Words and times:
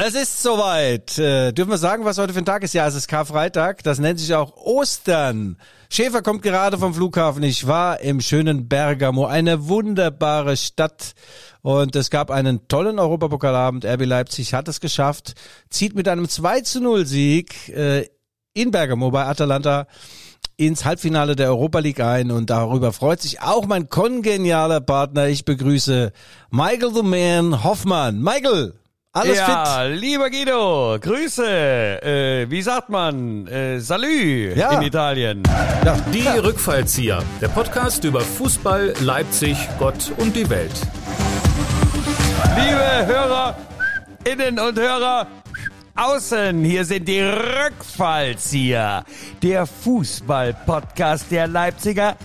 Es 0.00 0.14
ist 0.14 0.44
soweit. 0.44 1.18
Äh, 1.18 1.50
dürfen 1.50 1.72
wir 1.72 1.76
sagen, 1.76 2.04
was 2.04 2.18
heute 2.18 2.32
für 2.32 2.38
ein 2.38 2.44
Tag 2.44 2.62
ist? 2.62 2.72
Ja, 2.72 2.86
es 2.86 2.94
ist 2.94 3.08
Karfreitag. 3.08 3.82
Das 3.82 3.98
nennt 3.98 4.20
sich 4.20 4.32
auch 4.32 4.56
Ostern. 4.56 5.56
Schäfer 5.90 6.22
kommt 6.22 6.42
gerade 6.42 6.78
vom 6.78 6.94
Flughafen. 6.94 7.42
Ich 7.42 7.66
war 7.66 7.98
im 7.98 8.20
schönen 8.20 8.68
Bergamo, 8.68 9.26
eine 9.26 9.66
wunderbare 9.66 10.56
Stadt. 10.56 11.14
Und 11.62 11.96
es 11.96 12.10
gab 12.10 12.30
einen 12.30 12.68
tollen 12.68 13.00
Europapokalabend. 13.00 13.84
RB 13.84 14.04
Leipzig 14.04 14.54
hat 14.54 14.68
es 14.68 14.78
geschafft, 14.78 15.34
zieht 15.68 15.96
mit 15.96 16.06
einem 16.06 16.28
2 16.28 16.60
zu 16.60 16.80
0 16.80 17.04
Sieg 17.04 17.68
äh, 17.70 18.06
in 18.54 18.70
Bergamo 18.70 19.10
bei 19.10 19.24
Atalanta 19.24 19.88
ins 20.56 20.84
Halbfinale 20.84 21.34
der 21.34 21.48
Europa 21.48 21.80
League 21.80 22.00
ein 22.00 22.30
und 22.30 22.50
darüber 22.50 22.92
freut 22.92 23.20
sich 23.20 23.40
auch 23.40 23.66
mein 23.66 23.88
kongenialer 23.88 24.80
Partner. 24.80 25.26
Ich 25.26 25.44
begrüße 25.44 26.12
Michael 26.50 26.94
the 26.94 27.02
Man 27.02 27.64
Hoffmann. 27.64 28.22
Michael, 28.22 28.74
alles 29.12 29.38
ja, 29.38 29.86
fit? 29.88 29.98
lieber 30.00 30.30
Guido, 30.30 30.98
Grüße. 31.00 32.02
Äh, 32.02 32.50
wie 32.50 32.62
sagt 32.62 32.88
man? 32.90 33.46
Äh, 33.46 33.80
Salü 33.80 34.54
Ja. 34.54 34.72
in 34.72 34.82
Italien. 34.82 35.42
Ja. 35.84 35.96
Die 36.12 36.26
Rückfallzieher, 36.38 37.22
der 37.40 37.48
Podcast 37.48 38.04
über 38.04 38.20
Fußball, 38.20 38.94
Leipzig, 39.00 39.56
Gott 39.78 40.12
und 40.18 40.36
die 40.36 40.48
Welt. 40.50 40.74
Liebe 42.56 43.06
Hörer, 43.06 43.56
Innen 44.24 44.58
und 44.58 44.78
Hörer 44.78 45.26
außen, 45.96 46.62
hier 46.64 46.84
sind 46.84 47.08
die 47.08 47.20
Rückfallzieher. 47.20 49.04
Der 49.42 49.66
Fußball-Podcast 49.66 51.30
der 51.30 51.46
Leipziger 51.48 52.16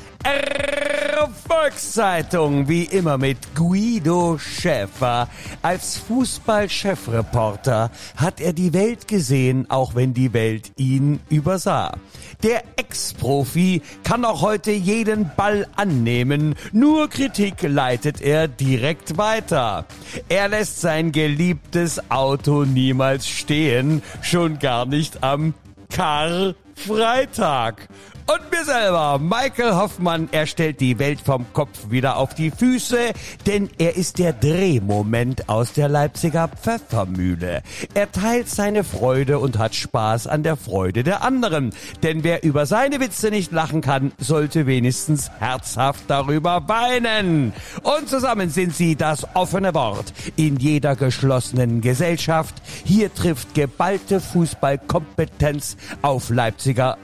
Volkszeitung, 1.48 2.68
wie 2.68 2.84
immer 2.84 3.18
mit 3.18 3.38
Guido 3.56 4.38
Schäfer. 4.38 5.30
Als 5.62 5.98
Fußball-Chefreporter 5.98 7.92
hat 8.16 8.42
er 8.42 8.54
die 8.54 8.74
Welt 8.74 9.08
gesehen, 9.08 9.70
auch 9.70 9.96
wenn 9.96 10.14
die 10.14 10.34
Welt 10.34 10.72
ihn 10.76 11.20
übersah. 11.30 11.94
Der 12.42 12.64
Ex-Profi 12.78 13.82
kann 14.04 14.26
auch 14.26 14.42
heute 14.42 14.72
jeden 14.72 15.32
Ball 15.36 15.68
annehmen, 15.76 16.56
nur 16.72 17.10
Kritik 17.10 17.62
leitet 17.62 18.20
er 18.20 18.48
direkt 18.48 19.18
weiter. 19.18 19.86
Er 20.30 20.50
lässt 20.50 20.82
sein 20.82 21.12
geliebtes 21.12 22.12
Auto 22.12 22.66
niemals 22.66 23.28
stehen, 23.28 24.02
schon 24.22 24.60
gar 24.60 24.86
nicht 24.86 25.24
am 25.24 25.54
Karfreitag. 25.90 27.88
Und 28.26 28.52
mir 28.52 28.64
selber, 28.64 29.20
Michael 29.20 29.76
Hoffmann, 29.76 30.30
er 30.32 30.46
stellt 30.46 30.80
die 30.80 30.98
Welt 30.98 31.20
vom 31.20 31.46
Kopf 31.52 31.90
wieder 31.90 32.16
auf 32.16 32.34
die 32.34 32.52
Füße, 32.52 33.12
denn 33.46 33.70
er 33.78 33.98
ist 33.98 34.18
der 34.18 34.32
Drehmoment 34.32 35.50
aus 35.50 35.74
der 35.74 35.90
Leipziger 35.90 36.48
Pfeffermühle. 36.48 37.64
Er 37.94 38.12
teilt 38.14 38.48
seine 38.48 38.86
Freude 38.86 39.40
und 39.40 39.58
hat 39.58 39.76
Spaß 39.76 40.28
an 40.28 40.44
der 40.44 40.56
Freude 40.56 41.04
der 41.04 41.22
anderen. 41.22 41.74
Denn 42.02 42.24
wer 42.24 42.44
über 42.44 42.66
seine 42.66 43.02
Witze 43.02 43.30
nicht 43.30 43.52
lachen 43.52 43.82
kann, 43.82 44.14
sollte 44.18 44.68
wenigstens 44.68 45.30
herzhaft 45.40 46.06
darüber 46.08 46.70
weinen. 46.70 47.52
Und 47.82 48.08
zusammen 48.08 48.50
sind 48.50 48.74
sie 48.74 48.96
das 48.96 49.28
offene 49.36 49.74
Wort 49.74 50.14
in 50.38 50.56
jeder 50.58 50.96
geschlossenen 50.96 51.82
Gesellschaft. 51.82 52.56
Hier 52.86 53.14
trifft 53.14 53.54
geballte 53.54 54.22
Fußballkompetenz 54.22 55.76
auf 56.02 56.30
Leipziger 56.30 56.98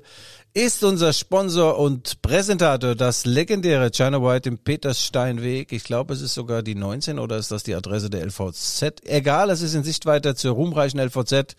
ist 0.55 0.85
unser 0.85 1.11
Sponsor 1.11 1.77
und 1.77 2.21
Präsentator 2.21 2.95
das 2.95 3.25
legendäre 3.25 3.91
China 3.91 4.23
White 4.23 4.47
im 4.47 4.57
Peterssteinweg. 4.57 5.73
Ich 5.73 5.83
glaube, 5.83 6.13
es 6.13 6.21
ist 6.21 6.33
sogar 6.33 6.63
die 6.63 6.75
19 6.75 7.19
oder 7.19 7.35
ist 7.35 7.51
das 7.51 7.63
die 7.63 7.75
Adresse 7.75 8.09
der 8.09 8.25
LVZ? 8.25 9.01
Egal, 9.03 9.49
es 9.49 9.61
ist 9.61 9.73
in 9.73 9.83
Sichtweite 9.83 10.33
zur 10.33 10.53
ruhmreichen 10.53 10.97
LVZ. 10.97 11.57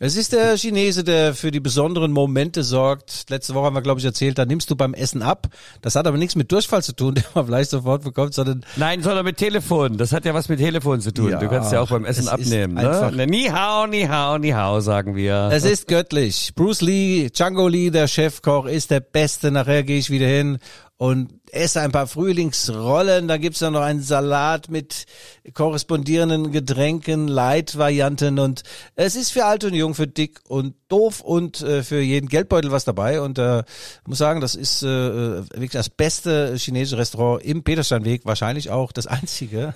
Es 0.00 0.16
ist 0.16 0.32
der 0.32 0.56
Chinese, 0.56 1.04
der 1.04 1.32
für 1.34 1.50
die 1.52 1.60
besonderen 1.60 2.10
Momente 2.10 2.64
sorgt. 2.64 3.26
Letzte 3.30 3.54
Woche 3.54 3.66
haben 3.66 3.76
wir, 3.76 3.82
glaube 3.82 4.00
ich, 4.00 4.04
erzählt, 4.06 4.36
da 4.36 4.44
nimmst 4.44 4.68
du 4.70 4.74
beim 4.74 4.94
Essen 4.94 5.22
ab. 5.22 5.46
Das 5.80 5.94
hat 5.94 6.06
aber 6.08 6.16
nichts 6.16 6.34
mit 6.34 6.50
Durchfall 6.50 6.82
zu 6.82 6.92
tun, 6.96 7.14
den 7.16 7.24
man 7.34 7.46
vielleicht 7.46 7.70
sofort 7.70 8.02
bekommt, 8.02 8.34
sondern 8.34 8.64
Nein, 8.76 9.02
sondern 9.02 9.24
mit 9.24 9.36
Telefon. 9.36 9.98
Das 9.98 10.12
hat 10.12 10.24
ja 10.24 10.34
was 10.34 10.48
mit 10.48 10.58
Telefon 10.58 11.00
zu 11.00 11.12
tun. 11.12 11.30
Ja, 11.30 11.38
du 11.38 11.48
kannst 11.48 11.72
ja 11.72 11.80
auch 11.80 11.88
beim 11.90 12.04
Essen 12.04 12.26
abnehmen. 12.28 12.78
einfach- 12.78 13.12
Ne? 13.12 13.26
Ni 13.28 13.44
hao, 13.44 13.86
ni 13.86 14.02
hao, 14.02 14.38
ni 14.38 14.50
hao, 14.50 14.80
sagen 14.80 15.14
wir. 15.14 15.50
Es 15.52 15.64
ist 15.64 15.86
göttlich. 15.86 16.52
Bruce 16.56 16.80
Lee, 16.80 17.28
Django 17.30 17.68
Lee, 17.68 17.90
der 17.90 18.08
Chefkoch, 18.08 18.66
ist 18.66 18.90
der 18.90 19.00
Beste. 19.00 19.52
Nachher 19.52 19.84
gehe 19.84 19.98
ich 19.98 20.10
wieder 20.10 20.26
hin 20.26 20.58
und 20.96 21.28
esse 21.52 21.82
ein 21.82 21.92
paar 21.92 22.06
Frühlingsrollen. 22.06 23.28
Da 23.28 23.36
gibt's 23.36 23.60
dann 23.60 23.74
noch 23.74 23.82
einen 23.82 24.02
Salat 24.02 24.70
mit 24.70 25.04
korrespondierenden 25.52 26.50
Getränken, 26.50 27.28
Light-Varianten. 27.28 28.38
Und 28.38 28.62
es 28.96 29.16
ist 29.16 29.32
für 29.32 29.44
alt 29.44 29.62
und 29.64 29.74
jung, 29.74 29.94
für 29.94 30.06
dick 30.06 30.40
und 30.48 30.74
doof 30.88 31.20
und 31.20 31.62
äh, 31.62 31.82
für 31.82 32.00
jeden 32.00 32.28
Geldbeutel 32.28 32.70
was 32.70 32.84
dabei. 32.84 33.20
Und 33.20 33.38
äh, 33.38 33.64
muss 34.06 34.18
sagen, 34.18 34.40
das 34.40 34.54
ist 34.54 34.82
äh, 34.82 34.86
wirklich 34.86 35.70
das 35.70 35.90
beste 35.90 36.54
chinesische 36.56 36.98
Restaurant 36.98 37.44
im 37.44 37.62
Petersteinweg. 37.62 38.24
Wahrscheinlich 38.24 38.70
auch 38.70 38.90
das 38.90 39.06
einzige. 39.06 39.74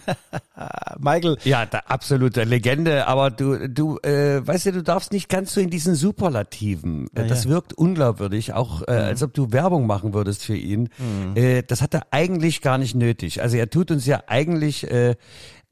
Michael, 0.99 1.37
Ja, 1.45 1.67
da, 1.67 1.81
absolute 1.87 2.45
Legende, 2.45 3.07
aber 3.07 3.31
du, 3.31 3.69
du, 3.69 3.99
äh, 3.99 4.47
weißt 4.47 4.67
du, 4.67 4.73
du 4.73 4.83
darfst 4.83 5.13
nicht 5.13 5.29
ganz 5.29 5.53
so 5.53 5.61
in 5.61 5.69
diesen 5.69 5.95
Superlativen. 5.95 7.09
Äh, 7.15 7.27
das 7.27 7.49
wirkt 7.49 7.75
unglaubwürdig, 7.75 8.55
auch 8.55 8.83
äh, 8.89 8.93
als 8.93 9.23
ob 9.23 9.35
du 9.35 9.53
Werbung 9.53 9.87
machen 9.87 10.15
würdest 10.15 10.43
für 10.43 10.57
ihn. 10.57 10.89
Äh, 11.35 11.66
das 11.67 11.83
hat 11.83 11.95
er 11.95 12.07
eigentlich 12.11 12.63
gar 12.63 12.79
nicht 12.79 12.95
nötig. 12.95 13.43
Also 13.43 13.57
er 13.57 13.71
tut 13.71 13.91
uns 13.91 14.07
ja 14.07 14.23
eigentlich, 14.27 14.91
äh, 14.91 15.17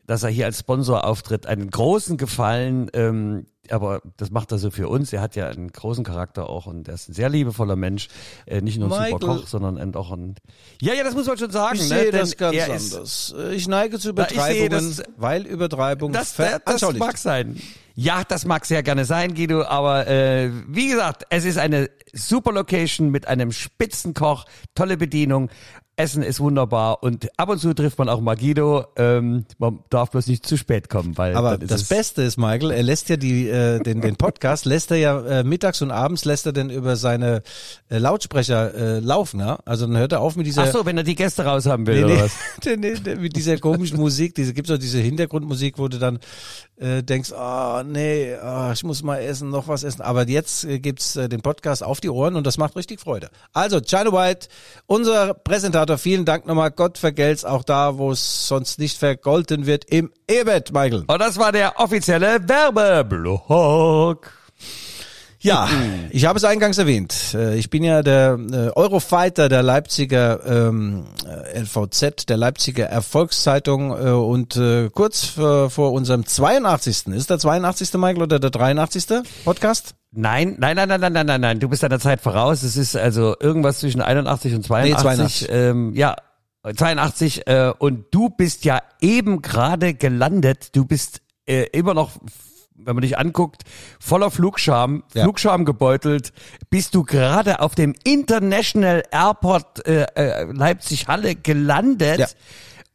dass 0.06 0.22
er 0.22 0.30
hier 0.30 0.46
als 0.46 0.58
Sponsor 0.58 1.04
auftritt, 1.04 1.46
einen 1.46 1.70
großen 1.70 2.16
Gefallen. 2.16 2.90
Ähm, 2.92 3.46
aber 3.70 4.02
das 4.18 4.30
macht 4.30 4.52
er 4.52 4.58
so 4.58 4.70
für 4.70 4.88
uns. 4.88 5.12
Er 5.12 5.20
hat 5.22 5.36
ja 5.36 5.48
einen 5.48 5.72
großen 5.72 6.04
Charakter 6.04 6.48
auch 6.48 6.66
und 6.66 6.88
er 6.88 6.94
ist 6.94 7.08
ein 7.08 7.14
sehr 7.14 7.28
liebevoller 7.28 7.76
Mensch. 7.76 8.08
Äh, 8.46 8.60
nicht 8.60 8.78
nur 8.78 8.88
ein 8.88 9.10
super 9.10 9.26
Michael. 9.26 9.40
Koch, 9.40 9.48
sondern 9.48 9.94
auch 9.94 10.10
ein. 10.12 10.34
Ja, 10.80 10.92
ja, 10.92 11.02
das 11.02 11.14
muss 11.14 11.26
man 11.26 11.38
schon 11.38 11.50
sagen. 11.50 11.76
Ich 11.76 11.88
ne? 11.88 11.88
sehe 11.88 12.10
Denn 12.10 12.20
das 12.20 12.36
ganz 12.36 12.56
er 12.56 12.64
anders. 12.66 13.34
Ich 13.52 13.68
neige 13.68 13.98
zu 13.98 14.10
Übertreibungen, 14.10 14.70
das- 14.70 15.02
weil 15.16 15.46
Übertreibung 15.46 16.12
Das, 16.12 16.34
das, 16.34 16.60
das 16.64 16.92
mag 16.94 17.16
sein. 17.16 17.60
Ja, 17.96 18.24
das 18.26 18.44
mag 18.44 18.66
sehr 18.66 18.82
gerne 18.82 19.04
sein, 19.04 19.34
Guido, 19.34 19.62
aber 19.62 20.08
äh, 20.08 20.50
wie 20.66 20.88
gesagt, 20.88 21.26
es 21.30 21.44
ist 21.44 21.58
eine 21.58 21.88
super 22.12 22.50
Location 22.50 23.10
mit 23.10 23.28
einem 23.28 23.52
Spitzenkoch, 23.52 24.46
tolle 24.74 24.96
Bedienung. 24.96 25.48
Essen 25.96 26.22
ist 26.24 26.40
wunderbar 26.40 27.02
und 27.04 27.28
ab 27.38 27.48
und 27.48 27.58
zu 27.60 27.72
trifft 27.72 27.98
man 27.98 28.08
auch 28.08 28.20
mal 28.20 28.36
Guido. 28.36 28.84
Ähm, 28.96 29.44
man 29.58 29.78
darf 29.90 30.10
bloß 30.10 30.26
nicht 30.26 30.44
zu 30.44 30.56
spät 30.56 30.88
kommen, 30.90 31.16
weil 31.16 31.36
Aber 31.36 31.56
das 31.56 31.82
es- 31.82 31.88
Beste 31.88 32.22
ist, 32.22 32.36
Michael, 32.36 32.72
er 32.72 32.82
lässt 32.82 33.08
ja 33.08 33.16
die, 33.16 33.48
äh, 33.48 33.78
den, 33.80 34.00
den 34.00 34.16
Podcast, 34.16 34.64
lässt 34.64 34.90
er 34.90 34.96
ja 34.96 35.20
äh, 35.20 35.44
mittags 35.44 35.82
und 35.82 35.92
abends, 35.92 36.24
lässt 36.24 36.46
er 36.46 36.52
denn 36.52 36.68
über 36.70 36.96
seine 36.96 37.42
äh, 37.90 37.98
Lautsprecher 37.98 38.74
äh, 38.74 38.98
laufen. 38.98 39.38
Ja? 39.38 39.58
Also 39.64 39.86
dann 39.86 39.96
hört 39.96 40.10
er 40.12 40.20
auf 40.20 40.34
mit 40.34 40.46
dieser... 40.46 40.64
Ach 40.64 40.72
so, 40.72 40.84
wenn 40.84 40.96
er 40.96 41.04
die 41.04 41.14
Gäste 41.14 41.44
raus 41.44 41.66
haben 41.66 41.86
will 41.86 41.94
Nee, 41.96 42.04
oder 42.04 42.14
nee, 42.14 42.22
was? 42.22 42.32
nee, 42.64 42.76
nee, 42.76 43.14
mit 43.14 43.36
dieser 43.36 43.58
komischen 43.58 43.98
Musik, 43.98 44.34
diese 44.34 44.52
gibt's 44.52 44.70
auch 44.72 44.78
diese 44.78 44.98
Hintergrundmusik, 44.98 45.78
wo 45.78 45.86
du 45.86 45.98
dann 45.98 46.18
äh, 46.76 47.04
denkst, 47.04 47.32
ah 47.32 47.84
nee, 47.86 48.34
ah, 48.34 48.72
ich 48.72 48.82
muss 48.82 49.04
mal 49.04 49.18
essen, 49.18 49.50
noch 49.50 49.68
was 49.68 49.84
essen. 49.84 50.02
Aber 50.02 50.26
jetzt 50.28 50.64
äh, 50.64 50.80
gibt's 50.80 51.14
äh, 51.14 51.28
den 51.28 51.40
Podcast 51.40 51.84
auf 51.84 52.00
die 52.00 52.10
Ohren 52.10 52.34
und 52.34 52.44
das 52.46 52.58
macht 52.58 52.74
richtig 52.74 52.98
Freude. 53.00 53.28
Also 53.52 53.80
China 53.80 54.12
White, 54.12 54.48
unser 54.86 55.34
Präsentator, 55.34 55.83
vielen 55.98 56.24
Dank 56.24 56.46
nochmal. 56.46 56.70
Gott 56.70 56.98
vergelt's 56.98 57.44
auch 57.44 57.62
da, 57.64 57.98
wo 57.98 58.10
es 58.10 58.48
sonst 58.48 58.78
nicht 58.78 58.98
vergolten 58.98 59.66
wird 59.66 59.84
im 59.86 60.10
Ebet, 60.28 60.72
Michael. 60.72 61.04
Und 61.06 61.18
das 61.20 61.38
war 61.38 61.52
der 61.52 61.78
offizielle 61.78 62.40
Werbeblock. 62.48 64.32
Ja, 65.40 65.68
ich 66.08 66.24
habe 66.24 66.38
es 66.38 66.44
eingangs 66.44 66.78
erwähnt. 66.78 67.34
Äh, 67.34 67.56
Ich 67.58 67.68
bin 67.68 67.84
ja 67.84 68.02
der 68.02 68.38
äh, 68.50 68.70
Eurofighter 68.74 69.50
der 69.50 69.62
Leipziger 69.62 70.40
ähm, 70.46 71.04
äh, 71.26 71.60
LVZ, 71.60 72.30
der 72.30 72.38
Leipziger 72.38 72.86
Erfolgszeitung 72.86 73.90
äh, 73.90 74.08
und 74.10 74.56
äh, 74.56 74.88
kurz 74.88 75.26
vor, 75.26 75.68
vor 75.68 75.92
unserem 75.92 76.24
82. 76.24 77.08
Ist 77.08 77.28
der 77.28 77.38
82. 77.38 77.92
Michael 77.94 78.22
oder 78.22 78.38
der 78.38 78.48
83. 78.48 79.06
Podcast? 79.44 79.94
Nein, 80.16 80.56
nein, 80.58 80.76
nein, 80.76 80.88
nein, 80.88 81.00
nein, 81.00 81.12
nein, 81.12 81.26
nein, 81.26 81.40
nein. 81.40 81.60
Du 81.60 81.68
bist 81.68 81.82
deiner 81.82 81.98
Zeit 81.98 82.20
voraus. 82.20 82.62
Es 82.62 82.76
ist 82.76 82.96
also 82.96 83.34
irgendwas 83.40 83.80
zwischen 83.80 84.00
81 84.00 84.54
und 84.54 84.64
82. 84.64 85.02
82. 85.02 85.48
Ähm, 85.50 85.92
ja, 85.94 86.16
82. 86.62 87.46
Äh, 87.46 87.72
und 87.78 88.06
du 88.12 88.30
bist 88.30 88.64
ja 88.64 88.80
eben 89.00 89.42
gerade 89.42 89.94
gelandet. 89.94 90.74
Du 90.76 90.84
bist 90.84 91.20
äh, 91.46 91.64
immer 91.72 91.94
noch, 91.94 92.12
wenn 92.76 92.94
man 92.94 93.02
dich 93.02 93.18
anguckt, 93.18 93.62
voller 94.00 94.30
Flugscham, 94.30 95.04
Ja. 95.14 95.24
Flugscham 95.24 95.64
gebeutelt. 95.64 96.32
Bist 96.70 96.94
du 96.94 97.02
gerade 97.02 97.60
auf 97.60 97.74
dem 97.74 97.94
International 98.04 99.02
Airport 99.10 99.86
äh, 99.86 100.04
äh, 100.14 100.44
Leipzig-Halle 100.44 101.34
gelandet? 101.34 102.18
Ja. 102.18 102.26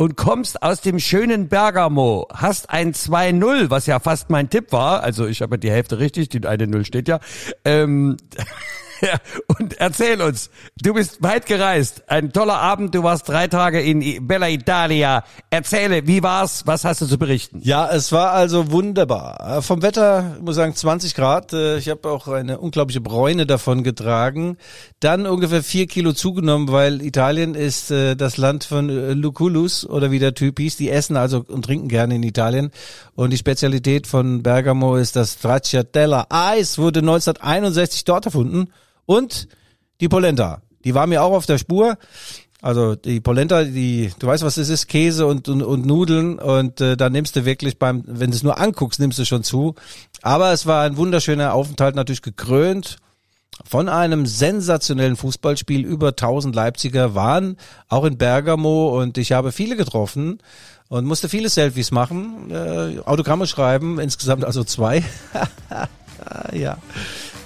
Und 0.02 0.16
kommst 0.16 0.64
aus 0.64 0.80
dem 0.80 0.98
schönen 0.98 1.50
Bergamo, 1.50 2.26
hast 2.34 2.70
ein 2.70 2.94
2-0, 2.94 3.70
was 3.70 3.86
ja 3.86 4.00
fast 4.00 4.30
mein 4.30 4.50
Tipp 4.50 4.72
war, 4.72 5.04
also 5.04 5.28
ich 5.28 5.42
habe 5.42 5.56
ja 5.56 5.58
die 5.58 5.72
Hälfte 5.72 6.00
richtig, 6.00 6.30
die 6.30 6.48
eine 6.48 6.68
Null 6.68 6.86
steht 6.86 7.10
ja, 7.10 7.20
ähm, 7.66 8.16
ja, 9.02 9.18
und 9.60 9.80
erzähl 9.80 10.22
uns, 10.22 10.50
du 10.82 10.94
bist 10.94 11.22
weit 11.22 11.46
gereist, 11.46 12.04
ein 12.08 12.32
toller 12.34 12.58
Abend, 12.60 12.96
du 12.96 13.04
warst 13.04 13.28
drei 13.28 13.48
Tage 13.48 13.82
in 13.82 14.28
Bella 14.28 14.50
Italia, 14.50 15.24
erzähle, 15.50 16.08
wie 16.08 16.24
war's, 16.24 16.64
was 16.66 16.86
hast 16.86 17.02
du 17.02 17.06
zu 17.06 17.18
berichten? 17.18 17.60
Ja, 17.64 17.90
es 17.90 18.12
war 18.12 18.32
also 18.32 18.72
wunderbar. 18.72 19.58
Äh, 19.58 19.62
Vom 19.62 19.82
Wetter, 19.82 20.36
ich 20.38 20.44
muss 20.44 20.56
sagen, 20.56 20.76
20 20.76 21.16
Grad. 21.16 21.54
Äh, 21.54 21.78
Ich 21.78 21.90
habe 21.90 22.10
auch 22.10 22.28
eine 22.28 22.60
unglaubliche 22.60 23.02
Bräune 23.02 23.46
davon 23.46 23.84
getragen. 23.84 24.58
Dann 25.00 25.26
ungefähr 25.26 25.64
vier 25.64 25.88
Kilo 25.88 26.14
zugenommen, 26.14 26.72
weil 26.72 27.02
Italien 27.02 27.56
ist 27.56 27.92
äh, 27.92 28.16
das 28.16 28.38
Land 28.38 28.64
von 28.64 28.90
Lucullus 28.90 29.86
oder 29.86 30.12
wie 30.12 30.20
der 30.20 30.34
Typ 30.34 30.60
hieß. 30.60 30.78
Die 30.78 30.90
essen 30.90 31.18
also 31.18 31.44
und 31.48 31.66
trinken 31.66 31.88
gerne 31.88 32.16
in 32.16 32.24
Italien. 32.24 32.72
Und 33.16 33.32
die 33.32 33.38
Spezialität 33.38 34.08
von 34.08 34.44
Bergamo 34.44 34.96
ist 34.96 35.16
das 35.16 35.34
Stracciatella 35.34 36.28
Eis, 36.30 36.78
wurde 36.78 37.00
1961 37.00 38.04
dort 38.04 38.26
erfunden. 38.26 38.70
Und 39.10 39.48
die 40.02 40.08
Polenta. 40.08 40.62
Die 40.86 40.94
war 40.94 41.08
mir 41.08 41.24
auch 41.24 41.34
auf 41.34 41.48
der 41.48 41.58
Spur. 41.58 41.98
Also 42.62 42.94
die 42.94 43.20
Polenta, 43.20 43.64
die, 43.64 44.12
du 44.20 44.28
weißt, 44.28 44.44
was 44.44 44.54
das 44.54 44.70
ist, 44.70 44.86
Käse 44.86 45.26
und, 45.26 45.50
und, 45.50 45.64
und 45.64 45.84
Nudeln 45.84 46.38
und 46.38 46.80
äh, 46.80 46.96
da 46.96 47.10
nimmst 47.10 47.36
du 47.36 47.44
wirklich 47.44 47.80
beim, 47.80 48.04
wenn 48.06 48.30
du 48.30 48.38
es 48.38 48.44
nur 48.44 48.60
anguckst, 48.60 49.00
nimmst 49.00 49.18
du 49.18 49.26
schon 49.26 49.44
zu. 49.44 49.74
Aber 50.22 50.54
es 50.54 50.68
war 50.68 50.84
ein 50.84 50.96
wunderschöner 50.96 51.56
Aufenthalt, 51.56 51.96
natürlich 51.96 52.22
gekrönt 52.22 52.98
von 53.66 53.90
einem 53.90 54.28
sensationellen 54.28 55.16
Fußballspiel. 55.16 55.84
Über 55.86 56.10
1000 56.10 56.54
Leipziger 56.54 57.16
waren 57.16 57.58
auch 57.88 58.04
in 58.04 58.20
Bergamo 58.20 59.02
und 59.02 59.18
ich 59.18 59.32
habe 59.32 59.52
viele 59.52 59.76
getroffen 59.76 60.38
und 60.88 61.06
musste 61.06 61.30
viele 61.30 61.50
Selfies 61.50 61.90
machen, 61.90 62.52
äh, 62.52 63.00
Autogramme 63.00 63.48
schreiben, 63.48 64.00
insgesamt 64.00 64.46
also 64.46 64.64
zwei. 64.64 65.04
ja. 66.54 66.78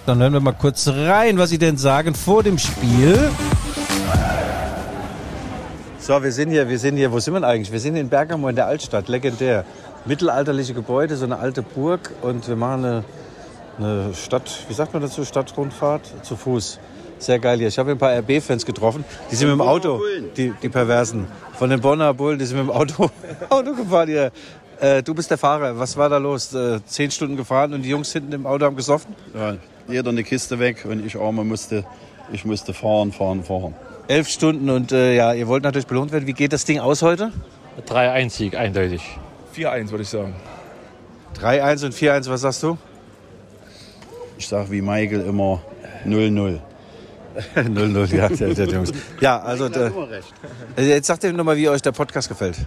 Dann 0.05 0.19
hören 0.19 0.33
wir 0.33 0.41
mal 0.41 0.51
kurz 0.51 0.89
rein, 0.89 1.37
was 1.37 1.49
sie 1.49 1.57
denn 1.57 1.77
sagen 1.77 2.13
vor 2.13 2.43
dem 2.43 2.57
Spiel. 2.57 3.31
So, 5.97 6.21
wir 6.21 6.31
sind 6.33 6.49
hier, 6.49 6.67
wir 6.67 6.77
sind 6.77 6.97
hier, 6.97 7.09
wo 7.13 7.19
sind 7.19 7.33
wir 7.33 7.39
denn 7.39 7.49
eigentlich? 7.49 7.71
Wir 7.71 7.79
sind 7.79 7.95
in 7.95 8.09
Bergamo 8.09 8.49
in 8.49 8.55
der 8.57 8.67
Altstadt, 8.67 9.07
legendär. 9.07 9.63
Mittelalterliche 10.03 10.73
Gebäude, 10.73 11.15
so 11.15 11.23
eine 11.23 11.39
alte 11.39 11.61
Burg 11.61 12.11
und 12.21 12.45
wir 12.49 12.57
machen 12.57 12.83
eine, 12.83 13.03
eine 13.77 14.13
Stadt, 14.13 14.65
wie 14.67 14.73
sagt 14.73 14.91
man 14.91 15.01
dazu, 15.01 15.23
Stadtrundfahrt 15.23 16.01
zu 16.21 16.35
Fuß. 16.35 16.79
Sehr 17.19 17.39
geil 17.39 17.59
hier. 17.59 17.69
Ich 17.69 17.79
habe 17.79 17.91
ein 17.91 17.97
paar 17.97 18.13
RB-Fans 18.17 18.65
getroffen, 18.65 19.05
die 19.31 19.35
sind 19.37 19.47
mit 19.47 19.57
dem 19.57 19.61
Auto, 19.61 20.01
die, 20.35 20.53
die 20.61 20.67
Perversen, 20.67 21.27
von 21.53 21.69
den 21.69 21.79
Bonner 21.79 22.13
Bullen, 22.13 22.37
die 22.37 22.43
sind 22.43 22.57
mit 22.57 22.67
dem 22.67 22.71
Auto, 22.71 23.09
Auto 23.49 23.73
gefahren 23.73 24.09
hier. 24.09 24.31
Äh, 24.83 25.01
du 25.01 25.13
bist 25.13 25.31
der 25.31 25.37
Fahrer, 25.37 25.79
was 25.79 25.95
war 25.95 26.09
da 26.09 26.17
los? 26.17 26.53
Äh, 26.53 26.81
zehn 26.85 27.09
Stunden 27.09 27.37
gefahren 27.37 27.73
und 27.73 27.83
die 27.83 27.89
Jungs 27.89 28.11
hinten 28.11 28.33
im 28.33 28.45
Auto 28.45 28.65
haben 28.65 28.75
gesoffen? 28.75 29.15
Ja, 29.33 29.55
jeder 29.87 30.09
eine 30.09 30.23
Kiste 30.25 30.59
weg 30.59 30.83
und 30.83 31.05
ich 31.05 31.15
arme 31.15 31.45
musste, 31.45 31.85
ich 32.33 32.43
musste 32.43 32.73
fahren, 32.73 33.13
fahren, 33.13 33.45
fahren. 33.45 33.73
Elf 34.09 34.27
Stunden 34.27 34.69
und 34.69 34.91
äh, 34.91 35.15
ja, 35.15 35.33
ihr 35.33 35.47
wollt 35.47 35.63
natürlich 35.63 35.87
belohnt 35.87 36.11
werden. 36.11 36.27
Wie 36.27 36.33
geht 36.33 36.51
das 36.51 36.65
Ding 36.65 36.79
aus 36.79 37.01
heute? 37.01 37.31
3-1-Sieg, 37.87 38.57
eindeutig. 38.57 39.01
4-1 39.55 39.91
würde 39.91 40.03
ich 40.03 40.09
sagen. 40.09 40.35
3-1 41.39 41.85
und 41.85 41.93
4-1, 41.93 42.29
was 42.29 42.41
sagst 42.41 42.63
du? 42.63 42.77
Ich 44.37 44.49
sag 44.49 44.69
wie 44.69 44.81
Michael 44.81 45.21
immer 45.21 45.61
0-0. 46.05 46.59
0-0, 47.55 48.15
ja, 48.17 48.27
der, 48.27 48.53
der 48.53 48.67
Jungs. 48.67 48.91
Ja, 49.21 49.39
also 49.39 49.69
der, 49.69 49.93
äh, 50.75 50.89
jetzt 50.89 51.07
sagt 51.07 51.23
ihr 51.23 51.31
nochmal, 51.31 51.55
wie 51.55 51.69
euch 51.69 51.81
der 51.81 51.93
Podcast 51.93 52.27
gefällt. 52.27 52.57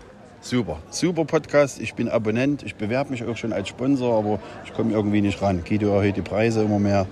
Super, 0.46 0.78
super 0.90 1.24
Podcast. 1.24 1.80
Ich 1.80 1.94
bin 1.94 2.08
Abonnent. 2.08 2.62
Ich 2.62 2.76
bewerbe 2.76 3.10
mich 3.10 3.24
auch 3.24 3.36
schon 3.36 3.52
als 3.52 3.68
Sponsor, 3.68 4.16
aber 4.16 4.38
ich 4.64 4.72
komme 4.72 4.92
irgendwie 4.92 5.20
nicht 5.20 5.42
ran. 5.42 5.64
Guido 5.68 5.92
erhöht 5.92 6.16
die 6.16 6.22
Preise 6.22 6.62
immer 6.62 6.78
mehr. 6.78 7.08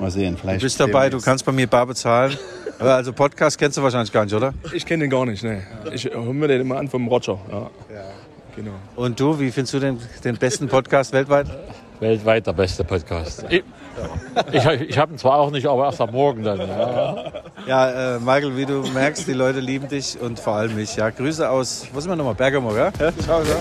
Mal 0.00 0.10
sehen, 0.10 0.36
vielleicht. 0.36 0.62
Du 0.62 0.64
bist 0.64 0.80
dabei, 0.80 1.08
du 1.08 1.20
kannst 1.20 1.44
bei 1.44 1.52
mir 1.52 1.68
bar 1.68 1.86
bezahlen. 1.86 2.36
Aber 2.80 2.94
also 2.94 3.12
Podcast 3.12 3.56
kennst 3.56 3.76
du 3.78 3.82
wahrscheinlich 3.84 4.10
gar 4.10 4.24
nicht, 4.24 4.34
oder? 4.34 4.52
Ich 4.72 4.84
kenne 4.84 5.04
den 5.04 5.10
gar 5.10 5.24
nicht, 5.24 5.44
ne. 5.44 5.62
Ich 5.92 6.06
höre 6.06 6.32
mir 6.32 6.48
den 6.48 6.62
immer 6.62 6.78
an 6.78 6.88
vom 6.88 7.06
Roger. 7.06 7.38
Ja. 7.52 7.70
Genau. 8.56 8.72
Und 8.96 9.20
du, 9.20 9.38
wie 9.38 9.52
findest 9.52 9.74
du 9.74 9.78
den, 9.78 10.00
den 10.24 10.36
besten 10.36 10.66
Podcast 10.66 11.12
weltweit? 11.12 11.46
Weltweit 12.00 12.48
der 12.48 12.52
beste 12.52 12.82
Podcast. 12.82 13.44
Ich, 13.48 13.62
ich, 14.52 14.64
ich 14.64 14.98
habe 14.98 15.12
ihn 15.12 15.18
zwar 15.18 15.38
auch 15.38 15.50
nicht, 15.50 15.66
aber 15.66 15.86
erst 15.86 16.00
am 16.00 16.12
Morgen 16.12 16.42
dann. 16.42 16.58
Ja. 16.58 17.32
Ja, 17.66 18.16
äh, 18.16 18.18
Michael, 18.18 18.56
wie 18.56 18.66
du 18.66 18.82
merkst, 18.92 19.26
die 19.28 19.32
Leute 19.32 19.60
lieben 19.60 19.88
dich 19.88 20.20
und 20.20 20.40
vor 20.40 20.54
allem 20.54 20.74
mich. 20.74 20.96
Ja, 20.96 21.10
Grüße 21.10 21.48
aus, 21.48 21.86
wo 21.92 22.00
sind 22.00 22.10
wir 22.10 22.16
nochmal? 22.16 22.34
Bergamo, 22.34 22.74
ja? 22.76 22.90
ja? 22.98 23.12
Ciao, 23.18 23.42
ciao. 23.44 23.58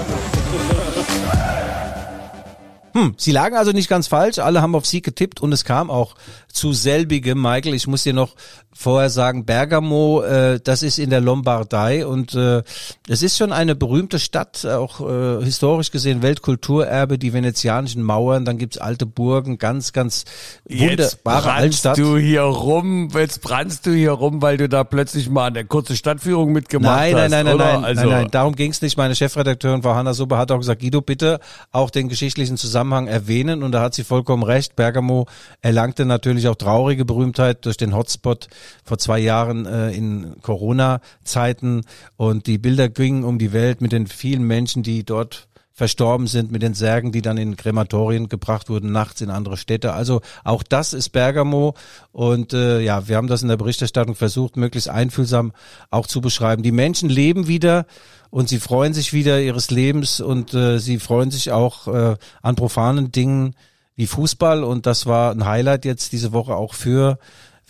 Hm, 2.93 3.15
sie 3.17 3.31
lagen 3.31 3.55
also 3.55 3.71
nicht 3.71 3.89
ganz 3.89 4.07
falsch. 4.07 4.39
Alle 4.39 4.61
haben 4.61 4.75
auf 4.75 4.85
Sieg 4.85 5.05
getippt 5.05 5.41
und 5.41 5.51
es 5.53 5.63
kam 5.63 5.89
auch 5.89 6.15
zu 6.51 6.73
selbigem. 6.73 7.41
Michael, 7.41 7.73
ich 7.73 7.87
muss 7.87 8.03
dir 8.03 8.13
noch 8.13 8.35
vorher 8.73 9.09
sagen, 9.09 9.45
Bergamo, 9.45 10.21
äh, 10.21 10.59
das 10.61 10.81
ist 10.83 10.97
in 10.97 11.09
der 11.09 11.21
Lombardei 11.21 12.05
und 12.05 12.33
äh, 12.35 12.63
es 13.07 13.21
ist 13.21 13.37
schon 13.37 13.51
eine 13.51 13.75
berühmte 13.75 14.17
Stadt, 14.19 14.65
auch 14.65 15.01
äh, 15.01 15.43
historisch 15.43 15.91
gesehen 15.91 16.21
Weltkulturerbe, 16.21 17.17
die 17.17 17.33
venezianischen 17.33 18.01
Mauern, 18.03 18.45
dann 18.45 18.57
gibt's 18.57 18.77
alte 18.77 19.05
Burgen, 19.05 19.57
ganz, 19.57 19.93
ganz 19.93 20.25
Jetzt 20.67 20.81
wunderbare 20.81 21.41
brannst 21.43 21.85
Altstadt. 21.85 21.97
du 21.97 22.17
hier 22.17 22.41
rum, 22.43 23.09
jetzt 23.13 23.41
brannst 23.41 23.85
du 23.85 23.91
hier 23.91 24.11
rum, 24.11 24.41
weil 24.41 24.57
du 24.57 24.69
da 24.69 24.83
plötzlich 24.83 25.29
mal 25.29 25.47
eine 25.47 25.65
kurze 25.65 25.95
Stadtführung 25.95 26.51
mitgemacht 26.51 26.95
Nein, 26.95 27.15
hast, 27.15 27.21
nein, 27.21 27.31
nein, 27.31 27.45
nein, 27.45 27.55
oder? 27.55 27.73
nein, 27.73 27.85
also, 27.85 28.01
nein, 28.01 28.09
nein, 28.09 28.31
darum 28.31 28.55
ging's 28.55 28.81
nicht. 28.81 28.97
Meine 28.97 29.15
Chefredakteurin 29.15 29.83
Frau 29.83 29.95
Hanna 29.95 30.13
Suppe 30.13 30.37
hat 30.37 30.51
auch 30.51 30.57
gesagt, 30.57 30.81
Guido, 30.81 31.01
bitte 31.01 31.39
auch 31.71 31.89
den 31.89 32.09
geschichtlichen 32.09 32.57
Zusammenhang 32.57 32.80
erwähnen 32.89 33.63
und 33.63 33.71
da 33.71 33.81
hat 33.81 33.93
sie 33.93 34.03
vollkommen 34.03 34.43
recht. 34.43 34.75
Bergamo 34.75 35.27
erlangte 35.61 36.05
natürlich 36.05 36.47
auch 36.47 36.55
traurige 36.55 37.05
Berühmtheit 37.05 37.65
durch 37.65 37.77
den 37.77 37.95
Hotspot 37.95 38.47
vor 38.83 38.97
zwei 38.97 39.19
Jahren 39.19 39.65
äh, 39.65 39.91
in 39.91 40.35
Corona-Zeiten 40.41 41.81
und 42.17 42.47
die 42.47 42.57
Bilder 42.57 42.89
gingen 42.89 43.23
um 43.23 43.37
die 43.37 43.53
Welt 43.53 43.81
mit 43.81 43.91
den 43.91 44.07
vielen 44.07 44.43
Menschen, 44.43 44.83
die 44.83 45.03
dort 45.03 45.47
verstorben 45.73 46.27
sind 46.27 46.51
mit 46.51 46.61
den 46.61 46.73
Särgen, 46.73 47.11
die 47.11 47.21
dann 47.23 47.37
in 47.37 47.55
Krematorien 47.55 48.29
gebracht 48.29 48.69
wurden, 48.69 48.91
nachts 48.91 49.21
in 49.21 49.29
andere 49.29 49.57
Städte. 49.57 49.93
Also 49.93 50.21
auch 50.43 50.63
das 50.63 50.93
ist 50.93 51.09
Bergamo 51.09 51.73
und 52.11 52.53
äh, 52.53 52.81
ja, 52.81 53.07
wir 53.07 53.15
haben 53.15 53.27
das 53.27 53.41
in 53.41 53.47
der 53.47 53.57
Berichterstattung 53.57 54.13
versucht, 54.15 54.57
möglichst 54.57 54.89
einfühlsam 54.89 55.53
auch 55.89 56.07
zu 56.07 56.21
beschreiben. 56.21 56.61
Die 56.61 56.71
Menschen 56.71 57.09
leben 57.09 57.47
wieder 57.47 57.85
und 58.31 58.49
sie 58.49 58.59
freuen 58.59 58.93
sich 58.93 59.13
wieder 59.13 59.39
ihres 59.41 59.69
Lebens 59.69 60.21
und 60.21 60.53
äh, 60.53 60.79
sie 60.79 60.97
freuen 60.99 61.29
sich 61.29 61.51
auch 61.51 61.87
äh, 61.87 62.15
an 62.41 62.55
profanen 62.55 63.11
Dingen 63.11 63.55
wie 63.95 64.07
Fußball. 64.07 64.63
Und 64.63 64.85
das 64.85 65.05
war 65.05 65.31
ein 65.31 65.45
Highlight 65.45 65.85
jetzt 65.85 66.13
diese 66.13 66.31
Woche 66.31 66.55
auch 66.55 66.73
für 66.73 67.19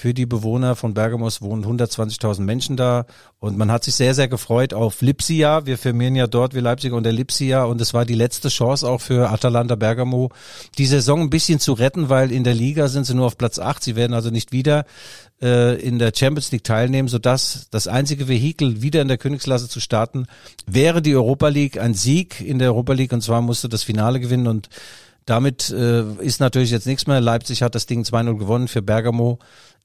für 0.02 0.16
die 0.16 0.26
Bewohner 0.26 0.76
von 0.76 0.96
Bergamo. 0.96 1.28
Es 1.28 1.44
wohnen 1.44 1.64
120.000 1.64 2.42
Menschen 2.42 2.76
da 2.76 3.06
und 3.40 3.56
man 3.56 3.72
hat 3.72 3.84
sich 3.84 3.94
sehr, 3.94 4.16
sehr 4.16 4.28
gefreut 4.28 4.74
auf 4.74 5.04
Lipsia. 5.04 5.68
Wir 5.68 5.78
firmieren 5.78 6.16
ja 6.16 6.26
dort 6.26 6.56
wie 6.56 6.60
Leipzig 6.60 6.92
unter 6.92 7.12
Lipsia 7.12 7.66
und 7.66 7.80
es 7.82 7.94
war 7.94 8.04
die 8.04 8.16
letzte 8.16 8.50
Chance 8.50 8.90
auch 8.90 9.00
für 9.00 9.30
Atalanta 9.30 9.76
Bergamo, 9.76 10.32
die 10.80 10.88
Saison 10.88 11.22
ein 11.22 11.30
bisschen 11.30 11.60
zu 11.60 11.74
retten, 11.74 12.10
weil 12.10 12.32
in 12.32 12.44
der 12.44 12.56
Liga 12.56 12.88
sind 12.88 13.06
sie 13.06 13.14
nur 13.14 13.28
auf 13.28 13.38
Platz 13.38 13.60
8. 13.60 13.84
Sie 13.84 13.96
werden 13.96 14.16
also 14.16 14.32
nicht 14.32 14.52
wieder 14.52 14.86
äh, 15.40 15.80
in 15.80 16.00
der 16.00 16.14
Champions 16.16 16.52
League 16.52 16.64
teilnehmen, 16.64 17.08
sodass 17.08 17.68
das 17.70 17.88
einzige 17.88 18.28
Vehikel, 18.28 18.82
wieder 18.82 19.04
in 19.04 19.08
der 19.08 19.20
Königsklasse 19.20 19.70
zu 19.70 19.80
starten, 19.80 20.26
wäre 20.66 21.04
die 21.04 21.16
Europa 21.16 21.50
League, 21.50 21.80
ein 21.80 21.94
Sieg 21.94 22.42
in 22.42 22.58
der 22.58 22.70
Europa 22.70 22.94
League 22.94 23.14
und 23.14 23.22
zwar 23.22 23.42
musste 23.44 23.70
das 23.70 23.84
Finale 23.84 24.20
gewinnen 24.20 24.48
und 24.48 24.68
damit 25.26 25.70
äh, 25.70 26.04
ist 26.16 26.40
natürlich 26.40 26.72
jetzt 26.72 26.88
nichts 26.88 27.06
mehr. 27.06 27.22
Leipzig 27.22 27.62
hat 27.62 27.76
das 27.76 27.86
Ding 27.86 28.04
2-0 28.04 28.38
gewonnen 28.38 28.68
für 28.68 28.82
Bergamo 28.82 29.38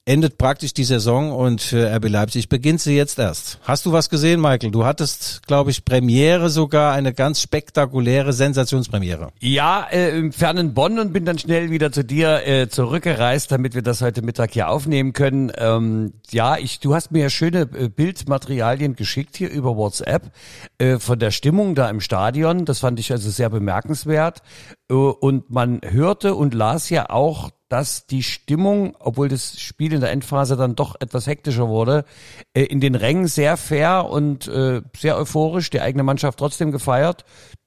endet 0.07 0.37
praktisch 0.37 0.73
die 0.73 0.85
Saison 0.85 1.33
und 1.33 1.61
für 1.61 1.93
RB 1.93 2.07
Leipzig 2.07 2.47
beginnt 2.47 2.79
sie 2.79 2.95
jetzt 2.95 3.19
erst. 3.19 3.59
Hast 3.63 3.85
du 3.85 3.91
was 3.91 4.09
gesehen, 4.09 4.39
Michael? 4.39 4.71
Du 4.71 4.85
hattest, 4.85 5.45
glaube 5.47 5.69
ich, 5.69 5.83
Premiere 5.83 6.49
sogar, 6.49 6.93
eine 6.93 7.13
ganz 7.13 7.41
spektakuläre 7.41 8.31
Sensationspremiere. 8.31 9.33
Ja, 9.39 9.85
äh, 9.91 10.17
im 10.17 10.31
fernen 10.31 10.73
Bonn 10.73 10.97
und 10.97 11.11
bin 11.11 11.25
dann 11.25 11.37
schnell 11.37 11.71
wieder 11.71 11.91
zu 11.91 12.05
dir 12.05 12.47
äh, 12.47 12.69
zurückgereist, 12.69 13.51
damit 13.51 13.75
wir 13.75 13.81
das 13.81 14.01
heute 14.01 14.21
Mittag 14.21 14.53
hier 14.53 14.69
aufnehmen 14.69 15.11
können. 15.11 15.51
Ähm, 15.57 16.13
ja, 16.31 16.57
ich, 16.57 16.79
du 16.79 16.95
hast 16.95 17.11
mir 17.11 17.23
ja 17.23 17.29
schöne 17.29 17.61
äh, 17.61 17.89
Bildmaterialien 17.89 18.95
geschickt 18.95 19.35
hier 19.35 19.49
über 19.49 19.75
WhatsApp 19.75 20.31
äh, 20.77 20.99
von 20.99 21.19
der 21.19 21.31
Stimmung 21.31 21.75
da 21.75 21.89
im 21.89 21.99
Stadion. 21.99 22.63
Das 22.63 22.79
fand 22.79 22.97
ich 23.01 23.11
also 23.11 23.29
sehr 23.29 23.49
bemerkenswert. 23.49 24.41
Äh, 24.89 24.93
und 24.93 25.49
man 25.49 25.81
hörte 25.83 26.35
und 26.35 26.53
las 26.53 26.89
ja 26.89 27.09
auch, 27.09 27.49
dass 27.69 28.05
die 28.07 28.23
Stimmung, 28.23 28.95
obwohl 28.99 29.27
das 29.27 29.59
Spiel 29.59 29.93
in 29.93 30.01
der 30.01 30.11
Endphase 30.11 30.55
dann 30.55 30.75
doch 30.75 30.95
etwas 30.99 31.27
hektischer 31.27 31.67
wurde, 31.67 32.05
äh, 32.53 32.63
in 32.63 32.79
den 32.79 32.95
Rängen 32.95 33.27
sehr 33.27 33.57
fair 33.57 34.05
und 34.09 34.47
äh, 34.47 34.81
sehr 34.95 35.17
euphorisch, 35.17 35.69
die 35.69 35.81
eigene 35.81 36.03
Mannschaft 36.03 36.39
trotzdem 36.39 36.71
gefeiert. 36.71 37.25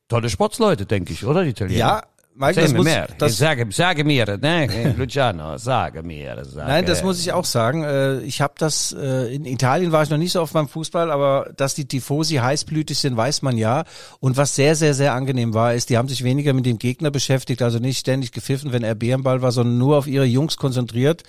Tolle 0.08 0.28
Sportsleute, 0.28 0.86
denke 0.86 1.12
ich, 1.12 1.24
oder 1.24 1.44
die 1.44 1.50
Italiener? 1.50 1.78
Ja, 1.78 2.02
Sag 2.40 2.64
das 2.64 2.72
mir 2.72 2.76
muss, 2.78 2.84
mehr. 2.86 3.08
das, 3.18 3.36
sage, 3.36 3.66
sage 3.70 4.04
mir, 4.04 4.38
ne? 4.38 4.94
Luciano, 4.98 5.58
sage 5.58 6.02
mir. 6.02 6.44
Sage. 6.44 6.66
Nein, 6.68 6.86
das 6.86 7.02
muss 7.02 7.20
ich 7.20 7.32
auch 7.32 7.44
sagen. 7.44 7.84
Äh, 7.84 8.20
Ich 8.20 8.40
habe 8.40 8.54
das, 8.58 8.92
äh, 8.98 9.34
in 9.34 9.44
Italien 9.44 9.92
war 9.92 10.02
ich 10.02 10.10
noch 10.10 10.18
nicht 10.18 10.32
so 10.32 10.40
oft 10.40 10.52
beim 10.52 10.68
Fußball, 10.68 11.10
aber 11.10 11.50
dass 11.56 11.74
die 11.74 11.86
Tifosi 11.86 12.36
heißblütig 12.36 12.98
sind, 12.98 13.16
weiß 13.16 13.42
man 13.42 13.56
ja. 13.56 13.84
Und 14.20 14.36
was 14.36 14.54
sehr, 14.54 14.74
sehr, 14.74 14.94
sehr 14.94 15.14
angenehm 15.14 15.54
war, 15.54 15.74
ist, 15.74 15.90
die 15.90 15.98
haben 15.98 16.08
sich 16.08 16.24
weniger 16.24 16.52
mit 16.52 16.66
dem 16.66 16.78
Gegner 16.78 17.10
beschäftigt, 17.10 17.62
also 17.62 17.78
nicht 17.78 17.98
ständig 17.98 18.32
gepfiffen, 18.32 18.72
wenn 18.72 18.84
RB 18.84 19.12
am 19.12 19.22
Ball 19.22 19.42
war, 19.42 19.52
sondern 19.52 19.78
nur 19.78 19.98
auf 19.98 20.06
ihre 20.06 20.24
Jungs 20.24 20.56
konzentriert 20.56 21.22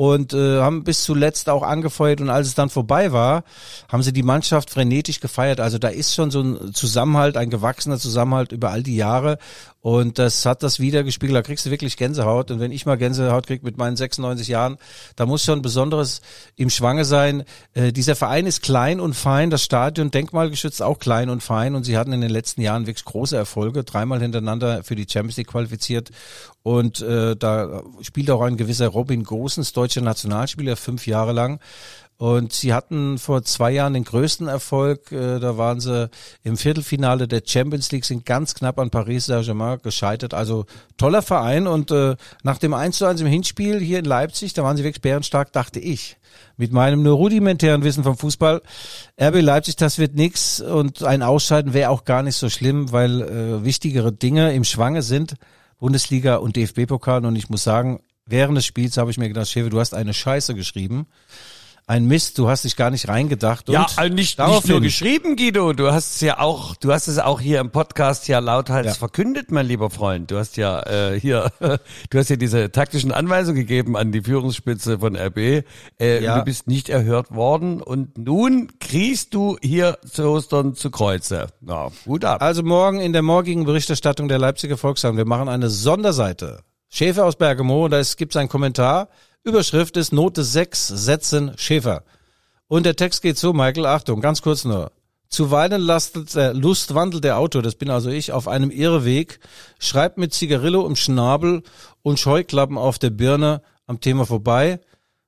und 0.00 0.32
äh, 0.32 0.60
haben 0.60 0.82
bis 0.82 1.04
zuletzt 1.04 1.50
auch 1.50 1.62
angefeuert 1.62 2.22
und 2.22 2.30
als 2.30 2.46
es 2.46 2.54
dann 2.54 2.70
vorbei 2.70 3.12
war, 3.12 3.44
haben 3.90 4.02
sie 4.02 4.14
die 4.14 4.22
Mannschaft 4.22 4.70
frenetisch 4.70 5.20
gefeiert. 5.20 5.60
Also 5.60 5.76
da 5.76 5.88
ist 5.88 6.14
schon 6.14 6.30
so 6.30 6.40
ein 6.40 6.72
Zusammenhalt, 6.72 7.36
ein 7.36 7.50
gewachsener 7.50 7.98
Zusammenhalt 7.98 8.52
über 8.52 8.70
all 8.70 8.82
die 8.82 8.96
Jahre 8.96 9.36
und 9.82 10.18
das 10.18 10.46
hat 10.46 10.62
das 10.62 10.80
wieder 10.80 11.04
gespiegelt. 11.04 11.36
Da 11.36 11.42
kriegst 11.42 11.66
du 11.66 11.70
wirklich 11.70 11.98
Gänsehaut 11.98 12.50
und 12.50 12.60
wenn 12.60 12.72
ich 12.72 12.86
mal 12.86 12.96
Gänsehaut 12.96 13.46
krieg 13.46 13.62
mit 13.62 13.76
meinen 13.76 13.96
96 13.96 14.48
Jahren, 14.48 14.78
da 15.16 15.26
muss 15.26 15.44
schon 15.44 15.60
Besonderes 15.60 16.22
im 16.56 16.70
Schwange 16.70 17.04
sein. 17.04 17.44
Äh, 17.74 17.92
dieser 17.92 18.16
Verein 18.16 18.46
ist 18.46 18.62
klein 18.62 19.00
und 19.00 19.12
fein, 19.12 19.50
das 19.50 19.62
Stadion 19.62 20.10
denkmalgeschützt 20.10 20.80
auch 20.82 20.98
klein 20.98 21.28
und 21.28 21.42
fein 21.42 21.74
und 21.74 21.84
sie 21.84 21.98
hatten 21.98 22.14
in 22.14 22.22
den 22.22 22.30
letzten 22.30 22.62
Jahren 22.62 22.86
wirklich 22.86 23.04
große 23.04 23.36
Erfolge, 23.36 23.84
dreimal 23.84 24.20
hintereinander 24.20 24.82
für 24.82 24.96
die 24.96 25.06
Champions 25.06 25.36
League 25.36 25.48
qualifiziert 25.48 26.10
und 26.62 27.00
äh, 27.00 27.36
da 27.36 27.82
spielt 28.02 28.30
auch 28.30 28.42
ein 28.42 28.56
gewisser 28.56 28.88
Robin 28.88 29.24
Gosens, 29.24 29.72
deutscher 29.72 30.02
Nationalspieler, 30.02 30.76
fünf 30.76 31.06
Jahre 31.06 31.32
lang. 31.32 31.60
Und 32.20 32.52
sie 32.52 32.74
hatten 32.74 33.16
vor 33.16 33.44
zwei 33.44 33.70
Jahren 33.70 33.94
den 33.94 34.04
größten 34.04 34.46
Erfolg. 34.46 35.10
Äh, 35.10 35.38
da 35.38 35.56
waren 35.56 35.80
sie 35.80 36.10
im 36.42 36.58
Viertelfinale 36.58 37.26
der 37.26 37.40
Champions 37.46 37.90
League, 37.92 38.04
sind 38.04 38.26
ganz 38.26 38.54
knapp 38.54 38.78
an 38.78 38.90
Paris 38.90 39.24
Saint-Germain 39.24 39.78
gescheitert. 39.82 40.34
Also 40.34 40.66
toller 40.98 41.22
Verein. 41.22 41.66
Und 41.66 41.90
äh, 41.90 42.16
nach 42.42 42.58
dem 42.58 42.74
1 42.74 42.98
zu 42.98 43.06
1 43.06 43.22
im 43.22 43.26
Hinspiel 43.26 43.80
hier 43.80 44.00
in 44.00 44.04
Leipzig, 44.04 44.52
da 44.52 44.62
waren 44.62 44.76
sie 44.76 44.84
wirklich 44.84 45.00
bärenstark, 45.00 45.50
dachte 45.54 45.80
ich. 45.80 46.18
Mit 46.58 46.72
meinem 46.72 47.02
nur 47.02 47.16
rudimentären 47.16 47.84
Wissen 47.84 48.04
vom 48.04 48.18
Fußball. 48.18 48.60
RB 49.18 49.40
Leipzig, 49.40 49.76
das 49.76 49.98
wird 49.98 50.14
nix. 50.14 50.60
Und 50.60 51.02
ein 51.02 51.22
Ausscheiden 51.22 51.72
wäre 51.72 51.88
auch 51.88 52.04
gar 52.04 52.22
nicht 52.22 52.36
so 52.36 52.50
schlimm, 52.50 52.92
weil 52.92 53.22
äh, 53.22 53.64
wichtigere 53.64 54.12
Dinge 54.12 54.52
im 54.52 54.64
Schwange 54.64 55.00
sind. 55.00 55.36
Bundesliga 55.80 56.36
und 56.36 56.54
DFB-Pokal. 56.54 57.24
Und 57.26 57.34
ich 57.34 57.50
muss 57.50 57.64
sagen, 57.64 58.00
während 58.26 58.56
des 58.56 58.66
Spiels 58.66 58.96
habe 58.96 59.10
ich 59.10 59.18
mir 59.18 59.28
gedacht, 59.28 59.48
Schewe, 59.48 59.70
du 59.70 59.80
hast 59.80 59.94
eine 59.94 60.14
Scheiße 60.14 60.54
geschrieben. 60.54 61.08
Ein 61.90 62.04
Mist, 62.06 62.38
du 62.38 62.48
hast 62.48 62.62
dich 62.62 62.76
gar 62.76 62.90
nicht 62.92 63.08
reingedacht. 63.08 63.68
Und 63.68 63.74
Ja, 63.74 63.84
also 63.96 64.14
nicht, 64.14 64.38
nicht 64.38 64.68
nur 64.68 64.80
geschrieben, 64.80 65.34
Guido. 65.34 65.72
Du 65.72 65.90
hast 65.90 66.14
es 66.14 66.20
ja 66.20 66.38
auch, 66.38 66.76
du 66.76 66.92
hast 66.92 67.08
es 67.08 67.18
auch 67.18 67.40
hier 67.40 67.58
im 67.58 67.70
Podcast 67.72 68.28
ja 68.28 68.38
lauthals 68.38 68.86
Ja. 68.86 68.94
verkündet, 68.94 69.50
mein 69.50 69.66
lieber 69.66 69.90
Freund. 69.90 70.30
Du 70.30 70.38
hast 70.38 70.56
ja 70.56 70.80
äh, 70.86 71.18
hier, 71.18 71.50
du 72.10 72.18
hast 72.18 72.30
ja 72.30 72.36
diese 72.36 72.70
taktischen 72.70 73.10
Anweisungen 73.10 73.56
gegeben 73.58 73.96
an 73.96 74.12
die 74.12 74.22
Führungsspitze 74.22 75.00
von 75.00 75.16
RB. 75.16 75.64
Äh, 75.98 76.22
Ja. 76.22 76.38
Du 76.38 76.44
bist 76.44 76.68
nicht 76.68 76.90
erhört 76.90 77.34
worden 77.34 77.82
und 77.82 78.16
nun 78.16 78.68
kriegst 78.78 79.34
du 79.34 79.58
hier 79.60 79.98
zu 80.08 80.28
Ostern 80.28 80.76
zu 80.76 80.92
Kreuze. 80.92 81.48
Na, 81.60 81.90
gut 82.04 82.24
ab. 82.24 82.40
Also 82.40 82.62
morgen 82.62 83.00
in 83.00 83.12
der 83.12 83.22
morgigen 83.22 83.64
Berichterstattung 83.64 84.28
der 84.28 84.38
Leipziger 84.38 84.76
Volkshagen, 84.76 85.16
wir 85.16 85.24
machen 85.26 85.48
eine 85.48 85.68
Sonderseite. 85.68 86.60
Schäfer 86.88 87.24
aus 87.24 87.34
Bergamo, 87.34 87.88
da 87.88 88.00
gibt 88.16 88.32
es 88.32 88.36
einen 88.36 88.48
Kommentar. 88.48 89.08
Überschrift 89.42 89.96
ist 89.96 90.12
Note 90.12 90.44
6, 90.44 90.88
Sätzen 90.88 91.52
Schäfer. 91.56 92.04
Und 92.68 92.84
der 92.84 92.94
Text 92.94 93.22
geht 93.22 93.38
so, 93.38 93.54
Michael, 93.54 93.86
Achtung, 93.86 94.20
ganz 94.20 94.42
kurz 94.42 94.66
nur. 94.66 94.92
Zuweilen 95.28 95.80
lastet 95.80 96.34
der 96.34 96.52
Lust 96.52 96.94
wandelt 96.94 97.24
der 97.24 97.38
Autor, 97.38 97.62
das 97.62 97.74
bin 97.74 97.88
also 97.88 98.10
ich, 98.10 98.32
auf 98.32 98.48
einem 98.48 98.70
Irrweg, 98.70 99.40
schreibt 99.78 100.18
mit 100.18 100.34
Zigarillo 100.34 100.86
im 100.86 100.94
Schnabel 100.94 101.62
und 102.02 102.20
Scheuklappen 102.20 102.76
auf 102.76 102.98
der 102.98 103.10
Birne 103.10 103.62
am 103.86 104.00
Thema 104.00 104.26
vorbei. 104.26 104.78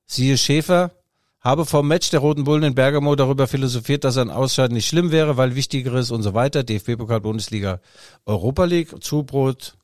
Siehe 0.05 0.37
Schäfer, 0.37 0.91
habe 1.39 1.65
vor 1.65 1.81
dem 1.81 1.87
Match 1.87 2.11
der 2.11 2.19
Roten 2.19 2.43
Bullen 2.43 2.63
in 2.63 2.75
Bergamo 2.75 3.15
darüber 3.15 3.47
philosophiert, 3.47 4.03
dass 4.03 4.17
ein 4.17 4.29
Ausscheiden 4.29 4.75
nicht 4.75 4.87
schlimm 4.87 5.11
wäre, 5.11 5.37
weil 5.37 5.55
wichtigeres 5.55 6.11
und 6.11 6.21
so 6.21 6.35
weiter. 6.35 6.63
DFB-Pokal, 6.63 7.21
Bundesliga, 7.21 7.79
Europa 8.27 8.65
League, 8.65 9.03
Zubrot, 9.03 9.75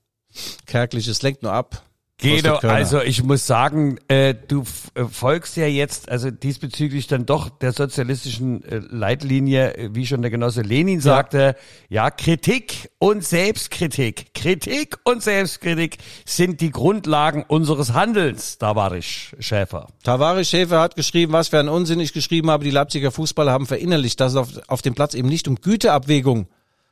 Kärgliches 0.67 1.23
lenkt 1.23 1.41
nur 1.41 1.53
ab. 1.53 1.83
Guido, 2.21 2.55
also 2.55 3.01
ich 3.01 3.23
muss 3.23 3.47
sagen, 3.47 3.97
äh, 4.09 4.35
du 4.35 4.63
äh, 4.93 5.05
folgst 5.05 5.55
ja 5.55 5.67
jetzt, 5.67 6.09
also 6.09 6.29
diesbezüglich 6.31 7.07
dann 7.07 7.25
doch 7.25 7.49
der 7.49 7.71
sozialistischen 7.71 8.63
äh, 8.65 8.81
Leitlinie, 8.89 9.73
äh, 9.75 9.89
wie 9.93 10.05
schon 10.05 10.21
der 10.21 10.29
Genosse 10.29 10.61
Lenin 10.61 10.99
sagte, 10.99 11.55
ja, 11.87 12.11
Kritik 12.11 12.89
und 12.99 13.23
Selbstkritik, 13.23 14.33
Kritik 14.33 14.97
und 15.05 15.23
Selbstkritik 15.23 15.97
sind 16.25 16.59
die 16.59 16.71
Grundlagen 16.71 17.45
unseres 17.47 17.93
Handelns, 17.93 18.57
ich 18.97 19.33
Schäfer. 19.39 19.87
Tavares 20.03 20.49
Schäfer 20.49 20.81
hat 20.81 20.97
geschrieben, 20.97 21.31
was 21.31 21.47
für 21.47 21.59
ein 21.59 21.69
Unsinn 21.69 22.01
ich 22.01 22.11
geschrieben 22.11 22.51
habe. 22.51 22.65
Die 22.65 22.71
Leipziger 22.71 23.11
Fußballer 23.11 23.53
haben 23.53 23.65
verinnerlicht, 23.65 24.19
dass 24.19 24.33
es 24.33 24.37
auf, 24.37 24.49
auf 24.67 24.81
dem 24.81 24.93
Platz 24.93 25.13
eben 25.13 25.29
nicht 25.29 25.47
um 25.47 25.55
Güteabwägung, 25.55 26.47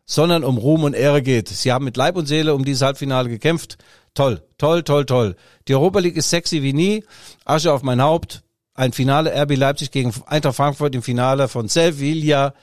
sondern 0.06 0.46
um 0.46 0.58
Ruhm 0.58 0.86
und 0.86 0.94
Ehre 0.94 1.22
geht. 1.22 1.50
Sie 1.50 1.72
haben 1.74 1.84
mit 1.84 1.98
Leib 1.98 2.16
und 2.16 2.28
Seele 2.28 2.56
um 2.56 2.64
dieses 2.64 2.82
Halbfinale 2.82 3.28
gekämpft. 3.28 3.78
Toll, 4.18 4.42
toll, 4.58 4.82
toll, 4.82 5.06
toll. 5.06 5.36
Die 5.68 5.76
Europa 5.76 6.00
League 6.00 6.18
ist 6.18 6.32
sexy 6.32 6.64
wie 6.64 6.74
nie. 6.74 7.04
Asche 7.46 7.72
auf 7.72 7.84
mein 7.84 8.02
Haupt. 8.02 8.42
Ein 8.74 8.92
Finale 8.92 9.32
RB 9.44 9.56
Leipzig 9.56 9.92
gegen 9.92 10.12
Eintracht 10.26 10.56
Frankfurt 10.56 10.96
im 10.96 11.04
Finale 11.04 11.48
von 11.48 11.68
Sevilla. 11.68 12.56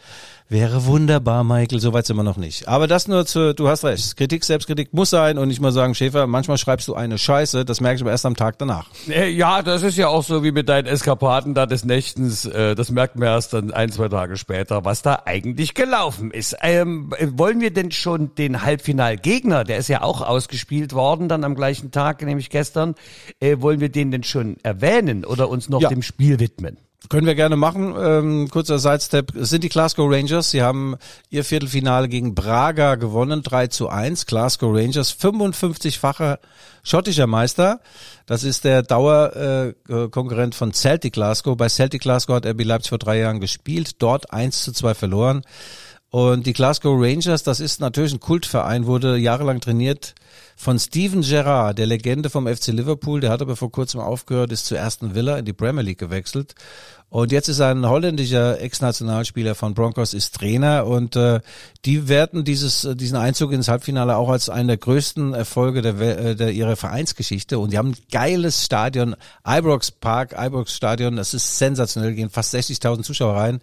Wäre 0.54 0.86
wunderbar, 0.86 1.42
Michael, 1.42 1.80
soweit 1.80 2.06
sind 2.06 2.16
wir 2.16 2.22
noch 2.22 2.36
nicht. 2.36 2.68
Aber 2.68 2.86
das 2.86 3.08
nur 3.08 3.26
zu, 3.26 3.56
du 3.56 3.66
hast 3.66 3.84
recht. 3.84 4.16
Kritik, 4.16 4.44
Selbstkritik 4.44 4.94
muss 4.94 5.10
sein 5.10 5.36
und 5.36 5.50
ich 5.50 5.60
mal 5.60 5.72
sagen, 5.72 5.96
Schäfer, 5.96 6.28
manchmal 6.28 6.58
schreibst 6.58 6.86
du 6.86 6.94
eine 6.94 7.18
Scheiße, 7.18 7.64
das 7.64 7.80
merke 7.80 7.96
ich 7.96 8.02
aber 8.02 8.12
erst 8.12 8.24
am 8.24 8.36
Tag 8.36 8.56
danach. 8.60 8.86
Äh, 9.08 9.30
ja, 9.30 9.62
das 9.62 9.82
ist 9.82 9.98
ja 9.98 10.06
auch 10.06 10.22
so 10.22 10.44
wie 10.44 10.52
mit 10.52 10.68
deinen 10.68 10.86
Eskapaden 10.86 11.54
da 11.54 11.66
des 11.66 11.84
Nächtens. 11.84 12.44
Äh, 12.44 12.76
das 12.76 12.92
merkt 12.92 13.16
man 13.16 13.26
erst 13.26 13.52
dann 13.52 13.72
ein, 13.72 13.90
zwei 13.90 14.06
Tage 14.06 14.36
später, 14.36 14.84
was 14.84 15.02
da 15.02 15.22
eigentlich 15.24 15.74
gelaufen 15.74 16.30
ist. 16.30 16.54
Ähm, 16.62 17.12
äh, 17.18 17.26
wollen 17.32 17.60
wir 17.60 17.72
denn 17.72 17.90
schon 17.90 18.32
den 18.36 18.62
Halbfinalgegner, 18.62 19.64
der 19.64 19.78
ist 19.78 19.88
ja 19.88 20.02
auch 20.02 20.20
ausgespielt 20.20 20.92
worden, 20.92 21.28
dann 21.28 21.42
am 21.42 21.56
gleichen 21.56 21.90
Tag, 21.90 22.22
nämlich 22.22 22.48
gestern, 22.48 22.94
äh, 23.40 23.56
wollen 23.58 23.80
wir 23.80 23.88
den 23.88 24.12
denn 24.12 24.22
schon 24.22 24.58
erwähnen 24.62 25.24
oder 25.24 25.48
uns 25.48 25.68
noch 25.68 25.80
Ja. 25.80 25.88
dem 25.88 26.02
Spiel 26.02 26.38
widmen? 26.38 26.76
Können 27.10 27.26
wir 27.26 27.34
gerne 27.34 27.56
machen. 27.56 27.94
Ähm, 27.98 28.48
kurzer 28.48 28.78
Sidestep. 28.78 29.34
Es 29.36 29.50
sind 29.50 29.62
die 29.62 29.68
Glasgow 29.68 30.10
Rangers. 30.10 30.50
Sie 30.50 30.62
haben 30.62 30.96
ihr 31.28 31.44
Viertelfinale 31.44 32.08
gegen 32.08 32.34
Braga 32.34 32.94
gewonnen. 32.94 33.42
3 33.42 33.66
zu 33.66 33.88
1. 33.88 34.24
Glasgow 34.26 34.74
Rangers, 34.74 35.14
55-facher 35.14 36.38
schottischer 36.82 37.26
Meister. 37.26 37.80
Das 38.24 38.42
ist 38.42 38.64
der 38.64 38.82
Dauerkonkurrent 38.82 40.54
äh, 40.54 40.56
von 40.56 40.72
Celtic 40.72 41.12
Glasgow. 41.12 41.56
Bei 41.56 41.68
Celtic 41.68 42.00
Glasgow 42.00 42.36
hat 42.36 42.46
RB 42.46 42.64
Leipzig 42.64 42.88
vor 42.88 42.98
drei 42.98 43.18
Jahren 43.18 43.40
gespielt. 43.40 44.02
Dort 44.02 44.32
1 44.32 44.62
zu 44.62 44.72
2 44.72 44.94
verloren. 44.94 45.42
Und 46.08 46.46
die 46.46 46.52
Glasgow 46.52 46.96
Rangers, 46.98 47.42
das 47.42 47.60
ist 47.60 47.80
natürlich 47.80 48.14
ein 48.14 48.20
Kultverein, 48.20 48.86
wurde 48.86 49.18
jahrelang 49.18 49.60
trainiert 49.60 50.14
von 50.56 50.78
Steven 50.78 51.22
Gerrard, 51.22 51.78
der 51.78 51.86
Legende 51.86 52.30
vom 52.30 52.46
FC 52.46 52.68
Liverpool. 52.68 53.20
Der 53.20 53.30
hat 53.30 53.42
aber 53.42 53.56
vor 53.56 53.70
kurzem 53.70 54.00
aufgehört, 54.00 54.52
ist 54.52 54.66
zur 54.66 54.78
ersten 54.78 55.14
Villa 55.14 55.38
in 55.38 55.44
die 55.44 55.52
Premier 55.52 55.82
League 55.82 55.98
gewechselt. 55.98 56.54
Und 57.14 57.30
jetzt 57.30 57.48
ist 57.48 57.60
ein 57.60 57.86
holländischer 57.86 58.60
Ex-Nationalspieler 58.60 59.54
von 59.54 59.72
Broncos, 59.72 60.14
ist 60.14 60.34
Trainer 60.34 60.84
und 60.84 61.14
äh, 61.14 61.38
die 61.84 62.08
werten 62.08 62.42
dieses, 62.42 62.84
äh, 62.84 62.96
diesen 62.96 63.16
Einzug 63.16 63.52
ins 63.52 63.68
Halbfinale 63.68 64.16
auch 64.16 64.28
als 64.28 64.48
einen 64.48 64.66
der 64.66 64.78
größten 64.78 65.32
Erfolge 65.32 65.80
der, 65.80 66.00
äh, 66.00 66.34
der 66.34 66.50
ihrer 66.50 66.74
Vereinsgeschichte. 66.74 67.60
Und 67.60 67.72
die 67.72 67.78
haben 67.78 67.90
ein 67.90 67.96
geiles 68.10 68.64
Stadion, 68.64 69.14
Ibrox 69.46 69.92
Park, 69.92 70.34
Ibrox 70.36 70.74
Stadion, 70.74 71.14
das 71.14 71.34
ist 71.34 71.56
sensationell, 71.56 72.14
gehen 72.14 72.30
fast 72.30 72.52
60.000 72.52 73.02
Zuschauer 73.02 73.36
rein. 73.36 73.60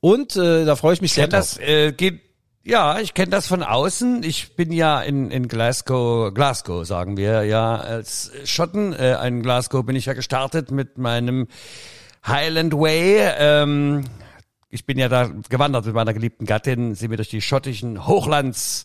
Und 0.00 0.36
äh, 0.36 0.64
da 0.64 0.74
freue 0.74 0.94
ich 0.94 1.02
mich 1.02 1.12
sehr 1.12 1.24
Ja, 1.24 1.28
das 1.28 1.58
äh, 1.58 1.92
geht 1.92 2.20
Ja, 2.68 2.98
ich 2.98 3.14
kenne 3.14 3.30
das 3.30 3.46
von 3.46 3.62
außen. 3.62 4.22
Ich 4.24 4.54
bin 4.54 4.72
ja 4.72 5.00
in, 5.00 5.30
in 5.30 5.48
Glasgow, 5.48 6.34
Glasgow 6.34 6.86
sagen 6.86 7.16
wir 7.16 7.44
ja 7.44 7.76
als 7.76 8.30
Schotten. 8.44 8.92
Äh, 8.92 9.26
in 9.26 9.40
Glasgow 9.40 9.86
bin 9.86 9.96
ich 9.96 10.04
ja 10.04 10.12
gestartet 10.12 10.70
mit 10.70 10.98
meinem 10.98 11.48
Highland 12.26 12.74
Way. 12.74 13.20
Ähm, 13.38 14.04
ich 14.68 14.84
bin 14.84 14.98
ja 14.98 15.08
da 15.08 15.30
gewandert 15.48 15.86
mit 15.86 15.94
meiner 15.94 16.12
geliebten 16.12 16.44
Gattin, 16.44 16.94
sind 16.94 17.08
wir 17.08 17.16
durch 17.16 17.30
die 17.30 17.40
schottischen 17.40 18.06
Hochlands 18.06 18.84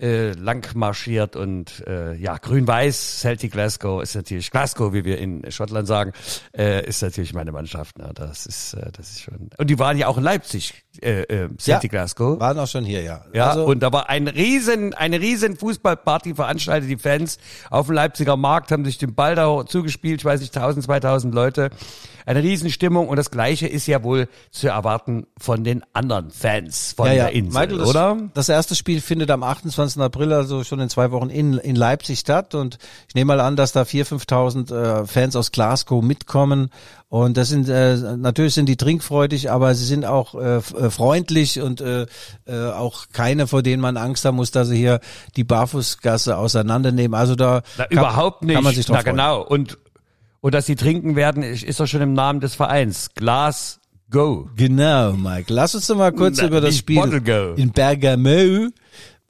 äh, 0.00 0.32
lang 0.32 0.66
marschiert 0.74 1.36
und 1.36 1.84
äh, 1.86 2.14
ja, 2.14 2.36
grün-weiß, 2.36 3.20
Celtic 3.20 3.52
Glasgow 3.52 4.02
ist 4.02 4.14
natürlich, 4.14 4.50
Glasgow, 4.50 4.92
wie 4.92 5.04
wir 5.04 5.18
in 5.18 5.48
Schottland 5.52 5.86
sagen, 5.86 6.12
äh, 6.56 6.84
ist 6.86 7.02
natürlich 7.02 7.34
meine 7.34 7.52
Mannschaft. 7.52 7.98
Ne? 7.98 8.10
Das 8.14 8.46
ist, 8.46 8.74
äh, 8.74 8.90
das 8.92 9.10
ist 9.10 9.20
schon. 9.20 9.50
Und 9.56 9.70
die 9.70 9.78
waren 9.78 9.96
ja 9.98 10.08
auch 10.08 10.16
in 10.16 10.24
Leipzig, 10.24 10.84
äh, 11.00 11.22
äh, 11.22 11.48
Celtic 11.58 11.92
ja, 11.92 12.00
Glasgow. 12.00 12.40
Waren 12.40 12.58
auch 12.58 12.66
schon 12.66 12.84
hier, 12.84 13.02
ja. 13.02 13.24
Ja, 13.32 13.50
also, 13.50 13.64
und 13.64 13.80
da 13.80 13.92
war 13.92 14.08
ein 14.08 14.28
riesen, 14.28 14.92
eine 14.94 15.20
riesen 15.20 15.56
Fußballparty 15.56 16.34
veranstaltet. 16.34 16.90
Die 16.90 16.96
Fans 16.96 17.38
auf 17.70 17.86
dem 17.86 17.94
Leipziger 17.94 18.36
Markt 18.36 18.72
haben 18.72 18.84
sich 18.84 18.98
den 18.98 19.14
Ball 19.14 19.34
da 19.34 19.64
zugespielt, 19.66 20.20
ich 20.20 20.24
weiß 20.24 20.40
nicht, 20.40 20.56
1000, 20.56 20.84
2000 20.84 21.34
Leute 21.34 21.70
eine 22.26 22.42
Riesenstimmung 22.42 23.08
und 23.08 23.16
das 23.16 23.30
Gleiche 23.30 23.66
ist 23.66 23.86
ja 23.86 24.02
wohl 24.02 24.28
zu 24.50 24.68
erwarten 24.68 25.26
von 25.38 25.64
den 25.64 25.82
anderen 25.92 26.30
Fans 26.30 26.92
von 26.96 27.06
ja, 27.06 27.12
ja. 27.12 27.24
der 27.24 27.32
Insel, 27.32 27.60
Michael, 27.60 27.78
das, 27.78 27.88
oder? 27.88 28.18
Das 28.34 28.48
erste 28.48 28.74
Spiel 28.74 29.00
findet 29.00 29.30
am 29.30 29.42
28. 29.42 30.00
April, 30.00 30.32
also 30.32 30.62
schon 30.62 30.80
in 30.80 30.88
zwei 30.88 31.10
Wochen 31.10 31.30
in, 31.30 31.54
in 31.54 31.76
Leipzig 31.76 32.20
statt 32.20 32.54
und 32.54 32.78
ich 33.08 33.14
nehme 33.14 33.36
mal 33.36 33.40
an, 33.40 33.56
dass 33.56 33.72
da 33.72 33.82
4.000, 33.82 34.26
5.000 34.26 34.74
äh, 35.02 35.06
Fans 35.06 35.34
aus 35.34 35.50
Glasgow 35.50 36.02
mitkommen 36.02 36.70
und 37.10 37.36
das 37.36 37.48
sind 37.48 37.68
äh, 37.68 37.96
natürlich 38.16 38.54
sind 38.54 38.68
die 38.68 38.76
trinkfreudig, 38.76 39.50
aber 39.50 39.74
sie 39.74 39.84
sind 39.84 40.04
auch 40.04 40.36
äh, 40.36 40.58
äh, 40.58 40.90
freundlich 40.90 41.60
und 41.60 41.80
äh, 41.80 42.06
äh, 42.46 42.70
auch 42.70 43.06
keine, 43.12 43.48
vor 43.48 43.64
denen 43.64 43.82
man 43.82 43.96
Angst 43.96 44.24
haben 44.24 44.36
muss, 44.36 44.52
dass 44.52 44.68
sie 44.68 44.76
hier 44.76 45.00
die 45.34 45.42
Barfußgasse 45.42 46.38
auseinandernehmen. 46.38 47.18
Also 47.18 47.34
da 47.34 47.62
Na, 47.76 47.86
kann, 47.86 47.98
überhaupt 47.98 48.44
nicht. 48.44 48.54
Kann 48.54 48.62
man 48.62 48.74
sich 48.76 48.86
drauf 48.86 48.98
Na 48.98 49.02
freuen. 49.02 49.16
genau. 49.16 49.42
Und 49.42 49.76
und 50.40 50.54
dass 50.54 50.66
sie 50.66 50.76
trinken 50.76 51.16
werden, 51.16 51.42
ist 51.42 51.80
doch 51.80 51.88
schon 51.88 52.00
im 52.00 52.14
Namen 52.14 52.38
des 52.38 52.54
Vereins. 52.54 53.10
Glas 53.16 53.80
Go. 54.08 54.48
Genau, 54.56 55.12
Mike. 55.12 55.52
Lass 55.52 55.74
uns 55.74 55.88
doch 55.88 55.96
mal 55.96 56.12
kurz 56.12 56.38
Na, 56.38 56.46
über 56.46 56.60
das 56.60 56.76
Spiel 56.76 57.02
in 57.56 57.72
Bergamo. 57.72 58.68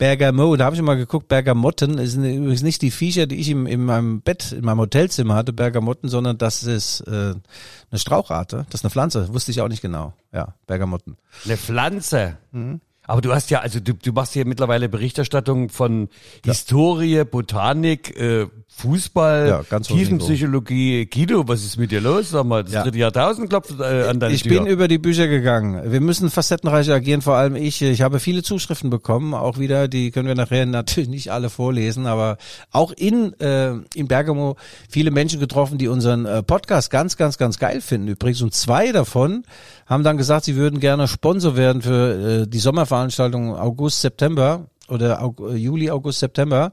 Bergamo, 0.01 0.57
da 0.57 0.65
habe 0.65 0.75
ich 0.75 0.81
mal 0.81 0.97
geguckt, 0.97 1.29
Bergamotten 1.29 1.99
ist 1.99 2.15
übrigens 2.15 2.63
nicht 2.63 2.81
die 2.81 2.91
Viecher, 2.91 3.27
die 3.27 3.37
ich 3.37 3.51
im, 3.51 3.67
in 3.67 3.85
meinem 3.85 4.23
Bett, 4.23 4.51
in 4.51 4.65
meinem 4.65 4.79
Hotelzimmer 4.79 5.35
hatte, 5.35 5.53
Bergamotten, 5.53 6.09
sondern 6.09 6.39
das 6.39 6.63
ist 6.63 7.03
äh, 7.03 7.11
eine 7.11 7.99
Straucharte, 7.99 8.65
das 8.71 8.81
ist 8.81 8.85
eine 8.87 8.91
Pflanze, 8.91 9.29
wusste 9.35 9.51
ich 9.51 9.61
auch 9.61 9.69
nicht 9.69 9.83
genau. 9.83 10.15
Ja, 10.33 10.55
Bergamotten. 10.67 11.19
Eine 11.45 11.59
Pflanze. 11.59 12.39
Mhm. 12.51 12.81
Aber 13.11 13.23
du 13.23 13.35
hast 13.35 13.51
ja, 13.51 13.59
also 13.59 13.81
du, 13.81 13.93
du 13.95 14.13
machst 14.13 14.35
hier 14.35 14.47
mittlerweile 14.47 14.89
Berichterstattung 14.89 15.69
von 15.69 16.09
Historie, 16.45 17.25
Botanik, 17.25 18.17
äh, 18.17 18.47
Fußball, 18.69 19.49
Ja, 19.49 19.63
ganz 19.69 19.89
Tiefenpsychologie. 19.89 21.07
Guido, 21.07 21.47
was 21.49 21.65
ist 21.65 21.77
mit 21.77 21.91
dir 21.91 22.01
los? 22.01 22.31
Sag 22.31 22.45
mal, 22.47 22.63
das 22.63 22.73
Ja. 22.73 22.83
dritte 22.85 22.99
Jahrtausend 22.99 23.51
klopft 23.51 23.75
äh, 23.81 24.05
an 24.09 24.21
deine 24.21 24.33
Ich 24.33 24.45
Tür. 24.45 24.59
bin 24.63 24.67
über 24.67 24.87
die 24.87 24.99
Bücher 24.99 25.27
gegangen. 25.27 25.91
Wir 25.91 26.01
müssen 26.01 26.31
facettenreich 26.31 26.89
agieren, 26.91 27.21
vor 27.21 27.35
allem 27.35 27.57
ich. 27.57 27.83
Ich 27.83 28.01
habe 28.01 28.21
viele 28.21 28.45
Zuschriften 28.45 28.91
bekommen, 28.91 29.35
auch 29.35 29.59
wieder, 29.59 29.89
die 29.89 30.13
können 30.13 30.29
wir 30.29 30.37
nachher 30.37 30.65
natürlich 30.67 31.09
nicht 31.11 31.33
alle 31.33 31.51
vorlesen, 31.51 32.07
aber 32.07 32.39
auch 32.71 32.93
in, 32.93 33.33
äh, 33.41 33.73
in 33.95 34.07
Bergamo 34.07 34.55
viele 34.89 35.11
Menschen 35.11 35.41
getroffen, 35.41 35.79
die 35.79 35.89
unseren 35.89 36.27
äh, 36.27 36.43
Podcast 36.45 36.91
ganz, 36.91 37.17
ganz, 37.17 37.39
ganz 37.39 37.59
geil 37.59 37.81
finden. 37.81 38.07
Übrigens, 38.07 38.41
und 38.41 38.55
zwei 38.55 38.93
davon 38.93 39.43
haben 39.91 40.05
dann 40.05 40.17
gesagt, 40.17 40.45
sie 40.45 40.55
würden 40.55 40.79
gerne 40.79 41.09
Sponsor 41.09 41.57
werden 41.57 41.83
für 41.83 42.43
äh, 42.43 42.47
die 42.47 42.61
Sommerveranstaltung 42.61 43.57
August, 43.57 44.01
September 44.01 44.69
oder 44.89 45.21
Aug 45.21 45.41
äh, 45.41 45.57
Juli, 45.57 45.91
August, 45.91 46.21
September. 46.21 46.73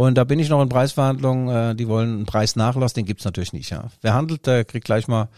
Und 0.00 0.14
da 0.14 0.24
bin 0.24 0.38
ich 0.38 0.48
noch 0.48 0.62
in 0.62 0.70
Preisverhandlungen, 0.70 1.72
äh, 1.72 1.74
die 1.74 1.86
wollen 1.86 2.08
einen 2.08 2.24
Preisnachlass, 2.24 2.94
den 2.94 3.04
gibt's 3.04 3.26
natürlich 3.26 3.52
nicht, 3.52 3.68
ja. 3.68 3.84
Wer 4.00 4.14
handelt, 4.14 4.46
der 4.46 4.64
kriegt 4.64 4.86
gleich 4.86 5.08
mal 5.08 5.28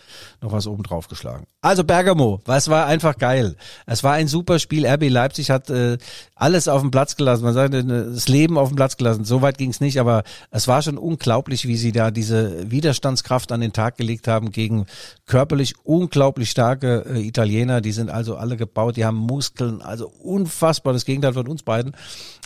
noch 0.40 0.52
was 0.52 0.68
oben 0.68 0.84
drauf 0.84 1.08
geschlagen. 1.08 1.48
Also 1.62 1.82
Bergamo, 1.82 2.40
es 2.46 2.68
war 2.68 2.86
einfach 2.86 3.18
geil. 3.18 3.56
Es 3.86 4.04
war 4.04 4.12
ein 4.12 4.28
super 4.28 4.60
Spiel. 4.60 4.86
RB 4.86 5.08
Leipzig 5.08 5.50
hat 5.50 5.68
äh, 5.68 5.98
alles 6.36 6.68
auf 6.68 6.80
den 6.80 6.92
Platz 6.92 7.16
gelassen. 7.16 7.42
Man 7.42 7.54
sagt, 7.54 7.74
äh, 7.74 7.82
das 7.82 8.28
Leben 8.28 8.56
auf 8.56 8.68
den 8.68 8.76
Platz 8.76 8.96
gelassen. 8.96 9.24
So 9.24 9.42
weit 9.42 9.58
ging's 9.58 9.80
nicht, 9.80 9.98
aber 9.98 10.22
es 10.52 10.68
war 10.68 10.80
schon 10.82 10.96
unglaublich, 10.96 11.66
wie 11.66 11.76
sie 11.76 11.90
da 11.90 12.12
diese 12.12 12.70
Widerstandskraft 12.70 13.50
an 13.50 13.60
den 13.60 13.72
Tag 13.72 13.96
gelegt 13.96 14.28
haben 14.28 14.52
gegen 14.52 14.86
körperlich 15.26 15.74
unglaublich 15.82 16.50
starke 16.50 17.04
äh, 17.08 17.26
Italiener. 17.26 17.80
Die 17.80 17.92
sind 17.92 18.10
also 18.10 18.36
alle 18.36 18.56
gebaut, 18.56 18.96
die 18.96 19.04
haben 19.04 19.16
Muskeln, 19.16 19.82
also 19.82 20.08
unfassbar 20.08 20.92
das 20.92 21.04
Gegenteil 21.04 21.32
von 21.32 21.48
uns 21.48 21.64
beiden. 21.64 21.96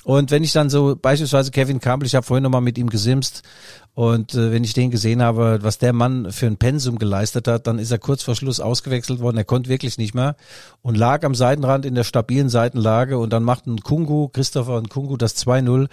Und 0.06 0.30
wenn 0.30 0.44
ich 0.44 0.52
dann 0.52 0.70
so 0.70 0.94
beispielsweise 0.94 1.50
Kevin 1.50 1.80
Campbell, 1.80 2.05
ich 2.06 2.14
habe 2.14 2.26
vorhin 2.26 2.42
nochmal 2.42 2.60
mit 2.60 2.78
ihm 2.78 2.88
gesimst 2.88 3.42
und 3.96 4.34
äh, 4.34 4.52
wenn 4.52 4.62
ich 4.62 4.74
den 4.74 4.90
gesehen 4.90 5.22
habe, 5.22 5.60
was 5.62 5.78
der 5.78 5.94
Mann 5.94 6.30
für 6.30 6.46
ein 6.46 6.58
Pensum 6.58 6.98
geleistet 6.98 7.48
hat, 7.48 7.66
dann 7.66 7.78
ist 7.78 7.90
er 7.90 7.98
kurz 7.98 8.22
vor 8.22 8.34
Schluss 8.34 8.60
ausgewechselt 8.60 9.20
worden. 9.20 9.38
Er 9.38 9.44
konnte 9.44 9.70
wirklich 9.70 9.96
nicht 9.96 10.14
mehr 10.14 10.36
und 10.82 10.96
lag 10.96 11.24
am 11.24 11.34
Seitenrand 11.34 11.86
in 11.86 11.94
der 11.94 12.04
stabilen 12.04 12.50
Seitenlage 12.50 13.18
und 13.18 13.32
dann 13.32 13.42
machten 13.42 13.80
Kungu, 13.80 14.28
Christopher 14.28 14.76
und 14.76 14.90
Kungu 14.90 15.16
das 15.16 15.36
2-0 15.36 15.88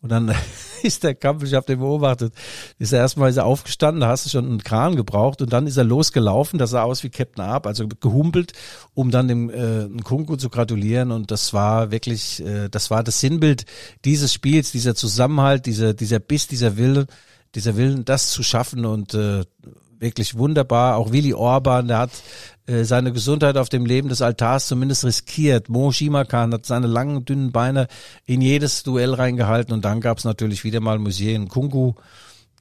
und 0.00 0.10
dann 0.10 0.34
ist 0.82 1.02
der 1.02 1.14
Kampf, 1.14 1.42
ich 1.42 1.54
habe 1.54 1.66
den 1.66 1.80
beobachtet, 1.80 2.32
ist 2.78 2.92
er 2.92 3.00
erstmal 3.00 3.30
ist 3.30 3.36
er 3.36 3.46
aufgestanden, 3.46 4.00
da 4.00 4.08
hast 4.08 4.26
du 4.26 4.30
schon 4.30 4.46
einen 4.46 4.62
Kran 4.62 4.96
gebraucht 4.96 5.42
und 5.42 5.52
dann 5.52 5.66
ist 5.66 5.76
er 5.76 5.84
losgelaufen, 5.84 6.58
das 6.58 6.70
sah 6.70 6.82
aus 6.82 7.02
wie 7.02 7.10
Captain 7.10 7.44
Arp, 7.44 7.66
also 7.66 7.88
gehumpelt, 7.88 8.52
um 8.94 9.10
dann 9.10 9.28
dem 9.28 9.50
äh, 9.50 9.88
Kungu 10.02 10.36
zu 10.36 10.50
gratulieren 10.50 11.10
und 11.10 11.30
das 11.30 11.52
war 11.52 11.90
wirklich, 11.90 12.44
äh, 12.44 12.68
das 12.68 12.90
war 12.90 13.02
das 13.02 13.20
Sinnbild 13.20 13.64
dieses 14.04 14.32
Spiels, 14.32 14.72
dieser 14.72 14.94
Zusammenhalt, 14.94 15.66
dieser, 15.66 15.94
dieser 15.94 16.20
Biss, 16.20 16.46
dieser 16.46 16.76
Wille, 16.76 17.06
dieser 17.54 17.76
Willen, 17.76 18.04
das 18.04 18.30
zu 18.30 18.42
schaffen 18.42 18.84
und 18.84 19.14
äh, 19.14 19.44
wirklich 19.98 20.36
wunderbar. 20.36 20.96
Auch 20.96 21.12
Willi 21.12 21.34
Orban, 21.34 21.88
der 21.88 21.98
hat 21.98 22.10
seine 22.84 23.12
Gesundheit 23.12 23.56
auf 23.56 23.68
dem 23.68 23.86
Leben 23.86 24.08
des 24.08 24.22
Altars 24.22 24.68
zumindest 24.68 25.04
riskiert. 25.04 25.68
Mo 25.68 25.90
Shimakan 25.90 26.52
hat 26.52 26.66
seine 26.66 26.86
langen, 26.86 27.24
dünnen 27.24 27.52
Beine 27.52 27.88
in 28.26 28.40
jedes 28.40 28.82
Duell 28.82 29.14
reingehalten 29.14 29.72
und 29.72 29.84
dann 29.84 30.00
gab 30.00 30.18
es 30.18 30.24
natürlich 30.24 30.64
wieder 30.64 30.80
mal 30.80 30.98
Museen 30.98 31.48
Kungu, 31.48 31.94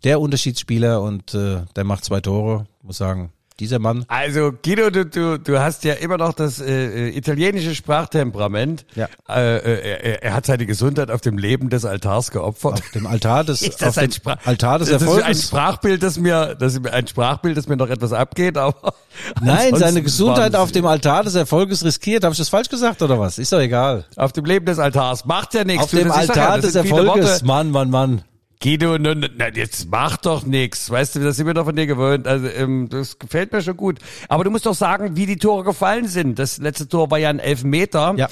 der 0.03 0.21
Unterschiedsspieler 0.21 1.01
und 1.01 1.33
äh, 1.33 1.63
der 1.75 1.83
macht 1.83 2.05
zwei 2.05 2.21
Tore. 2.21 2.67
Muss 2.81 2.97
sagen, 2.97 3.31
dieser 3.59 3.79
Mann. 3.79 4.05
Also 4.07 4.51
Guido, 4.63 4.89
du, 4.89 5.05
du, 5.05 5.39
du 5.39 5.59
hast 5.59 5.83
ja 5.83 5.93
immer 5.95 6.17
noch 6.17 6.33
das 6.33 6.59
äh, 6.59 7.09
äh, 7.09 7.17
italienische 7.17 7.73
Sprachtemperament. 7.75 8.85
Ja. 8.95 9.07
Äh, 9.29 9.57
äh, 9.57 9.99
er, 10.11 10.23
er 10.23 10.33
hat 10.33 10.45
seine 10.45 10.65
Gesundheit 10.65 11.11
auf 11.11 11.21
dem 11.21 11.37
Leben 11.37 11.69
des 11.69 11.85
Altars 11.85 12.31
geopfert. 12.31 12.73
Auf 12.73 12.91
dem 12.93 13.07
Altar 13.07 13.43
des, 13.43 13.61
Ist 13.67 13.81
das 13.81 13.89
auf 13.89 13.97
ein 13.97 14.11
Sprach- 14.11 14.37
Altar 14.45 14.79
des 14.79 14.89
das 14.89 15.01
ist 15.01 15.07
ein 15.09 15.15
Erfolges. 15.17 15.43
Sprachbild, 15.47 16.03
das 16.03 16.17
mir, 16.19 16.55
das 16.55 16.75
ist 16.75 16.87
ein 16.87 17.07
Sprachbild, 17.07 17.57
das 17.57 17.67
mir 17.67 17.77
noch 17.77 17.89
etwas 17.89 18.13
abgeht, 18.13 18.57
aber 18.57 18.93
Nein, 19.41 19.75
seine 19.75 20.01
Gesundheit 20.03 20.55
auf 20.55 20.71
dem 20.71 20.85
Altar 20.85 21.23
des 21.23 21.35
Erfolges 21.35 21.83
riskiert. 21.83 22.23
Habe 22.23 22.33
ich 22.33 22.39
das 22.39 22.49
falsch 22.49 22.69
gesagt 22.69 23.01
oder 23.01 23.19
was? 23.19 23.37
Ist 23.39 23.51
doch 23.53 23.59
egal. 23.59 24.05
auf 24.15 24.31
dem 24.33 24.45
Leben 24.45 24.65
des 24.65 24.79
Altars 24.79 25.25
macht 25.25 25.53
ja 25.53 25.63
nichts. 25.63 25.83
Auf 25.85 25.91
Du, 25.91 25.97
dem 25.97 26.07
ja, 26.07 26.13
Altar 26.13 26.55
das 26.57 26.65
des 26.73 26.75
Erfolges. 26.75 27.41
Mann, 27.43 27.71
Mann, 27.71 27.89
Mann. 27.89 28.21
Guido, 28.61 28.97
nun, 28.97 29.29
na, 29.37 29.49
jetzt 29.49 29.89
mach 29.91 30.17
doch 30.17 30.45
nix. 30.45 30.89
Weißt 30.89 31.15
du, 31.15 31.19
das 31.19 31.37
sind 31.37 31.45
wir 31.45 31.53
doch 31.53 31.65
von 31.65 31.75
dir 31.75 31.85
gewöhnt. 31.85 32.27
Also, 32.27 32.47
ähm, 32.47 32.89
das 32.89 33.19
gefällt 33.19 33.51
mir 33.51 33.61
schon 33.61 33.77
gut. 33.77 33.99
Aber 34.29 34.43
du 34.43 34.49
musst 34.49 34.65
doch 34.65 34.73
sagen, 34.73 35.15
wie 35.15 35.25
die 35.25 35.37
Tore 35.37 35.63
gefallen 35.63 36.07
sind. 36.07 36.39
Das 36.39 36.57
letzte 36.57 36.87
Tor 36.87 37.11
war 37.11 37.19
ja 37.19 37.29
ein 37.29 37.39
Elfmeter. 37.39 38.15
Ja. 38.17 38.27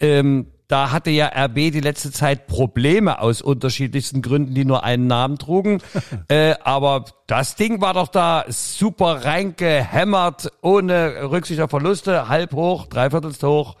Ähm, 0.00 0.46
da 0.68 0.90
hatte 0.90 1.10
ja 1.10 1.26
RB 1.28 1.70
die 1.70 1.80
letzte 1.80 2.10
Zeit 2.10 2.48
Probleme 2.48 3.20
aus 3.20 3.40
unterschiedlichsten 3.40 4.20
Gründen, 4.20 4.54
die 4.54 4.64
nur 4.64 4.82
einen 4.82 5.06
Namen 5.06 5.38
trugen. 5.38 5.80
äh, 6.28 6.54
aber 6.64 7.04
das 7.26 7.54
Ding 7.54 7.80
war 7.80 7.94
doch 7.94 8.08
da 8.08 8.44
super 8.48 9.24
reingehämmert, 9.24 10.50
ohne 10.62 11.30
Rücksicht 11.30 11.60
auf 11.60 11.70
Verluste, 11.70 12.28
halb 12.28 12.52
hoch, 12.52 12.86
dreiviertelst 12.86 13.42
hoch. 13.44 13.76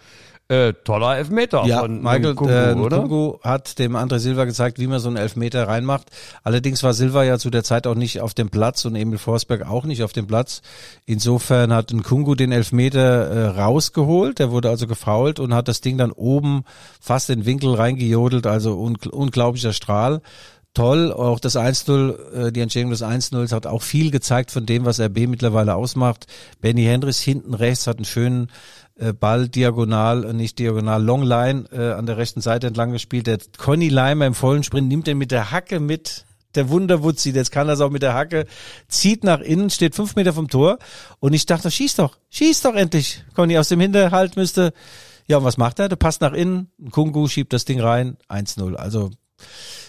Äh, 0.48 0.74
toller 0.84 1.16
Elfmeter 1.16 1.64
Ja, 1.66 1.80
von 1.80 2.02
Michael 2.02 2.34
Nkunku, 2.34 2.52
äh, 2.52 2.74
oder? 2.74 2.98
Nkunku 2.98 3.38
hat 3.42 3.80
dem 3.80 3.96
André 3.96 4.20
Silva 4.20 4.44
gezeigt, 4.44 4.78
wie 4.78 4.86
man 4.86 5.00
so 5.00 5.08
einen 5.08 5.16
Elfmeter 5.16 5.66
reinmacht. 5.66 6.06
Allerdings 6.44 6.84
war 6.84 6.94
Silva 6.94 7.24
ja 7.24 7.36
zu 7.36 7.50
der 7.50 7.64
Zeit 7.64 7.88
auch 7.88 7.96
nicht 7.96 8.20
auf 8.20 8.32
dem 8.32 8.48
Platz 8.48 8.84
und 8.84 8.94
Emil 8.94 9.18
Forsberg 9.18 9.68
auch 9.68 9.84
nicht 9.84 10.04
auf 10.04 10.12
dem 10.12 10.28
Platz. 10.28 10.62
Insofern 11.04 11.72
hat 11.72 11.92
Nkunku 11.92 12.36
den 12.36 12.52
Elfmeter 12.52 13.26
äh, 13.28 13.46
rausgeholt. 13.60 14.38
Der 14.38 14.52
wurde 14.52 14.68
also 14.68 14.86
gefault 14.86 15.40
und 15.40 15.52
hat 15.52 15.66
das 15.66 15.80
Ding 15.80 15.98
dann 15.98 16.12
oben 16.12 16.62
fast 17.00 17.28
in 17.28 17.40
den 17.40 17.46
Winkel 17.46 17.74
reingejodelt. 17.74 18.46
Also 18.46 18.78
un 18.78 18.96
unglaublicher 19.10 19.72
Strahl. 19.72 20.20
Toll, 20.74 21.10
auch 21.10 21.40
das 21.40 21.56
1-0, 21.56 22.48
äh, 22.48 22.52
die 22.52 22.60
Entstehung 22.60 22.90
des 22.90 23.02
1-0 23.02 23.50
hat 23.50 23.66
auch 23.66 23.82
viel 23.82 24.10
gezeigt 24.10 24.50
von 24.50 24.66
dem, 24.66 24.84
was 24.84 25.00
RB 25.00 25.26
mittlerweile 25.26 25.74
ausmacht. 25.74 26.26
Benny 26.60 26.84
Hendricks 26.84 27.18
hinten 27.18 27.54
rechts 27.54 27.86
hat 27.86 27.96
einen 27.96 28.04
schönen 28.04 28.48
äh, 28.98 29.12
Ball 29.12 29.48
diagonal, 29.48 30.24
äh, 30.24 30.32
nicht 30.32 30.58
diagonal, 30.58 31.02
Longline 31.02 31.64
äh, 31.72 31.92
an 31.92 32.06
der 32.06 32.16
rechten 32.16 32.40
Seite 32.40 32.68
entlang 32.68 32.92
gespielt. 32.92 33.26
Der 33.26 33.38
Conny 33.58 33.88
Leimer 33.88 34.26
im 34.26 34.34
vollen 34.34 34.62
Sprint 34.62 34.88
nimmt 34.88 35.06
den 35.06 35.18
mit 35.18 35.30
der 35.30 35.50
Hacke 35.50 35.80
mit. 35.80 36.24
Der 36.54 36.70
Wunderwutzi, 36.70 37.32
jetzt 37.32 37.52
kann 37.52 37.68
er 37.68 37.74
es 37.74 37.82
auch 37.82 37.90
mit 37.90 38.00
der 38.00 38.14
Hacke, 38.14 38.46
zieht 38.88 39.24
nach 39.24 39.40
innen, 39.40 39.68
steht 39.68 39.94
fünf 39.94 40.16
Meter 40.16 40.32
vom 40.32 40.48
Tor 40.48 40.78
und 41.20 41.34
ich 41.34 41.44
dachte, 41.44 41.70
schieß 41.70 41.96
doch, 41.96 42.16
schieß 42.30 42.62
doch 42.62 42.74
endlich. 42.74 43.22
Conny 43.34 43.58
aus 43.58 43.68
dem 43.68 43.80
Hinterhalt 43.80 44.36
müsste 44.36 44.72
Ja, 45.26 45.36
und 45.36 45.44
was 45.44 45.58
macht 45.58 45.78
er? 45.80 45.90
Der 45.90 45.96
passt 45.96 46.22
nach 46.22 46.32
innen, 46.32 46.70
Kungu 46.90 47.28
schiebt 47.28 47.52
das 47.52 47.66
Ding 47.66 47.78
rein, 47.80 48.16
1-0. 48.30 48.74
Also 48.74 49.10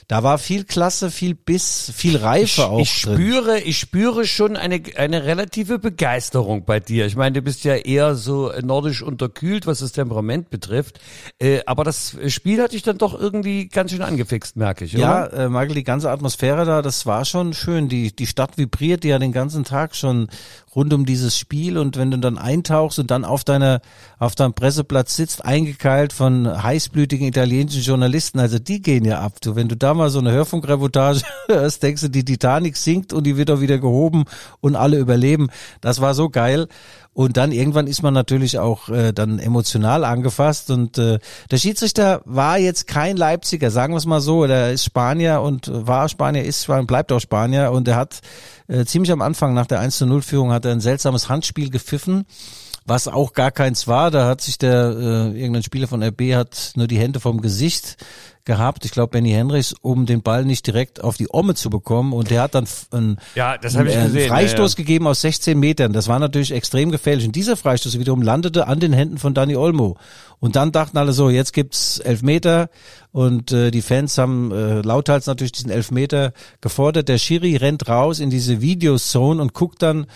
da 0.07 0.23
war 0.23 0.37
viel 0.37 0.63
Klasse, 0.63 1.11
viel 1.11 1.35
Biss, 1.35 1.91
viel 1.93 2.15
Reife 2.15 2.67
auch 2.67 2.79
ich 2.79 3.01
drin. 3.01 3.15
spüre, 3.15 3.59
ich 3.59 3.77
spüre 3.77 4.25
schon 4.25 4.55
eine, 4.55 4.81
eine 4.95 5.25
relative 5.25 5.79
Begeisterung 5.79 6.63
bei 6.63 6.79
dir. 6.79 7.05
Ich 7.07 7.17
meine, 7.17 7.33
du 7.33 7.41
bist 7.41 7.65
ja 7.65 7.75
eher 7.75 8.15
so 8.15 8.53
nordisch 8.63 9.01
unterkühlt, 9.01 9.67
was 9.67 9.79
das 9.79 9.91
Temperament 9.91 10.49
betrifft. 10.49 11.01
Äh, 11.39 11.59
aber 11.65 11.83
das 11.83 12.15
Spiel 12.27 12.61
hat 12.61 12.71
dich 12.71 12.83
dann 12.83 12.97
doch 12.97 13.19
irgendwie 13.19 13.67
ganz 13.67 13.91
schön 13.91 14.01
angefixt, 14.01 14.55
merke 14.55 14.85
ich, 14.85 14.95
oder? 14.95 15.03
Ja, 15.03 15.25
äh, 15.25 15.49
Michael, 15.49 15.75
die 15.75 15.83
ganze 15.83 16.09
Atmosphäre 16.09 16.63
da, 16.63 16.81
das 16.81 17.05
war 17.05 17.25
schon 17.25 17.53
schön. 17.53 17.89
Die, 17.89 18.15
die 18.15 18.27
Stadt 18.27 18.57
vibriert 18.57 19.03
ja 19.03 19.19
den 19.19 19.33
ganzen 19.33 19.65
Tag 19.65 19.93
schon 19.93 20.29
rund 20.73 20.93
um 20.93 21.05
dieses 21.05 21.37
Spiel 21.37 21.77
und 21.77 21.97
wenn 21.97 22.11
du 22.11 22.19
dann 22.19 22.37
eintauchst 22.37 22.99
und 22.99 23.09
dann 23.09 23.25
auf 23.25 23.43
deiner, 23.43 23.81
auf 24.19 24.35
deinem 24.35 24.53
Presseplatz 24.53 25.15
sitzt, 25.15 25.43
eingekeilt 25.43 26.13
von 26.13 26.63
heißblütigen 26.63 27.27
italienischen 27.27 27.81
Journalisten, 27.81 28.39
also 28.39 28.59
die 28.59 28.81
gehen 28.81 29.03
ja 29.03 29.19
ab. 29.19 29.41
Du, 29.41 29.55
wenn 29.55 29.67
du 29.67 29.75
da 29.75 29.96
mal 29.97 30.09
so 30.09 30.19
eine 30.19 30.31
Hörfunkreportage 30.31 31.21
hörst, 31.47 31.83
denkst 31.83 32.03
du, 32.03 32.09
die 32.09 32.23
Titanic 32.23 32.77
sinkt 32.77 33.13
und 33.13 33.25
die 33.25 33.37
wird 33.37 33.51
auch 33.51 33.59
wieder 33.59 33.79
gehoben 33.79 34.25
und 34.61 34.75
alle 34.75 34.97
überleben. 34.97 35.49
Das 35.81 36.01
war 36.01 36.13
so 36.13 36.29
geil. 36.29 36.67
Und 37.13 37.35
dann 37.35 37.51
irgendwann 37.51 37.87
ist 37.87 38.03
man 38.03 38.13
natürlich 38.13 38.59
auch 38.59 38.89
äh, 38.89 39.11
dann 39.11 39.39
emotional 39.39 40.03
angefasst 40.03 40.69
und 40.69 40.99
äh, 40.99 41.17
der 41.49 41.57
Schiedsrichter 41.57 42.21
war 42.25 42.59
jetzt 42.59 42.85
kein 42.85 43.17
Leipziger, 43.17 43.71
sagen 43.71 43.93
wir 43.93 43.97
es 43.97 44.05
mal 44.05 44.21
so, 44.21 44.45
der 44.45 44.71
ist 44.71 44.85
Spanier 44.85 45.41
und 45.41 45.71
war 45.73 46.09
Spanier, 46.09 46.43
ist 46.43 46.65
Spanier, 46.65 46.85
bleibt 46.85 47.11
auch 47.11 47.19
Spanier 47.19 47.71
und 47.71 47.87
er 47.87 47.95
hat 47.95 48.19
äh, 48.67 48.85
ziemlich 48.85 49.11
am 49.11 49.23
Anfang 49.23 49.55
nach 49.55 49.65
der 49.65 49.79
1 49.79 49.97
zu 49.97 50.05
0 50.05 50.21
Führung 50.21 50.51
hat 50.51 50.65
er 50.65 50.73
ein 50.73 50.79
seltsames 50.79 51.27
Handspiel 51.27 51.71
gepfiffen 51.71 52.25
was 52.87 53.07
auch 53.07 53.33
gar 53.33 53.51
keins 53.51 53.87
war. 53.87 54.09
Da 54.09 54.25
hat 54.27 54.41
sich 54.41 54.57
der 54.57 54.95
äh, 54.97 55.39
irgendein 55.39 55.63
Spieler 55.63 55.87
von 55.87 56.01
RB 56.01 56.33
hat 56.33 56.71
nur 56.75 56.87
die 56.87 56.97
Hände 56.97 57.19
vom 57.19 57.41
Gesicht 57.41 57.97
gehabt, 58.47 58.85
ich 58.85 58.91
glaube 58.91 59.11
Benny 59.11 59.29
Henrichs, 59.29 59.75
um 59.81 60.05
den 60.05 60.23
Ball 60.23 60.45
nicht 60.45 60.65
direkt 60.65 61.03
auf 61.03 61.17
die 61.17 61.27
Omme 61.29 61.53
zu 61.53 61.69
bekommen 61.69 62.13
und 62.13 62.31
der 62.31 62.41
hat 62.41 62.55
dann 62.55 62.65
einen, 62.91 63.17
Ja, 63.35 63.57
das 63.57 63.73
ich 63.73 63.79
einen 63.79 64.05
gesehen. 64.05 64.29
Freistoß 64.29 64.71
ja, 64.71 64.77
ja. 64.77 64.83
gegeben 64.83 65.05
aus 65.05 65.21
16 65.21 65.59
Metern. 65.59 65.91
Das 65.93 66.07
war 66.07 66.17
natürlich 66.17 66.53
extrem 66.53 66.89
gefährlich 66.89 67.27
und 67.27 67.35
dieser 67.35 67.57
Freistoß 67.57 67.99
wiederum 67.99 68.21
landete 68.21 68.67
an 68.67 68.79
den 68.79 68.93
Händen 68.93 69.17
von 69.17 69.33
Dani 69.33 69.57
Olmo 69.57 69.97
und 70.39 70.55
dann 70.55 70.71
dachten 70.71 70.97
alle 70.97 71.11
so, 71.11 71.29
jetzt 71.29 71.51
gibt's 71.51 71.99
Elfmeter 71.99 72.69
und 73.11 73.51
äh, 73.51 73.69
die 73.69 73.81
Fans 73.81 74.17
haben 74.17 74.51
äh, 74.51 74.81
lauthals 74.81 75.27
natürlich 75.27 75.51
diesen 75.51 75.69
Elfmeter 75.69 76.31
gefordert. 76.61 77.09
Der 77.09 77.17
Schiri 77.17 77.57
rennt 77.57 77.89
raus 77.89 78.19
in 78.19 78.29
diese 78.29 78.61
Videozone 78.61 79.41
und 79.41 79.53
guckt 79.53 79.81
dann 79.81 80.07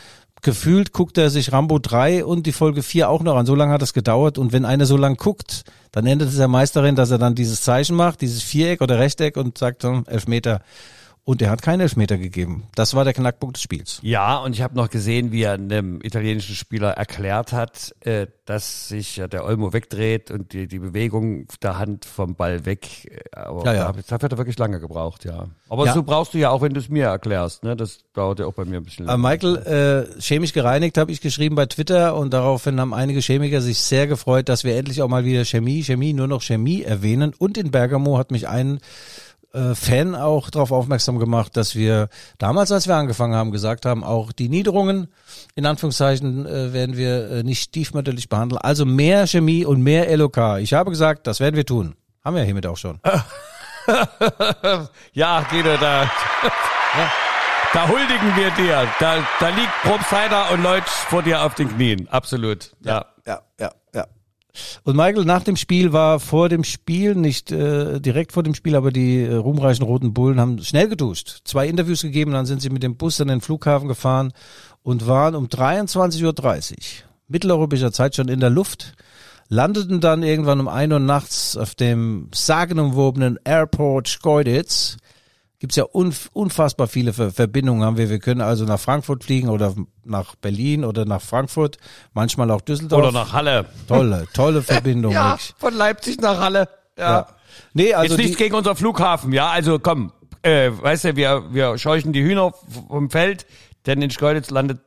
gefühlt 0.42 0.92
guckt 0.92 1.18
er 1.18 1.30
sich 1.30 1.52
Rambo 1.52 1.80
3 1.80 2.26
und 2.26 2.46
die 2.46 2.52
Folge 2.52 2.84
4 2.84 3.10
auch 3.10 3.22
noch 3.22 3.36
an. 3.36 3.46
So 3.46 3.56
lange 3.56 3.74
hat 3.74 3.82
es 3.82 3.94
gedauert. 3.94 4.38
Und 4.38 4.52
wenn 4.54 4.66
einer 4.66 4.86
so 4.86 4.98
lang 4.98 5.18
guckt, 5.18 5.64
dann 5.92 6.06
endet 6.06 6.30
es 6.30 6.38
der 6.38 6.48
Meisterin, 6.48 6.96
dass 6.96 7.12
er 7.12 7.18
dann 7.18 7.36
dieses 7.36 7.62
Zeichen 7.62 7.96
macht, 7.96 8.22
dieses 8.22 8.42
Viereck 8.42 8.82
oder 8.82 9.00
Rechteck 9.00 9.38
und 9.38 9.58
sagt 9.58 9.84
dann 9.84 10.06
Elfmeter. 10.08 10.62
Und 11.32 11.42
er 11.42 11.50
hat 11.50 11.62
keinen 11.62 11.80
Elfmeter 11.80 12.18
gegeben. 12.18 12.64
Das 12.76 12.94
war 12.94 13.06
der 13.06 13.14
Knackpunkt 13.14 13.56
des 13.56 13.64
Spiels. 13.64 14.00
Ja, 14.02 14.40
und 14.40 14.52
ich 14.52 14.62
habe 14.62 14.76
noch 14.76 14.90
gesehen, 14.90 15.32
wie 15.32 15.44
er 15.44 15.54
einem 15.54 16.02
italienischen 16.04 16.56
Spieler 16.56 16.90
erklärt 16.92 17.54
hat, 17.54 17.96
äh, 18.02 18.28
dass 18.44 18.90
sich 18.90 19.16
ja 19.16 19.30
der 19.30 19.46
Olmo 19.46 19.72
wegdreht 19.72 20.30
und 20.30 20.52
die, 20.52 20.68
die 20.68 20.80
Bewegung 20.80 21.48
der 21.64 21.80
Hand 21.80 22.04
vom 22.04 22.36
Ball 22.36 22.66
weg. 22.66 23.06
äh, 23.10 23.22
Aber 23.40 23.64
Ja, 23.64 23.74
ja. 23.74 23.92
da- 23.94 24.02
dafür 24.02 24.26
hat 24.26 24.32
er 24.34 24.38
wirklich 24.40 24.60
lange 24.60 24.82
gebraucht, 24.82 25.24
ja. 25.24 25.46
Aber 25.70 25.86
Ja. 25.86 25.94
so 25.94 26.04
brauchst 26.04 26.34
du 26.34 26.38
ja 26.38 26.50
auch, 26.50 26.62
wenn 26.62 26.74
du 26.74 26.82
es 26.82 26.90
mir 26.90 27.06
erklärst. 27.06 27.64
Ne? 27.64 27.78
Das 27.78 28.00
dauert 28.14 28.40
ja 28.40 28.46
auch 28.46 28.54
bei 28.54 28.66
mir 28.66 28.78
ein 28.80 28.84
bisschen 28.84 29.06
Äh, 29.08 29.12
länger. 29.16 29.30
Michael, 29.30 30.08
äh, 30.18 30.22
chemisch 30.22 30.52
gereinigt 30.52 30.98
habe 30.98 31.14
ich 31.14 31.22
geschrieben 31.22 31.56
bei 31.56 31.66
Twitter 31.66 32.14
und 32.18 32.34
daraufhin 32.34 32.78
haben 32.82 32.94
einige 32.94 33.22
Chemiker 33.22 33.62
sich 33.62 33.80
sehr 33.80 34.06
gefreut, 34.06 34.50
dass 34.50 34.66
wir 34.66 34.76
endlich 34.76 35.02
auch 35.02 35.08
mal 35.08 35.24
wieder 35.24 35.46
Chemie, 35.46 35.82
Chemie, 35.82 36.12
nur 36.12 36.28
noch 36.28 36.42
Chemie 36.42 36.84
erwähnen. 36.84 37.34
Und 37.38 37.58
in 37.58 37.72
Bergamo 37.72 38.18
hat 38.18 38.32
mich 38.32 38.50
ein 38.50 38.80
äh, 39.54 39.76
Fan 39.76 40.16
auch 40.16 40.50
darauf 40.50 40.72
aufmerksam 40.72 41.20
gemacht, 41.20 41.58
dass 41.58 41.76
wir 41.76 42.10
damals, 42.38 42.72
als 42.72 42.88
wir 42.88 42.96
angefangen 42.96 43.36
haben, 43.36 43.52
gesagt 43.52 43.86
haben, 43.86 44.04
auch 44.04 44.32
die 44.32 44.50
Niederungen, 44.50 45.08
in 45.56 45.66
Anführungszeichen, 45.66 46.46
äh, 46.46 46.74
werden 46.74 46.98
wir 46.98 47.30
äh, 47.30 47.44
nicht 47.44 47.62
stiefmütterlich 47.62 48.30
behandeln. 48.30 48.62
Also 48.62 48.86
mehr 48.86 49.28
Chemie 49.28 49.66
und 49.66 49.82
mehr 49.82 50.16
LOK. 50.18 50.60
Ich 50.60 50.74
habe 50.74 50.90
gesagt, 50.90 51.28
das 51.28 51.40
werden 51.40 51.56
wir 51.56 51.66
tun. 51.66 51.96
Haben 52.24 52.36
wir 52.36 52.44
hiermit 52.44 52.66
auch 52.68 52.78
schon. 52.78 53.00
Ja, 55.14 55.42
Guido, 55.50 55.76
da, 55.78 56.10
da 57.74 57.88
huldigen 57.88 58.36
wir 58.36 58.52
dir. 58.52 58.88
Da, 59.00 59.26
da 59.40 59.50
liegt 59.50 59.72
Probstheider 59.84 60.52
und 60.52 60.62
Leutsch 60.62 60.90
vor 60.90 61.24
dir 61.24 61.42
auf 61.42 61.56
den 61.56 61.70
Knien. 61.70 62.08
Absolut. 62.10 62.72
Ja. 62.82 63.06
ja, 63.26 63.34
ja, 63.34 63.42
ja. 63.60 63.72
Und 64.84 64.96
Michael, 64.96 65.26
nach 65.26 65.44
dem 65.44 65.56
Spiel 65.56 65.94
war 65.94 66.20
vor 66.20 66.50
dem 66.50 66.64
Spiel, 66.64 67.16
nicht 67.16 67.52
äh, 67.52 68.00
direkt 68.00 68.32
vor 68.32 68.44
dem 68.44 68.56
Spiel, 68.56 68.76
aber 68.76 68.92
die 68.92 69.22
äh, 69.22 69.34
ruhmreichen 69.36 69.86
Roten 69.86 70.14
Bullen 70.14 70.40
haben 70.40 70.62
schnell 70.64 70.90
geduscht. 70.90 71.42
Zwei 71.46 71.68
Interviews 71.68 72.02
gegeben, 72.02 72.32
dann 72.32 72.46
sind 72.46 72.62
sie 72.62 72.70
mit 72.70 72.84
dem 72.84 72.98
Bus 72.98 73.22
an 73.22 73.28
den 73.28 73.42
Flughafen 73.42 73.88
gefahren 73.88 74.34
und 74.84 75.08
waren 75.08 75.36
um 75.36 75.48
23.30 75.48 76.24
Uhr 76.24 76.78
mitteleuropäischer 77.28 77.92
Zeit 77.92 78.16
schon 78.16 78.28
in 78.28 78.40
der 78.40 78.50
Luft, 78.50 78.94
landeten 79.48 80.02
dann 80.02 80.24
irgendwann 80.24 80.60
um 80.60 80.68
1 80.68 80.94
Uhr 80.94 81.00
nachts 81.00 81.58
auf 81.58 81.76
dem 81.76 82.30
sagenumwobenen 82.34 83.40
Airport 83.44 84.10
Schkeuditz. 84.10 84.98
Gibt's 85.62 85.76
ja 85.76 85.84
unf 85.84 86.32
unfassbar 86.34 86.88
viele 86.88 87.14
Ver 87.14 87.30
Verbindungen 87.30 87.84
haben 87.84 87.96
wir. 87.96 88.10
Wir 88.10 88.18
können 88.18 88.42
also 88.42 88.66
nach 88.66 88.80
Frankfurt 88.80 89.24
fliegen 89.24 89.48
oder 89.48 89.76
nach 90.04 90.34
Berlin 90.34 90.84
oder 90.84 91.06
nach 91.06 91.22
Frankfurt, 91.22 91.78
manchmal 92.14 92.50
auch 92.50 92.62
Düsseldorf. 92.62 93.00
Oder 93.00 93.12
nach 93.12 93.32
Halle. 93.32 93.68
Tolle, 93.88 94.28
tolle 94.34 94.62
Verbindung. 94.64 95.12
Ja, 95.12 95.38
von 95.60 95.76
Leipzig 95.76 96.20
nach 96.20 96.40
Halle. 96.40 96.68
Ja. 96.98 97.12
ja. 97.12 97.28
Nee, 97.76 97.94
also 97.94 98.16
Jetzt 98.16 98.24
nichts 98.24 98.38
gegen 98.38 98.56
unser 98.56 98.76
Flughafen, 98.76 99.34
ja. 99.34 99.52
Also 99.52 99.78
komm, 99.78 100.12
äh, 100.42 100.72
weißt 100.72 101.04
du, 101.04 101.16
wir, 101.16 101.44
wir 101.52 101.78
scheuchen 101.78 102.12
die 102.12 102.24
Hühner 102.24 102.54
vom 102.88 103.12
Feld, 103.12 103.46
denn 103.86 104.02
in 104.02 104.10
Schkeuditz 104.10 104.50
landet 104.50 104.80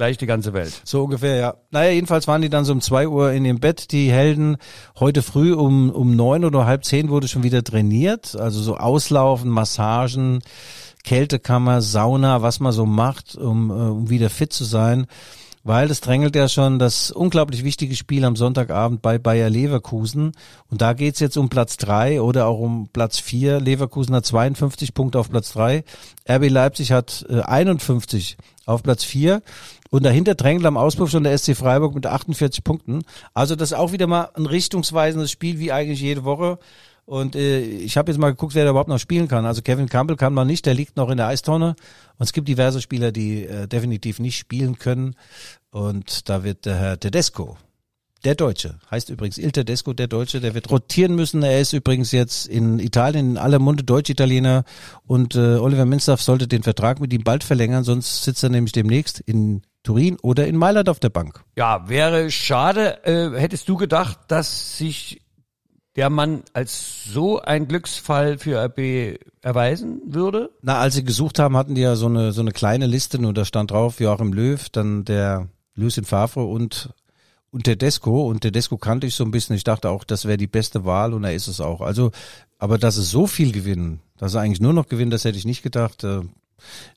gleich 0.00 0.16
die 0.16 0.24
ganze 0.24 0.54
Welt. 0.54 0.80
so 0.82 1.04
ungefähr, 1.04 1.36
ja. 1.36 1.54
Naja, 1.70 1.90
jedenfalls 1.90 2.26
waren 2.26 2.40
die 2.40 2.48
dann 2.48 2.64
so 2.64 2.72
um 2.72 2.80
zwei 2.80 3.06
Uhr 3.06 3.32
in 3.32 3.44
ihrem 3.44 3.60
Bett, 3.60 3.92
die 3.92 4.10
Helden. 4.10 4.56
Heute 4.98 5.20
früh 5.20 5.52
um, 5.52 5.90
um 5.90 6.16
neun 6.16 6.46
oder 6.46 6.64
halb 6.64 6.86
zehn 6.86 7.10
wurde 7.10 7.28
schon 7.28 7.42
wieder 7.42 7.62
trainiert. 7.62 8.34
Also 8.34 8.62
so 8.62 8.78
Auslaufen, 8.78 9.50
Massagen, 9.50 10.38
Kältekammer, 11.04 11.82
Sauna, 11.82 12.40
was 12.40 12.60
man 12.60 12.72
so 12.72 12.86
macht, 12.86 13.36
um, 13.36 13.68
äh, 13.68 13.74
um 13.74 14.08
wieder 14.08 14.30
fit 14.30 14.54
zu 14.54 14.64
sein. 14.64 15.06
Weil 15.62 15.88
das 15.88 16.00
drängelt 16.00 16.34
ja 16.34 16.48
schon 16.48 16.78
das 16.78 17.10
unglaublich 17.10 17.64
wichtige 17.64 17.94
Spiel 17.94 18.24
am 18.24 18.34
Sonntagabend 18.34 19.02
bei 19.02 19.18
Bayer 19.18 19.50
Leverkusen. 19.50 20.32
Und 20.70 20.80
da 20.80 20.94
geht's 20.94 21.20
jetzt 21.20 21.36
um 21.36 21.50
Platz 21.50 21.76
drei 21.76 22.22
oder 22.22 22.46
auch 22.46 22.58
um 22.58 22.88
Platz 22.90 23.18
vier. 23.18 23.60
Leverkusen 23.60 24.14
hat 24.14 24.24
52 24.24 24.94
Punkte 24.94 25.18
auf 25.18 25.28
Platz 25.28 25.52
drei. 25.52 25.84
RB 26.26 26.48
Leipzig 26.48 26.92
hat 26.92 27.26
äh, 27.28 27.42
51 27.42 28.38
auf 28.64 28.82
Platz 28.82 29.04
vier. 29.04 29.42
Und 29.90 30.04
dahinter 30.04 30.36
drängelt 30.36 30.66
am 30.66 30.76
Auspuff 30.76 31.10
schon 31.10 31.24
der 31.24 31.36
SC 31.36 31.56
Freiburg 31.56 31.94
mit 31.94 32.06
48 32.06 32.62
Punkten. 32.62 33.02
Also 33.34 33.56
das 33.56 33.72
ist 33.72 33.76
auch 33.76 33.92
wieder 33.92 34.06
mal 34.06 34.30
ein 34.34 34.46
richtungsweisendes 34.46 35.30
Spiel, 35.30 35.58
wie 35.58 35.72
eigentlich 35.72 36.00
jede 36.00 36.24
Woche. 36.24 36.58
Und 37.10 37.34
äh, 37.34 37.60
ich 37.60 37.96
habe 37.96 38.12
jetzt 38.12 38.20
mal 38.20 38.30
geguckt, 38.30 38.54
wer 38.54 38.62
da 38.62 38.70
überhaupt 38.70 38.88
noch 38.88 39.00
spielen 39.00 39.26
kann. 39.26 39.44
Also 39.44 39.62
Kevin 39.62 39.88
Campbell 39.88 40.16
kann 40.16 40.32
noch 40.32 40.44
nicht, 40.44 40.64
der 40.64 40.74
liegt 40.74 40.96
noch 40.96 41.10
in 41.10 41.16
der 41.16 41.26
Eistonne. 41.26 41.70
Und 42.18 42.24
es 42.24 42.32
gibt 42.32 42.46
diverse 42.46 42.80
Spieler, 42.80 43.10
die 43.10 43.44
äh, 43.44 43.66
definitiv 43.66 44.20
nicht 44.20 44.38
spielen 44.38 44.78
können. 44.78 45.16
Und 45.72 46.28
da 46.28 46.44
wird 46.44 46.66
der 46.66 46.76
Herr 46.76 47.00
Tedesco, 47.00 47.58
der 48.24 48.36
Deutsche, 48.36 48.78
heißt 48.92 49.08
übrigens 49.08 49.38
Il 49.38 49.50
Tedesco, 49.50 49.92
der 49.92 50.06
Deutsche, 50.06 50.40
der 50.40 50.54
wird 50.54 50.70
rotieren 50.70 51.16
müssen. 51.16 51.42
Er 51.42 51.60
ist 51.60 51.72
übrigens 51.72 52.12
jetzt 52.12 52.46
in 52.46 52.78
Italien 52.78 53.30
in 53.30 53.38
aller 53.38 53.58
Munde 53.58 53.82
Deutsch-Italiener. 53.82 54.62
Und 55.04 55.34
äh, 55.34 55.56
Oliver 55.56 55.86
Minstaff 55.86 56.22
sollte 56.22 56.46
den 56.46 56.62
Vertrag 56.62 57.00
mit 57.00 57.12
ihm 57.12 57.24
bald 57.24 57.42
verlängern, 57.42 57.82
sonst 57.82 58.22
sitzt 58.22 58.44
er 58.44 58.50
nämlich 58.50 58.72
demnächst 58.72 59.18
in 59.18 59.62
Turin 59.82 60.18
oder 60.22 60.46
in 60.46 60.56
Mailand 60.56 60.88
auf 60.88 61.00
der 61.00 61.08
Bank. 61.08 61.42
Ja, 61.56 61.88
wäre 61.88 62.30
schade. 62.30 63.04
Äh, 63.04 63.38
hättest 63.38 63.68
du 63.68 63.76
gedacht, 63.76 64.18
dass 64.28 64.76
sich 64.76 65.22
der 65.96 66.10
Mann 66.10 66.42
als 66.52 67.04
so 67.04 67.40
ein 67.40 67.66
Glücksfall 67.66 68.38
für 68.38 68.62
RB 68.64 69.18
erweisen 69.42 70.00
würde? 70.06 70.50
Na, 70.62 70.78
als 70.78 70.94
sie 70.94 71.04
gesucht 71.04 71.38
haben, 71.38 71.56
hatten 71.56 71.74
die 71.74 71.80
ja 71.80 71.96
so 71.96 72.06
eine, 72.06 72.32
so 72.32 72.40
eine 72.40 72.52
kleine 72.52 72.86
Liste 72.86 73.18
und 73.18 73.36
da 73.36 73.44
stand 73.44 73.70
drauf 73.70 74.00
Joachim 74.00 74.32
Löw, 74.32 74.68
dann 74.68 75.04
der 75.04 75.48
Lucien 75.74 76.04
Favre 76.04 76.44
und, 76.44 76.90
und 77.50 77.64
Tedesco. 77.64 78.28
Und 78.28 78.42
Tedesco 78.42 78.76
kannte 78.76 79.06
ich 79.06 79.14
so 79.14 79.24
ein 79.24 79.30
bisschen. 79.30 79.56
Ich 79.56 79.64
dachte 79.64 79.90
auch, 79.90 80.04
das 80.04 80.26
wäre 80.26 80.36
die 80.36 80.46
beste 80.46 80.84
Wahl 80.84 81.12
und 81.12 81.24
er 81.24 81.34
ist 81.34 81.48
es 81.48 81.60
auch. 81.60 81.80
Also, 81.80 82.12
aber 82.58 82.78
dass 82.78 82.96
es 82.96 83.10
so 83.10 83.26
viel 83.26 83.50
gewinnen, 83.52 84.00
dass 84.18 84.34
er 84.34 84.42
eigentlich 84.42 84.60
nur 84.60 84.72
noch 84.72 84.88
gewinnt, 84.88 85.12
das 85.12 85.24
hätte 85.24 85.38
ich 85.38 85.44
nicht 85.46 85.62
gedacht. 85.62 86.04
Äh, 86.04 86.20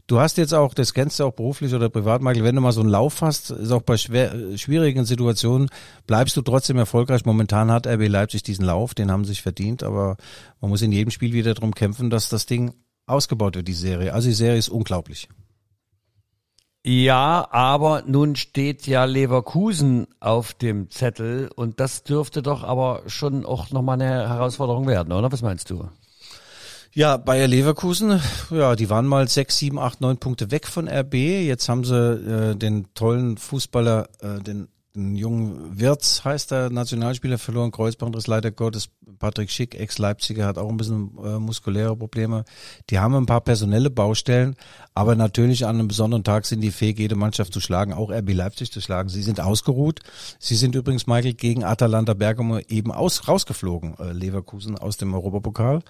Du 0.08 0.19
hast 0.19 0.38
jetzt 0.38 0.54
auch, 0.54 0.73
das 0.73 0.93
kennst 0.93 1.19
du 1.19 1.26
auch 1.26 1.34
beruflich 1.34 1.73
oder 1.73 1.89
privat, 1.89 2.21
Michael, 2.21 2.43
wenn 2.43 2.56
du 2.56 2.62
mal 2.62 2.71
so 2.71 2.82
einen 2.82 2.89
Lauf 2.89 3.21
hast, 3.21 3.52
ist 3.52 3.71
auch 3.71 3.82
bei 3.82 3.97
schwer, 3.97 4.34
äh, 4.34 4.58
schwierigen 4.58 5.06
Situationen, 5.06 5.69
bleibst 6.08 6.36
du 6.38 6.41
trotzdem 6.41 6.78
erfolgreich. 6.78 7.26
Momentan 7.26 7.71
hat 7.71 7.88
RB 7.88 8.08
Leipzig 8.08 8.43
diesen 8.43 8.65
Lauf, 8.65 8.93
den 8.93 9.12
haben 9.12 9.23
sie 9.26 9.30
sich 9.30 9.41
verdient, 9.41 9.84
aber 9.84 10.17
man 10.62 10.69
muss 10.69 10.82
in 10.82 10.91
jedem 10.91 11.12
Spiel 11.12 11.34
wieder 11.34 11.54
darum 11.54 11.73
kämpfen, 11.73 12.10
dass 12.10 12.30
das 12.30 12.45
Ding 12.45 12.73
ausgebaut 13.06 13.56
wird, 13.56 13.67
die 13.67 13.73
Serie. 13.73 14.13
Also 14.13 14.28
die 14.28 14.36
Serie 14.36 14.58
ist 14.58 14.69
unglaublich. 14.69 15.30
Ja, 16.86 17.47
aber 17.49 18.04
nun 18.06 18.36
steht 18.36 18.88
ja 18.88 19.06
Leverkusen 19.06 20.08
auf 20.19 20.54
dem 20.54 20.89
Zettel 20.89 21.49
und 21.56 21.80
das 21.80 22.04
dürfte 22.04 22.41
doch 22.41 22.63
aber 22.63 23.04
schon 23.08 23.45
auch 23.45 23.71
nochmal 23.71 24.02
eine 24.02 24.28
Herausforderung 24.28 24.86
werden, 24.86 25.13
oder? 25.13 25.32
Was 25.32 25.41
meinst 25.41 25.69
du? 25.69 25.88
Ja, 26.95 27.17
Bayer 27.17 27.47
Leverkusen, 27.47 28.21
ja, 28.51 28.75
die 28.75 28.88
waren 28.88 29.08
mal 29.08 29.27
sechs, 29.27 29.58
sieben, 29.58 29.79
acht, 29.79 29.99
neun 29.99 30.19
Punkte 30.19 30.51
weg 30.51 30.67
von 30.67 30.88
RB. 30.88 31.15
Jetzt 31.15 31.67
haben 31.67 31.84
sie 31.84 31.95
äh, 31.95 32.56
den 32.56 32.86
tollen 32.93 33.38
Fußballer, 33.38 34.10
äh, 34.21 34.39
den, 34.43 34.67
den 34.95 35.15
jungen 35.15 35.79
Wirtz 35.79 36.23
heißt 36.23 36.51
der 36.51 36.69
Nationalspieler 36.69 37.39
verloren, 37.39 37.71
Kreuzbandriss 37.71 38.27
leider 38.27 38.51
Gottes. 38.51 38.89
Patrick 39.17 39.49
Schick, 39.49 39.73
Ex-Leipziger, 39.73 40.45
hat 40.45 40.60
auch 40.60 40.69
ein 40.69 40.77
bisschen 40.77 41.17
äh, 41.23 41.39
muskuläre 41.39 41.97
Probleme. 41.97 42.45
Die 42.91 42.99
haben 42.99 43.15
ein 43.15 43.25
paar 43.25 43.41
personelle 43.41 43.89
Baustellen, 43.89 44.56
aber 44.93 45.15
natürlich 45.15 45.65
an 45.65 45.79
einem 45.79 45.88
besonderen 45.88 46.23
Tag 46.23 46.45
sind 46.45 46.62
die 46.62 46.71
fähig, 46.71 46.99
jede 46.99 47.15
Mannschaft 47.15 47.53
zu 47.53 47.60
schlagen, 47.60 47.93
auch 47.93 48.12
RB 48.12 48.34
Leipzig 48.34 48.71
zu 48.71 48.82
schlagen. 48.82 49.10
Sie 49.10 49.23
sind 49.23 49.39
ausgeruht. 49.39 50.01
Sie 50.38 50.56
sind 50.56 50.75
übrigens, 50.75 51.08
Michael, 51.08 51.34
gegen 51.34 51.63
Atalanta 51.63 52.13
Bergamo 52.13 52.60
eben 52.67 52.91
aus, 52.91 53.27
rausgeflogen, 53.27 53.95
äh, 53.97 54.12
Leverkusen 54.12 54.77
aus 54.77 54.97
dem 54.97 55.15
Europapokal. 55.15 55.82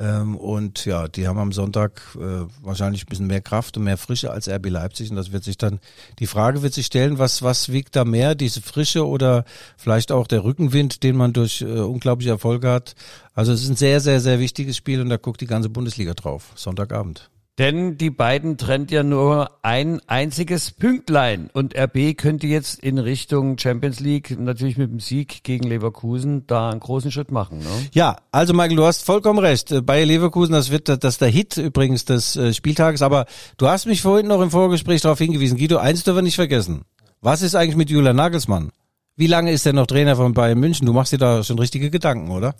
Ähm, 0.00 0.36
und 0.36 0.84
ja, 0.84 1.08
die 1.08 1.26
haben 1.26 1.38
am 1.38 1.52
Sonntag 1.52 2.02
äh, 2.16 2.46
wahrscheinlich 2.62 3.04
ein 3.04 3.08
bisschen 3.08 3.26
mehr 3.26 3.40
Kraft 3.40 3.76
und 3.76 3.84
mehr 3.84 3.96
Frische 3.96 4.30
als 4.30 4.48
RB 4.48 4.68
Leipzig. 4.68 5.10
Und 5.10 5.16
das 5.16 5.32
wird 5.32 5.44
sich 5.44 5.58
dann, 5.58 5.80
die 6.18 6.26
Frage 6.26 6.62
wird 6.62 6.74
sich 6.74 6.86
stellen, 6.86 7.18
was, 7.18 7.42
was 7.42 7.72
wiegt 7.72 7.96
da 7.96 8.04
mehr, 8.04 8.34
diese 8.34 8.62
Frische 8.62 9.06
oder 9.06 9.44
vielleicht 9.76 10.12
auch 10.12 10.26
der 10.26 10.44
Rückenwind, 10.44 11.02
den 11.02 11.16
man 11.16 11.32
durch 11.32 11.62
äh, 11.62 11.80
unglaubliche 11.80 12.30
Erfolge 12.30 12.70
hat. 12.70 12.94
Also 13.34 13.52
es 13.52 13.62
ist 13.62 13.70
ein 13.70 13.76
sehr, 13.76 14.00
sehr, 14.00 14.20
sehr 14.20 14.38
wichtiges 14.38 14.76
Spiel 14.76 15.00
und 15.00 15.08
da 15.08 15.16
guckt 15.16 15.40
die 15.40 15.46
ganze 15.46 15.68
Bundesliga 15.68 16.14
drauf. 16.14 16.52
Sonntagabend. 16.54 17.30
Denn 17.58 17.98
die 17.98 18.10
beiden 18.10 18.56
trennt 18.56 18.92
ja 18.92 19.02
nur 19.02 19.50
ein 19.62 20.00
einziges 20.06 20.70
Pünktlein. 20.70 21.50
Und 21.52 21.76
RB 21.76 22.16
könnte 22.16 22.46
jetzt 22.46 22.78
in 22.78 22.98
Richtung 22.98 23.58
Champions 23.58 23.98
League 23.98 24.38
natürlich 24.38 24.78
mit 24.78 24.92
dem 24.92 25.00
Sieg 25.00 25.42
gegen 25.42 25.68
Leverkusen 25.68 26.46
da 26.46 26.70
einen 26.70 26.78
großen 26.78 27.10
Schritt 27.10 27.32
machen. 27.32 27.58
Ne? 27.58 27.88
Ja, 27.92 28.16
also 28.30 28.54
Michael, 28.54 28.76
du 28.76 28.84
hast 28.84 29.04
vollkommen 29.04 29.40
recht. 29.40 29.84
Bayer 29.84 30.06
Leverkusen, 30.06 30.52
das 30.52 30.70
wird 30.70 30.88
das 30.88 31.14
ist 31.14 31.20
der 31.20 31.28
Hit 31.28 31.56
übrigens 31.56 32.04
des 32.04 32.36
äh, 32.36 32.54
Spieltages. 32.54 33.02
Aber 33.02 33.26
du 33.56 33.66
hast 33.66 33.86
mich 33.86 34.02
vorhin 34.02 34.28
noch 34.28 34.40
im 34.40 34.52
Vorgespräch 34.52 35.00
darauf 35.00 35.18
hingewiesen. 35.18 35.58
Guido, 35.58 35.78
eins 35.78 36.04
dürfen 36.04 36.18
wir 36.18 36.22
nicht 36.22 36.36
vergessen. 36.36 36.82
Was 37.20 37.42
ist 37.42 37.56
eigentlich 37.56 37.76
mit 37.76 37.90
Julian 37.90 38.14
Nagelsmann? 38.14 38.70
Wie 39.18 39.26
lange 39.26 39.50
ist 39.50 39.66
er 39.66 39.72
noch 39.72 39.88
Trainer 39.88 40.14
von 40.14 40.32
Bayern 40.32 40.60
München? 40.60 40.86
Du 40.86 40.92
machst 40.92 41.12
dir 41.12 41.18
da 41.18 41.42
schon 41.42 41.58
richtige 41.58 41.90
Gedanken, 41.90 42.30
oder? 42.30 42.54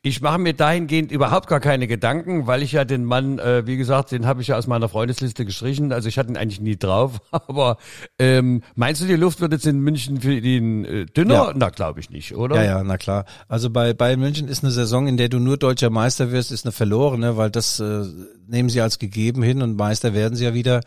Ich 0.00 0.20
mache 0.20 0.38
mir 0.38 0.54
dahingehend 0.54 1.10
überhaupt 1.10 1.48
gar 1.48 1.58
keine 1.58 1.88
Gedanken, 1.88 2.46
weil 2.46 2.62
ich 2.62 2.70
ja 2.70 2.84
den 2.84 3.04
Mann, 3.04 3.40
äh, 3.40 3.66
wie 3.66 3.76
gesagt, 3.76 4.12
den 4.12 4.24
habe 4.24 4.40
ich 4.40 4.46
ja 4.46 4.56
aus 4.56 4.68
meiner 4.68 4.88
Freundesliste 4.88 5.44
gestrichen. 5.44 5.90
Also 5.90 6.08
ich 6.08 6.16
hatte 6.16 6.30
ihn 6.30 6.36
eigentlich 6.36 6.60
nie 6.60 6.76
drauf. 6.76 7.18
Aber 7.32 7.78
ähm, 8.20 8.62
meinst 8.76 9.02
du, 9.02 9.06
die 9.06 9.16
Luft 9.16 9.40
wird 9.40 9.54
jetzt 9.54 9.66
in 9.66 9.80
München 9.80 10.20
für 10.20 10.34
ihn 10.34 10.84
äh, 10.84 11.06
dünner? 11.06 11.34
Ja. 11.34 11.52
Na, 11.52 11.70
glaube 11.70 11.98
ich 11.98 12.10
nicht, 12.10 12.36
oder? 12.36 12.62
Ja, 12.62 12.62
ja, 12.62 12.84
na 12.84 12.96
klar. 12.96 13.24
Also 13.48 13.68
bei 13.68 13.92
Bayern 13.92 14.20
München 14.20 14.46
ist 14.46 14.62
eine 14.62 14.70
Saison, 14.70 15.08
in 15.08 15.16
der 15.16 15.28
du 15.28 15.40
nur 15.40 15.56
deutscher 15.56 15.90
Meister 15.90 16.30
wirst, 16.30 16.52
ist 16.52 16.64
eine 16.64 16.70
verlorene, 16.70 17.36
weil 17.36 17.50
das 17.50 17.80
äh, 17.80 18.04
nehmen 18.46 18.68
sie 18.68 18.80
als 18.80 19.00
gegeben 19.00 19.42
hin 19.42 19.62
und 19.62 19.76
Meister 19.76 20.14
werden 20.14 20.36
sie 20.36 20.44
ja 20.44 20.54
wieder. 20.54 20.80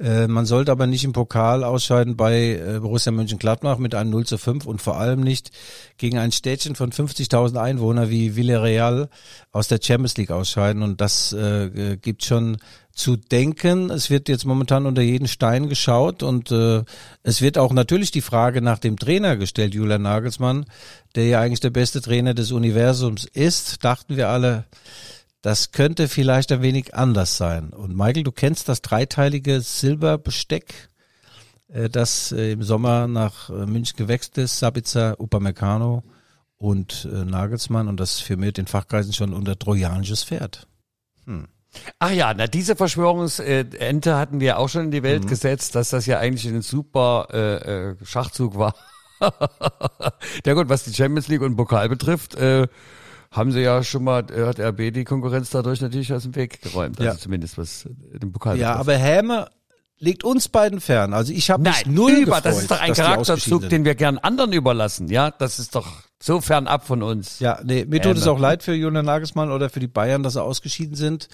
Äh, 0.00 0.26
man 0.26 0.46
sollte 0.46 0.72
aber 0.72 0.86
nicht 0.86 1.04
im 1.04 1.12
Pokal 1.12 1.62
ausscheiden 1.62 2.16
bei 2.16 2.54
äh, 2.54 2.80
Borussia 2.80 3.12
Mönchengladbach 3.12 3.78
mit 3.78 3.94
einem 3.94 4.10
0 4.10 4.26
zu 4.26 4.38
5 4.38 4.63
und 4.66 4.82
vor 4.82 4.98
allem 4.98 5.20
nicht 5.20 5.50
gegen 5.96 6.18
ein 6.18 6.32
Städtchen 6.32 6.74
von 6.74 6.92
50.000 6.92 7.56
Einwohnern 7.60 8.10
wie 8.10 8.36
Villarreal 8.36 9.08
aus 9.52 9.68
der 9.68 9.80
Champions 9.82 10.16
League 10.16 10.30
ausscheiden 10.30 10.82
und 10.82 11.00
das 11.00 11.32
äh, 11.32 11.64
äh, 11.66 11.96
gibt 11.96 12.24
schon 12.24 12.58
zu 12.92 13.16
denken. 13.16 13.90
Es 13.90 14.10
wird 14.10 14.28
jetzt 14.28 14.44
momentan 14.44 14.86
unter 14.86 15.02
jeden 15.02 15.28
Stein 15.28 15.68
geschaut 15.68 16.22
und 16.22 16.50
äh, 16.50 16.84
es 17.22 17.42
wird 17.42 17.58
auch 17.58 17.72
natürlich 17.72 18.10
die 18.10 18.20
Frage 18.20 18.62
nach 18.62 18.78
dem 18.78 18.98
Trainer 18.98 19.36
gestellt, 19.36 19.74
Julian 19.74 20.02
Nagelsmann, 20.02 20.66
der 21.14 21.26
ja 21.26 21.40
eigentlich 21.40 21.60
der 21.60 21.70
beste 21.70 22.00
Trainer 22.00 22.34
des 22.34 22.52
Universums 22.52 23.24
ist, 23.24 23.84
dachten 23.84 24.16
wir 24.16 24.28
alle, 24.28 24.64
das 25.42 25.72
könnte 25.72 26.08
vielleicht 26.08 26.52
ein 26.52 26.62
wenig 26.62 26.94
anders 26.94 27.36
sein. 27.36 27.70
Und 27.70 27.94
Michael, 27.94 28.22
du 28.22 28.32
kennst 28.32 28.68
das 28.68 28.80
dreiteilige 28.80 29.60
Silberbesteck, 29.60 30.88
das 31.68 32.32
äh, 32.32 32.52
im 32.52 32.62
Sommer 32.62 33.06
nach 33.08 33.50
äh, 33.50 33.66
München 33.66 33.96
gewechselt 33.96 34.38
ist, 34.38 34.58
Sabitzer, 34.58 35.18
Upamecano 35.18 36.02
und 36.56 37.08
äh, 37.12 37.24
Nagelsmann 37.24 37.88
und 37.88 37.98
das 38.00 38.20
firmiert 38.20 38.58
in 38.58 38.66
Fachkreisen 38.66 39.12
schon 39.12 39.32
unter 39.34 39.58
trojanisches 39.58 40.24
Pferd. 40.24 40.66
Hm. 41.26 41.46
Ach 41.98 42.10
ja, 42.12 42.32
na 42.34 42.46
diese 42.46 42.76
Verschwörungsente 42.76 44.16
hatten 44.16 44.38
wir 44.40 44.58
auch 44.58 44.68
schon 44.68 44.84
in 44.86 44.90
die 44.92 45.02
Welt 45.02 45.26
gesetzt, 45.26 45.74
dass 45.74 45.90
das 45.90 46.06
ja 46.06 46.18
eigentlich 46.20 46.46
ein 46.46 46.62
super 46.62 47.26
äh, 47.32 47.90
äh, 47.90 47.96
Schachzug 48.04 48.56
war. 48.56 48.74
ja 50.46 50.54
gut, 50.54 50.68
was 50.68 50.84
die 50.84 50.94
Champions 50.94 51.28
League 51.28 51.40
und 51.42 51.56
Pokal 51.56 51.88
betrifft, 51.88 52.34
äh, 52.36 52.68
haben 53.32 53.50
sie 53.50 53.60
ja 53.60 53.82
schon 53.82 54.04
mal, 54.04 54.24
äh, 54.30 54.46
hat 54.46 54.60
RB 54.60 54.92
die 54.92 55.02
Konkurrenz 55.04 55.50
dadurch 55.50 55.80
natürlich 55.80 56.12
aus 56.12 56.22
dem 56.22 56.36
Weg 56.36 56.62
geräumt. 56.62 57.00
Also 57.00 57.12
Ja. 57.12 57.18
zumindest 57.18 57.58
was 57.58 57.86
äh, 57.86 58.18
den 58.20 58.30
Pokal 58.32 58.56
Ja, 58.58 58.74
betrifft. 58.78 58.88
aber 58.90 58.98
Häme 58.98 59.48
liegt 60.04 60.22
uns 60.22 60.48
beiden 60.48 60.80
fern. 60.80 61.14
Also 61.14 61.32
ich 61.32 61.50
habe 61.50 61.64
mich 61.64 61.86
null 61.86 62.12
über, 62.12 62.36
gefreut, 62.36 62.44
das 62.44 62.58
ist 62.58 62.70
doch 62.70 62.80
ein 62.80 62.92
Charakterzug, 62.92 63.68
den 63.68 63.84
wir 63.84 63.94
gern 63.94 64.18
anderen 64.18 64.52
überlassen, 64.52 65.08
ja? 65.08 65.30
Das 65.30 65.58
ist 65.58 65.74
doch 65.74 65.86
so 66.22 66.40
fernab 66.40 66.86
von 66.86 67.02
uns. 67.02 67.40
Ja, 67.40 67.60
nee, 67.64 67.84
mir 67.84 68.00
tut 68.00 68.16
es 68.16 68.22
Häme. 68.24 68.32
auch 68.32 68.38
leid 68.38 68.62
für 68.62 68.74
Julian 68.74 69.06
Nagelsmann 69.06 69.50
oder 69.50 69.70
für 69.70 69.80
die 69.80 69.88
Bayern, 69.88 70.22
dass 70.22 70.34
sie 70.34 70.42
ausgeschieden 70.42 70.94
sind. 70.94 71.28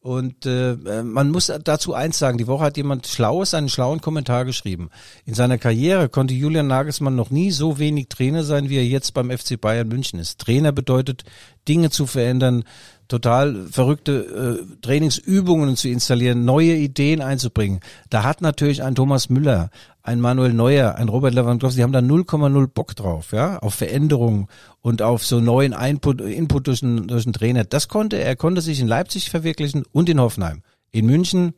Und 0.00 0.46
äh, 0.46 0.76
man 1.02 1.30
muss 1.30 1.52
dazu 1.64 1.92
eins 1.92 2.16
sagen, 2.18 2.38
die 2.38 2.46
Woche 2.46 2.64
hat 2.64 2.76
jemand 2.76 3.08
Schlaues, 3.08 3.54
einen 3.54 3.68
schlauen 3.68 4.00
Kommentar 4.00 4.44
geschrieben. 4.44 4.90
In 5.24 5.34
seiner 5.34 5.58
Karriere 5.58 6.08
konnte 6.08 6.32
Julian 6.32 6.68
Nagelsmann 6.68 7.16
noch 7.16 7.30
nie 7.30 7.50
so 7.50 7.80
wenig 7.80 8.08
Trainer 8.08 8.44
sein, 8.44 8.68
wie 8.68 8.76
er 8.76 8.86
jetzt 8.86 9.14
beim 9.14 9.36
FC 9.36 9.60
Bayern 9.60 9.88
München 9.88 10.20
ist. 10.20 10.40
Trainer 10.40 10.70
bedeutet, 10.70 11.24
Dinge 11.66 11.90
zu 11.90 12.06
verändern, 12.06 12.62
total 13.08 13.66
verrückte 13.70 14.60
äh, 14.60 14.76
Trainingsübungen 14.82 15.76
zu 15.76 15.88
installieren, 15.88 16.44
neue 16.44 16.74
Ideen 16.74 17.20
einzubringen. 17.20 17.80
Da 18.10 18.22
hat 18.22 18.42
natürlich 18.42 18.82
ein 18.82 18.94
Thomas 18.94 19.28
Müller, 19.28 19.70
ein 20.02 20.20
Manuel 20.20 20.52
Neuer, 20.52 20.94
ein 20.94 21.08
Robert 21.08 21.34
Lewandowski, 21.34 21.78
die 21.78 21.82
haben 21.82 21.92
da 21.92 22.00
0,0 22.00 22.66
Bock 22.68 22.94
drauf, 22.94 23.32
ja, 23.32 23.58
auf 23.58 23.74
Veränderungen 23.74 24.48
und 24.80 25.02
auf 25.02 25.24
so 25.24 25.40
neuen 25.40 25.72
Input, 25.72 26.20
Input 26.20 26.66
durch 26.66 26.82
einen, 26.82 27.08
durch 27.08 27.26
einen 27.26 27.32
Trainer. 27.32 27.64
Das 27.64 27.88
konnte 27.88 28.16
er, 28.16 28.26
er 28.26 28.36
konnte 28.36 28.60
sich 28.60 28.80
in 28.80 28.86
Leipzig 28.86 29.30
verwirklichen 29.30 29.84
und 29.92 30.08
in 30.08 30.20
Hoffenheim. 30.20 30.62
In 30.92 31.06
München 31.06 31.54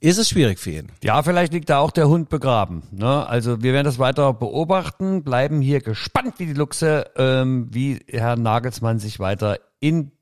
ist 0.00 0.18
es 0.18 0.28
schwierig 0.28 0.58
für 0.58 0.70
ihn. 0.70 0.92
Ja, 1.02 1.22
vielleicht 1.22 1.52
liegt 1.52 1.70
da 1.70 1.78
auch 1.78 1.90
der 1.90 2.08
Hund 2.08 2.28
begraben. 2.28 2.84
Ne? 2.90 3.26
Also 3.26 3.62
wir 3.62 3.72
werden 3.72 3.84
das 3.84 3.98
weiter 3.98 4.32
beobachten, 4.32 5.22
bleiben 5.22 5.60
hier 5.60 5.80
gespannt 5.80 6.34
wie 6.38 6.46
die 6.46 6.54
Luchse, 6.54 7.10
ähm, 7.16 7.68
wie 7.70 8.00
Herr 8.08 8.36
Nagelsmann 8.36 8.98
sich 8.98 9.20
weiter 9.20 9.58
in 9.80 10.12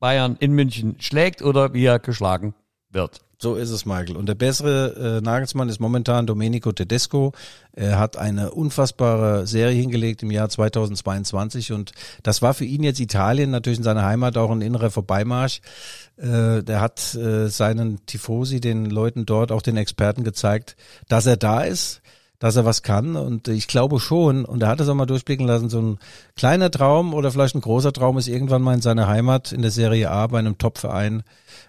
Bayern, 0.00 0.36
in 0.38 0.52
München 0.52 0.96
schlägt 1.00 1.42
oder 1.42 1.74
wie 1.74 1.84
er 1.84 1.98
geschlagen 1.98 2.54
wird. 2.90 3.20
So 3.40 3.54
ist 3.54 3.70
es, 3.70 3.86
Michael. 3.86 4.16
Und 4.16 4.26
der 4.26 4.34
bessere 4.34 5.18
äh, 5.18 5.20
Nagelsmann 5.20 5.68
ist 5.68 5.78
momentan 5.78 6.26
Domenico 6.26 6.72
Tedesco. 6.72 7.32
Er 7.72 7.96
hat 7.96 8.16
eine 8.16 8.50
unfassbare 8.50 9.46
Serie 9.46 9.80
hingelegt 9.80 10.24
im 10.24 10.32
Jahr 10.32 10.48
2022 10.48 11.70
und 11.70 11.92
das 12.24 12.42
war 12.42 12.52
für 12.52 12.64
ihn 12.64 12.82
jetzt 12.82 12.98
Italien 12.98 13.50
natürlich 13.50 13.78
in 13.78 13.84
seiner 13.84 14.04
Heimat 14.04 14.36
auch 14.36 14.50
ein 14.50 14.60
innerer 14.60 14.90
Vorbeimarsch. 14.90 15.60
Äh, 16.16 16.64
der 16.64 16.80
hat 16.80 17.14
äh, 17.14 17.46
seinen 17.48 18.04
Tifosi, 18.06 18.60
den 18.60 18.86
Leuten 18.86 19.24
dort, 19.24 19.52
auch 19.52 19.62
den 19.62 19.76
Experten 19.76 20.24
gezeigt, 20.24 20.76
dass 21.06 21.26
er 21.26 21.36
da 21.36 21.60
ist 21.60 22.02
dass 22.38 22.56
er 22.56 22.64
was 22.64 22.82
kann 22.82 23.16
und 23.16 23.48
ich 23.48 23.66
glaube 23.66 23.98
schon, 23.98 24.44
und 24.44 24.62
er 24.62 24.68
hat 24.68 24.80
es 24.80 24.88
auch 24.88 24.94
mal 24.94 25.06
durchblicken 25.06 25.46
lassen, 25.46 25.68
so 25.68 25.80
ein 25.80 25.98
kleiner 26.36 26.70
Traum 26.70 27.12
oder 27.14 27.32
vielleicht 27.32 27.56
ein 27.56 27.60
großer 27.60 27.92
Traum 27.92 28.16
ist 28.16 28.28
irgendwann 28.28 28.62
mal 28.62 28.74
in 28.74 28.80
seiner 28.80 29.08
Heimat 29.08 29.50
in 29.52 29.62
der 29.62 29.72
Serie 29.72 30.10
A 30.10 30.26
bei 30.28 30.38
einem 30.38 30.56
Top-Verein 30.56 31.24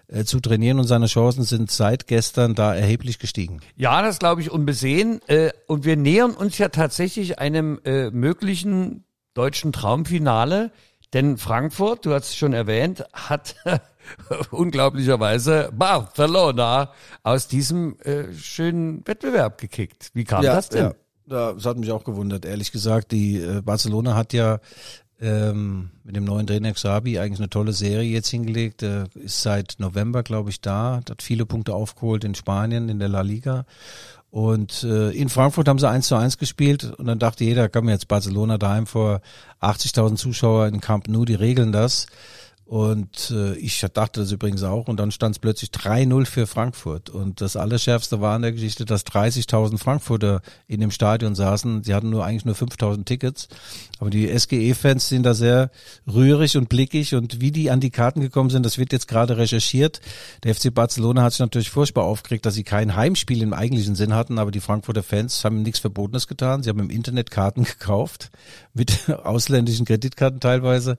äh, 0.06 0.24
zu 0.24 0.38
trainieren 0.40 0.78
und 0.78 0.86
seine 0.86 1.06
Chancen 1.06 1.42
sind 1.42 1.70
seit 1.70 2.06
gestern 2.06 2.54
da 2.54 2.74
erheblich 2.74 3.18
gestiegen. 3.18 3.60
Ja, 3.76 4.00
das 4.02 4.18
glaube 4.18 4.42
ich 4.42 4.50
unbesehen. 4.50 5.20
Äh, 5.26 5.50
und 5.66 5.84
wir 5.84 5.96
nähern 5.96 6.32
uns 6.32 6.58
ja 6.58 6.68
tatsächlich 6.68 7.38
einem 7.40 7.80
äh, 7.84 8.10
möglichen 8.10 9.04
deutschen 9.34 9.72
Traumfinale. 9.72 10.70
Denn 11.12 11.38
Frankfurt, 11.38 12.06
du 12.06 12.14
hast 12.14 12.28
es 12.28 12.36
schon 12.36 12.52
erwähnt, 12.52 13.04
hat 13.12 13.56
unglaublicherweise 14.50 15.70
Barcelona 15.72 16.92
aus 17.22 17.48
diesem 17.48 17.98
äh, 18.00 18.32
schönen 18.34 19.06
Wettbewerb 19.06 19.58
gekickt. 19.58 20.10
Wie 20.14 20.24
kam 20.24 20.42
das 20.42 20.68
denn? 20.68 20.92
Ja, 21.26 21.52
das 21.52 21.64
hat 21.64 21.76
mich 21.76 21.92
auch 21.92 22.04
gewundert, 22.04 22.44
ehrlich 22.44 22.72
gesagt. 22.72 23.12
Die 23.12 23.36
äh, 23.36 23.62
Barcelona 23.62 24.14
hat 24.14 24.32
ja 24.32 24.58
ähm, 25.20 25.90
mit 26.02 26.16
dem 26.16 26.24
neuen 26.24 26.46
Trainer 26.46 26.72
Xabi 26.72 27.18
eigentlich 27.18 27.40
eine 27.40 27.50
tolle 27.50 27.72
Serie 27.72 28.10
jetzt 28.10 28.28
hingelegt. 28.28 28.82
Äh, 28.82 29.04
ist 29.14 29.42
seit 29.42 29.76
November, 29.78 30.22
glaube 30.22 30.50
ich, 30.50 30.60
da. 30.60 31.00
Hat 31.08 31.22
viele 31.22 31.46
Punkte 31.46 31.74
aufgeholt 31.74 32.24
in 32.24 32.34
Spanien, 32.34 32.88
in 32.88 32.98
der 32.98 33.08
La 33.08 33.20
Liga. 33.20 33.64
Und 34.30 34.84
äh, 34.84 35.10
in 35.10 35.28
Frankfurt 35.28 35.68
haben 35.68 35.80
sie 35.80 35.88
1 35.88 36.06
zu 36.06 36.14
1 36.14 36.38
gespielt 36.38 36.84
und 36.98 37.06
dann 37.06 37.18
dachte 37.18 37.44
jeder, 37.44 37.68
komm 37.68 37.88
jetzt 37.88 38.06
Barcelona 38.06 38.58
daheim 38.58 38.86
vor 38.86 39.22
80.000 39.60 40.16
Zuschauer 40.16 40.68
in 40.68 40.80
Camp 40.80 41.08
Nou, 41.08 41.24
die 41.24 41.34
regeln 41.34 41.72
das. 41.72 42.06
Und 42.70 43.32
äh, 43.32 43.54
ich 43.56 43.80
dachte 43.80 44.20
das 44.20 44.30
übrigens 44.30 44.62
auch. 44.62 44.86
Und 44.86 45.00
dann 45.00 45.10
stand 45.10 45.34
es 45.34 45.38
plötzlich 45.40 45.70
3-0 45.70 46.24
für 46.24 46.46
Frankfurt. 46.46 47.10
Und 47.10 47.40
das 47.40 47.56
Allerschärfste 47.56 48.20
war 48.20 48.36
in 48.36 48.42
der 48.42 48.52
Geschichte, 48.52 48.84
dass 48.84 49.04
30.000 49.06 49.76
Frankfurter 49.76 50.40
in 50.68 50.80
dem 50.80 50.92
Stadion 50.92 51.34
saßen. 51.34 51.82
Sie 51.82 51.92
hatten 51.92 52.10
nur 52.10 52.24
eigentlich 52.24 52.44
nur 52.44 52.54
5.000 52.54 53.06
Tickets. 53.06 53.48
Aber 53.98 54.10
die 54.10 54.28
SGE-Fans 54.28 55.08
sind 55.08 55.24
da 55.24 55.34
sehr 55.34 55.72
rührig 56.06 56.56
und 56.56 56.68
blickig. 56.68 57.16
Und 57.16 57.40
wie 57.40 57.50
die 57.50 57.72
an 57.72 57.80
die 57.80 57.90
Karten 57.90 58.20
gekommen 58.20 58.50
sind, 58.50 58.64
das 58.64 58.78
wird 58.78 58.92
jetzt 58.92 59.08
gerade 59.08 59.36
recherchiert. 59.36 60.00
Der 60.44 60.54
FC 60.54 60.72
Barcelona 60.72 61.24
hat 61.24 61.32
sich 61.32 61.40
natürlich 61.40 61.70
furchtbar 61.70 62.04
aufgeregt, 62.04 62.46
dass 62.46 62.54
sie 62.54 62.62
kein 62.62 62.94
Heimspiel 62.94 63.42
im 63.42 63.52
eigentlichen 63.52 63.96
Sinn 63.96 64.14
hatten. 64.14 64.38
Aber 64.38 64.52
die 64.52 64.60
Frankfurter 64.60 65.02
Fans 65.02 65.44
haben 65.44 65.62
nichts 65.62 65.80
Verbotenes 65.80 66.28
getan. 66.28 66.62
Sie 66.62 66.70
haben 66.70 66.78
im 66.78 66.90
Internet 66.90 67.32
Karten 67.32 67.64
gekauft. 67.64 68.30
Mit 68.74 69.10
ausländischen 69.10 69.86
Kreditkarten 69.86 70.38
teilweise. 70.38 70.98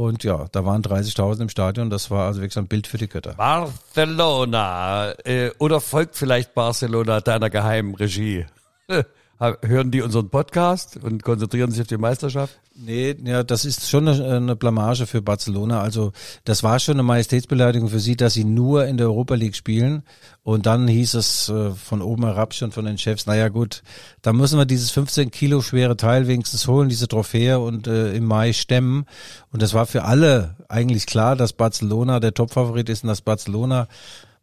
Und 0.00 0.24
ja, 0.24 0.46
da 0.50 0.64
waren 0.64 0.80
30.000 0.80 1.42
im 1.42 1.48
Stadion. 1.50 1.90
Das 1.90 2.10
war 2.10 2.26
also 2.26 2.40
wirklich 2.40 2.56
ein 2.56 2.68
Bild 2.68 2.86
für 2.86 2.96
die 2.96 3.06
Götter. 3.06 3.34
Barcelona. 3.34 5.12
Äh, 5.26 5.50
oder 5.58 5.82
folgt 5.82 6.16
vielleicht 6.16 6.54
Barcelona 6.54 7.20
deiner 7.20 7.50
geheimen 7.50 7.94
Regie? 7.94 8.46
Hören 9.40 9.90
die 9.90 10.02
unseren 10.02 10.28
Podcast 10.28 10.98
und 11.02 11.22
konzentrieren 11.22 11.70
sich 11.70 11.80
auf 11.80 11.86
die 11.86 11.96
Meisterschaft? 11.96 12.60
Nee, 12.76 13.16
ja, 13.24 13.42
das 13.42 13.64
ist 13.64 13.88
schon 13.88 14.06
eine, 14.06 14.54
Blamage 14.54 15.06
für 15.06 15.22
Barcelona. 15.22 15.80
Also 15.80 16.12
das 16.44 16.62
war 16.62 16.78
schon 16.78 16.96
eine 16.96 17.04
Majestätsbeleidigung 17.04 17.88
für 17.88 18.00
sie, 18.00 18.16
dass 18.16 18.34
sie 18.34 18.44
nur 18.44 18.84
in 18.84 18.98
der 18.98 19.06
Europa 19.06 19.36
League 19.36 19.56
spielen. 19.56 20.02
Und 20.42 20.66
dann 20.66 20.86
hieß 20.86 21.14
es 21.14 21.48
äh, 21.48 21.70
von 21.70 22.02
oben 22.02 22.26
herab 22.26 22.52
schon 22.52 22.70
von 22.70 22.84
den 22.84 22.98
Chefs, 22.98 23.24
naja 23.24 23.48
gut, 23.48 23.82
da 24.20 24.34
müssen 24.34 24.58
wir 24.58 24.66
dieses 24.66 24.90
15 24.90 25.30
Kilo 25.30 25.62
schwere 25.62 25.96
Teil 25.96 26.26
wenigstens 26.26 26.68
holen, 26.68 26.90
diese 26.90 27.08
Trophäe 27.08 27.60
und 27.60 27.86
äh, 27.86 28.12
im 28.12 28.26
Mai 28.26 28.52
stemmen. 28.52 29.06
Und 29.52 29.62
das 29.62 29.72
war 29.72 29.86
für 29.86 30.04
alle 30.04 30.56
eigentlich 30.68 31.06
klar, 31.06 31.34
dass 31.34 31.54
Barcelona 31.54 32.20
der 32.20 32.34
Topfavorit 32.34 32.90
ist 32.90 33.04
und 33.04 33.08
dass 33.08 33.22
Barcelona 33.22 33.88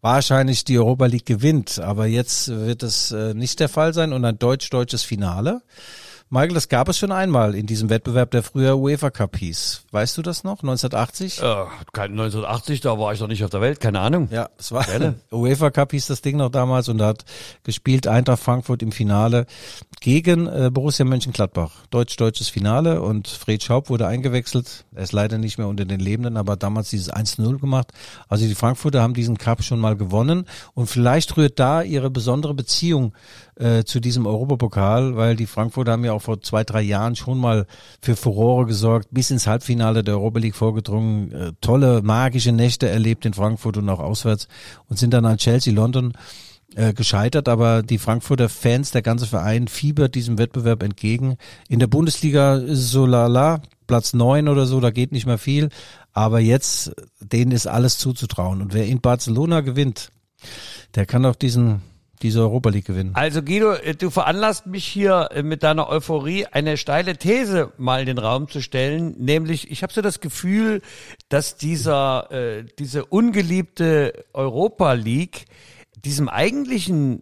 wahrscheinlich 0.01 0.65
die 0.65 0.77
Europa 0.77 1.05
League 1.05 1.25
gewinnt. 1.25 1.79
Aber 1.79 2.05
jetzt 2.05 2.49
wird 2.49 2.83
es 2.83 3.11
äh, 3.11 3.33
nicht 3.33 3.59
der 3.59 3.69
Fall 3.69 3.93
sein 3.93 4.13
und 4.13 4.23
ein 4.25 4.39
deutsch-deutsches 4.39 5.03
Finale. 5.03 5.61
Michael, 6.29 6.55
das 6.55 6.67
gab 6.67 6.89
es 6.89 6.97
schon 6.97 7.13
einmal 7.13 7.55
in 7.55 7.67
diesem 7.67 7.89
Wettbewerb, 7.89 8.31
der 8.31 8.43
früher 8.43 8.77
UEFA 8.77 9.11
Cup 9.11 9.37
hieß. 9.37 9.83
Weißt 9.91 10.17
du 10.17 10.21
das 10.21 10.43
noch? 10.43 10.61
1980? 10.61 11.41
Äh, 11.41 11.43
kein 11.93 12.11
1980, 12.11 12.81
da 12.81 12.99
war 12.99 13.13
ich 13.13 13.21
noch 13.21 13.29
nicht 13.29 13.45
auf 13.45 13.49
der 13.49 13.61
Welt, 13.61 13.79
keine 13.79 14.01
Ahnung. 14.01 14.27
Ja, 14.29 14.49
es 14.57 14.73
war 14.73 14.85
UEFA 15.31 15.71
Cup 15.71 15.91
hieß 15.91 16.07
das 16.07 16.21
Ding 16.21 16.35
noch 16.35 16.49
damals 16.49 16.89
und 16.89 16.97
da 16.97 17.07
hat 17.07 17.23
gespielt 17.63 18.07
Eintracht 18.07 18.43
Frankfurt 18.43 18.83
im 18.83 18.91
Finale 18.91 19.45
gegen 19.99 20.47
äh, 20.47 20.69
Borussia 20.71 21.05
Mönchengladbach. 21.05 21.87
Deutsch-deutsches 21.89 22.49
Finale 22.49 23.01
und 23.01 23.27
Fred 23.27 23.63
Schaub 23.63 23.89
wurde 23.89 24.07
eingewechselt. 24.07 24.85
Er 24.93 25.03
ist 25.03 25.11
leider 25.11 25.37
nicht 25.37 25.57
mehr 25.57 25.67
unter 25.67 25.85
den 25.85 25.99
Lebenden, 25.99 26.37
aber 26.37 26.55
damals 26.55 26.89
dieses 26.89 27.11
1-0 27.11 27.59
gemacht. 27.59 27.91
Also 28.27 28.45
die 28.45 28.55
Frankfurter 28.55 29.01
haben 29.01 29.13
diesen 29.13 29.37
Cup 29.37 29.63
schon 29.63 29.79
mal 29.79 29.95
gewonnen 29.95 30.45
und 30.73 30.87
vielleicht 30.87 31.35
rührt 31.37 31.59
da 31.59 31.81
ihre 31.81 32.11
besondere 32.11 32.53
Beziehung 32.53 33.13
äh, 33.55 33.83
zu 33.83 33.99
diesem 33.99 34.27
Europapokal, 34.27 35.15
weil 35.15 35.35
die 35.35 35.47
Frankfurter 35.47 35.93
haben 35.93 36.05
ja 36.05 36.13
auch 36.13 36.21
vor 36.21 36.41
zwei, 36.41 36.63
drei 36.63 36.81
Jahren 36.81 37.15
schon 37.15 37.39
mal 37.39 37.65
für 38.01 38.15
Furore 38.15 38.67
gesorgt, 38.67 39.07
bis 39.11 39.31
ins 39.31 39.47
Halbfinale 39.47 40.03
der 40.03 40.15
Europa 40.15 40.39
League 40.39 40.55
vorgedrungen, 40.55 41.31
äh, 41.31 41.51
tolle 41.59 42.01
magische 42.03 42.51
Nächte 42.51 42.87
erlebt 42.87 43.25
in 43.25 43.33
Frankfurt 43.33 43.77
und 43.77 43.89
auch 43.89 43.99
auswärts 43.99 44.47
und 44.89 44.99
sind 44.99 45.11
dann 45.13 45.25
an 45.25 45.37
Chelsea, 45.37 45.73
London 45.73 46.13
äh, 46.75 46.93
gescheitert, 46.93 47.47
aber 47.49 47.83
die 47.83 47.97
Frankfurter 47.97 48.49
Fans, 48.49 48.91
der 48.91 49.01
ganze 49.01 49.25
Verein 49.25 49.67
fiebert 49.67 50.15
diesem 50.15 50.37
Wettbewerb 50.37 50.83
entgegen. 50.83 51.37
In 51.69 51.79
der 51.79 51.87
Bundesliga 51.87 52.55
ist 52.55 52.79
es 52.79 52.91
so 52.91 53.05
lala, 53.05 53.61
Platz 53.87 54.13
neun 54.13 54.47
oder 54.47 54.65
so, 54.65 54.79
da 54.79 54.91
geht 54.91 55.11
nicht 55.11 55.25
mehr 55.25 55.37
viel, 55.37 55.69
aber 56.13 56.39
jetzt, 56.39 56.93
denen 57.19 57.51
ist 57.51 57.67
alles 57.67 57.97
zuzutrauen 57.97 58.61
und 58.61 58.73
wer 58.73 58.85
in 58.85 59.01
Barcelona 59.01 59.61
gewinnt, 59.61 60.09
der 60.95 61.05
kann 61.05 61.25
auch 61.25 61.35
diesen 61.35 61.81
diese 62.21 62.41
Europa 62.41 62.69
League 62.69 62.85
gewinnen. 62.85 63.11
Also 63.13 63.41
Guido, 63.41 63.73
äh, 63.73 63.95
du 63.95 64.09
veranlasst 64.09 64.65
mich 64.65 64.85
hier 64.85 65.29
äh, 65.31 65.43
mit 65.43 65.63
deiner 65.63 65.87
Euphorie 65.89 66.47
eine 66.47 66.77
steile 66.77 67.17
These 67.17 67.71
mal 67.77 68.01
in 68.01 68.07
den 68.07 68.17
Raum 68.17 68.49
zu 68.49 68.61
stellen, 68.61 69.15
nämlich 69.19 69.69
ich 69.69 69.83
habe 69.83 69.93
so 69.93 70.01
das 70.01 70.19
Gefühl, 70.19 70.81
dass 71.29 71.57
dieser 71.57 72.31
äh, 72.31 72.65
diese 72.79 73.05
ungeliebte 73.05 74.25
Europa 74.33 74.93
League 74.93 75.45
diesem 76.03 76.29
eigentlichen 76.29 77.21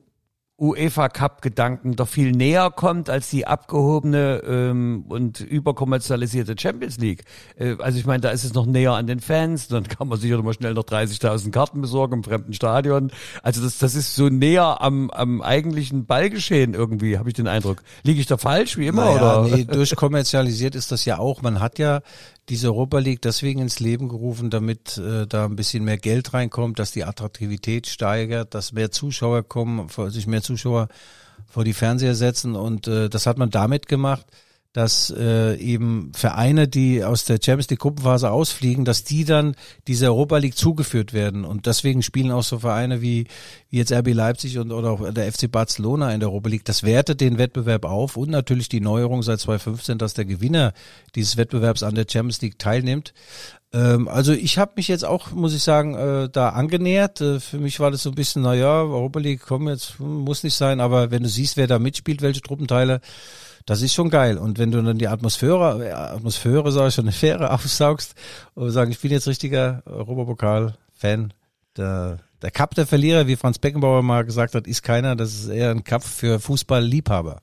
UEFA 0.57 1.09
Cup 1.09 1.41
Gedanken 1.41 1.97
doch 1.97 2.07
viel 2.07 2.31
näher 2.31 2.71
kommt 2.71 3.09
als 3.09 3.29
die 3.29 3.45
abgehobene 3.45 4.41
ähm, 4.47 5.03
und 5.09 5.41
überkommerzialisierte 5.41 6.55
Champions 6.57 6.97
League. 6.97 7.25
Äh, 7.57 7.75
also 7.79 7.99
ich 7.99 8.05
meine, 8.05 8.21
da 8.21 8.29
ist 8.29 8.45
es 8.45 8.53
noch 8.53 8.65
näher 8.65 8.93
an 8.93 9.05
den 9.05 9.19
Fans, 9.19 9.67
dann 9.67 9.83
kann 9.83 10.07
man 10.07 10.17
sicher 10.17 10.41
mal 10.41 10.53
schnell 10.53 10.73
noch 10.73 10.85
30.000 10.85 11.51
Karten 11.51 11.81
besorgen 11.81 12.13
im 12.13 12.23
fremden 12.23 12.53
Stadion. 12.53 13.11
Also 13.43 13.61
das, 13.61 13.79
das 13.79 13.95
ist 13.95 14.15
so 14.15 14.29
näher 14.29 14.81
am, 14.81 15.09
am 15.09 15.41
eigentlichen 15.41 16.05
Ballgeschehen 16.05 16.73
irgendwie, 16.73 17.17
habe 17.17 17.27
ich 17.27 17.35
den 17.35 17.47
Eindruck. 17.47 17.83
Liege 18.03 18.21
ich 18.21 18.27
da 18.27 18.38
falsch, 18.38 18.77
wie 18.77 18.88
immer? 18.88 19.13
Naja, 19.13 19.41
oder? 19.41 19.57
Nee, 19.57 19.65
durchkommerzialisiert 19.65 20.75
ist 20.75 20.89
das 20.89 21.03
ja 21.03 21.19
auch. 21.19 21.41
Man 21.41 21.59
hat 21.59 21.79
ja 21.79 21.99
diese 22.49 22.67
Europa 22.67 22.99
League 22.99 23.21
deswegen 23.21 23.62
ins 23.62 23.79
Leben 23.79 24.08
gerufen, 24.08 24.49
damit 24.49 24.97
äh, 24.97 25.25
da 25.25 25.45
ein 25.45 25.55
bisschen 25.55 25.84
mehr 25.84 25.97
Geld 25.97 26.34
reinkommt, 26.34 26.79
dass 26.79 26.91
die 26.91 27.03
Attraktivität 27.03 27.88
steigert, 27.88 28.53
dass 28.53 28.71
mehr 28.71 28.91
Zuschauer 28.91 29.43
kommen, 29.43 29.88
sich 30.10 30.27
mehr 30.27 30.43
Zuschauer 30.43 30.88
vor 31.47 31.63
die 31.63 31.73
Fernseher 31.73 32.15
setzen. 32.15 32.55
Und 32.55 32.88
äh, 32.88 33.10
das 33.10 33.25
hat 33.25 33.38
man 33.38 33.49
damit 33.49 33.88
gemacht, 33.88 34.25
dass 34.75 35.09
äh, 35.09 35.55
eben 35.55 36.11
Vereine, 36.13 36.67
die 36.67 37.01
aus 37.01 37.23
der 37.23 37.39
Champions 37.41 37.69
League 37.69 37.79
Gruppenphase 37.79 38.29
ausfliegen, 38.29 38.83
dass 38.83 39.05
die 39.05 39.23
dann 39.23 39.55
dieser 39.88 40.07
Europa 40.07 40.35
League 40.35 40.57
zugeführt 40.57 41.13
werden 41.13 41.45
und 41.45 41.65
deswegen 41.65 42.03
spielen 42.03 42.29
auch 42.29 42.43
so 42.43 42.59
Vereine 42.59 43.01
wie, 43.01 43.27
wie 43.69 43.77
jetzt 43.77 43.93
RB 43.93 44.13
Leipzig 44.13 44.57
und 44.57 44.73
oder 44.73 44.91
auch 44.91 45.13
der 45.13 45.31
FC 45.31 45.49
Barcelona 45.49 46.13
in 46.13 46.19
der 46.19 46.27
Europa 46.27 46.49
League. 46.49 46.65
Das 46.65 46.83
wertet 46.83 47.21
den 47.21 47.38
Wettbewerb 47.38 47.85
auf 47.85 48.17
und 48.17 48.29
natürlich 48.29 48.67
die 48.67 48.81
Neuerung 48.81 49.23
seit 49.23 49.39
2015, 49.39 49.97
dass 49.97 50.13
der 50.13 50.25
Gewinner 50.25 50.73
dieses 51.15 51.38
Wettbewerbs 51.38 51.81
an 51.81 51.95
der 51.95 52.05
Champions 52.09 52.41
League 52.41 52.59
teilnimmt. 52.59 53.13
Ähm, 53.71 54.09
also 54.09 54.33
ich 54.33 54.57
habe 54.57 54.73
mich 54.75 54.89
jetzt 54.89 55.05
auch, 55.05 55.31
muss 55.31 55.53
ich 55.53 55.63
sagen, 55.63 55.95
äh, 55.95 56.29
da 56.29 56.49
angenähert. 56.49 57.21
Äh, 57.21 57.39
für 57.39 57.59
mich 57.59 57.79
war 57.79 57.91
das 57.91 58.03
so 58.03 58.09
ein 58.09 58.15
bisschen, 58.15 58.41
naja, 58.41 58.81
Europa 58.81 59.19
League, 59.19 59.41
komm 59.47 59.69
jetzt, 59.69 59.99
hm, 59.99 60.25
muss 60.25 60.43
nicht 60.43 60.55
sein, 60.55 60.81
aber 60.81 61.11
wenn 61.11 61.23
du 61.23 61.29
siehst, 61.29 61.55
wer 61.55 61.67
da 61.67 61.79
mitspielt, 61.79 62.21
welche 62.21 62.41
Truppenteile, 62.41 62.99
das 63.65 63.82
ist 63.82 63.93
schon 63.93 64.10
geil. 64.10 64.38
Und 64.38 64.60
wenn 64.60 64.71
du 64.71 64.82
dann 64.82 64.97
die 64.97 65.08
Atmosphäre, 65.08 65.86
äh, 65.86 65.91
Atmosphäre, 65.91 66.71
sag 66.71 66.88
ich 66.89 66.95
schon, 66.95 67.06
eine 67.06 67.12
Fähre 67.12 67.51
aufsaugst 67.51 68.15
und 68.54 68.69
sagen, 68.71 68.91
ich 68.91 68.99
bin 68.99 69.12
jetzt 69.12 69.28
richtiger 69.28 69.84
Europapokal-Fan, 69.86 71.34
der, 71.78 72.19
der 72.41 72.51
Cup 72.51 72.75
der 72.75 72.88
Verlierer, 72.88 73.28
wie 73.28 73.36
Franz 73.36 73.60
Beckenbauer 73.60 74.01
mal 74.01 74.23
gesagt 74.23 74.56
hat, 74.56 74.67
ist 74.67 74.84
keiner, 74.84 75.15
das 75.15 75.34
ist 75.34 75.47
eher 75.49 75.71
ein 75.71 75.84
Cup 75.84 76.04
für 76.04 76.39
Fußballliebhaber. 76.39 77.41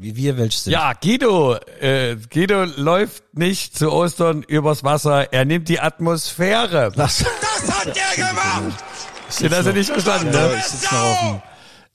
Wie 0.00 0.14
wir 0.14 0.38
welche 0.38 0.58
sind. 0.60 0.72
Ja, 0.72 0.92
Guido, 0.92 1.56
äh, 1.80 2.16
Guido 2.32 2.64
läuft 2.64 3.36
nicht 3.36 3.76
zu 3.76 3.92
Ostern 3.92 4.44
übers 4.44 4.84
Wasser, 4.84 5.32
er 5.32 5.44
nimmt 5.44 5.68
die 5.68 5.80
Atmosphäre. 5.80 6.92
Das, 6.94 7.24
Das 7.24 7.80
hat 7.80 7.96
er 7.96 8.16
gemacht! 8.28 8.84
Den 9.40 9.50
hast 9.50 9.66
du 9.66 9.72
nicht 9.72 9.90
verstanden, 9.90 10.32
ja, 10.32 10.46
ne? 10.46 10.54
ich 10.56 10.64
sitze 10.64 10.94
noch 10.94 11.02
auf 11.02 11.18
dem, 11.18 11.42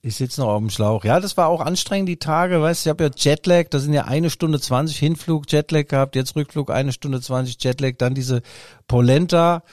ich 0.04 0.16
sitz 0.16 0.38
noch 0.38 0.50
auf 0.50 0.60
dem 0.60 0.70
Schlauch. 0.70 1.04
Ja, 1.06 1.20
das 1.20 1.38
war 1.38 1.48
auch 1.48 1.62
anstrengend, 1.62 2.10
die 2.10 2.18
Tage, 2.18 2.62
weißt 2.62 2.86
du, 2.86 2.90
ich 2.90 2.92
habe 2.92 3.06
ja 3.06 3.10
Jetlag, 3.16 3.70
das 3.70 3.84
sind 3.84 3.94
ja 3.94 4.04
eine 4.04 4.30
Stunde 4.30 4.60
zwanzig 4.60 4.98
Hinflug, 5.00 5.52
Jetlag 5.52 5.88
gehabt, 5.88 6.16
jetzt 6.16 6.36
Rückflug, 6.36 6.70
eine 6.70 6.92
Stunde 6.92 7.22
zwanzig 7.22 7.56
Jetlag, 7.60 7.94
dann 7.98 8.14
diese 8.14 8.42
Polenta. 8.88 9.64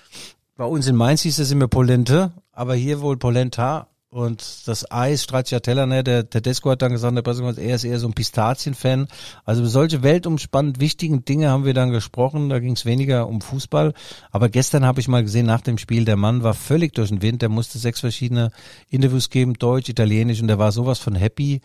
Bei 0.56 0.64
uns 0.64 0.86
in 0.86 0.96
Mainz 0.96 1.22
hieß 1.22 1.38
es 1.40 1.50
immer 1.50 1.68
Polente, 1.68 2.32
aber 2.52 2.74
hier 2.74 3.00
wohl 3.00 3.18
Polenta. 3.18 3.88
Und 4.12 4.66
das 4.66 4.90
Eis, 4.90 5.22
Stracciatella, 5.22 5.86
ne, 5.86 6.02
der 6.02 6.28
Tedesco 6.28 6.68
hat 6.70 6.82
dann 6.82 6.90
gesagt, 6.90 7.16
der 7.16 7.22
Pressekonferenz, 7.22 7.64
er 7.64 7.76
ist 7.76 7.84
eher 7.84 8.00
so 8.00 8.08
ein 8.08 8.12
Pistazien-Fan. 8.12 9.06
Also 9.44 9.62
über 9.62 9.70
solche 9.70 10.02
weltumspannend 10.02 10.80
wichtigen 10.80 11.24
Dinge 11.24 11.48
haben 11.48 11.64
wir 11.64 11.74
dann 11.74 11.90
gesprochen, 11.90 12.48
da 12.48 12.58
ging 12.58 12.72
es 12.72 12.84
weniger 12.84 13.28
um 13.28 13.40
Fußball. 13.40 13.94
Aber 14.32 14.48
gestern 14.48 14.84
habe 14.84 14.98
ich 14.98 15.06
mal 15.06 15.22
gesehen, 15.22 15.46
nach 15.46 15.60
dem 15.60 15.78
Spiel, 15.78 16.04
der 16.04 16.16
Mann 16.16 16.42
war 16.42 16.54
völlig 16.54 16.92
durch 16.94 17.10
den 17.10 17.22
Wind, 17.22 17.40
der 17.40 17.50
musste 17.50 17.78
sechs 17.78 18.00
verschiedene 18.00 18.50
Interviews 18.88 19.30
geben, 19.30 19.54
Deutsch, 19.54 19.88
Italienisch 19.88 20.40
und 20.40 20.48
der 20.48 20.58
war 20.58 20.72
sowas 20.72 20.98
von 20.98 21.14
happy. 21.14 21.60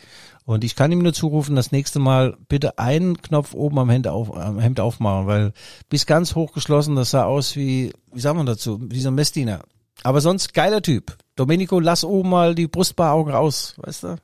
Und 0.45 0.63
ich 0.63 0.75
kann 0.75 0.91
ihm 0.91 0.99
nur 0.99 1.13
zurufen, 1.13 1.55
das 1.55 1.71
nächste 1.71 1.97
Mal 1.97 2.37
bitte 2.47 2.77
einen 2.77 3.23
Knopf 3.23 3.55
oben 3.55 3.79
am 3.79 3.89
Hemd, 3.89 4.07
auf, 4.07 4.31
am 4.37 4.59
Hemd 4.59 4.79
aufmachen, 4.79 5.25
weil 5.25 5.51
bis 5.89 6.05
ganz 6.05 6.35
hoch 6.35 6.53
geschlossen, 6.53 6.95
das 6.95 7.09
sah 7.09 7.23
aus 7.23 7.55
wie, 7.55 7.91
wie 8.13 8.19
sagt 8.19 8.37
man 8.37 8.45
dazu, 8.45 8.79
wie 8.83 9.01
so 9.01 9.07
ein 9.07 9.15
Messdiener. 9.15 9.61
Aber 10.03 10.21
sonst 10.21 10.53
geiler 10.53 10.81
Typ. 10.81 11.15
Domenico, 11.35 11.79
lass 11.79 12.03
oben 12.03 12.29
mal 12.29 12.55
die 12.55 12.67
Brustbehaarung 12.67 13.29
raus, 13.29 13.75
weißt 13.77 14.03
du? 14.03 14.15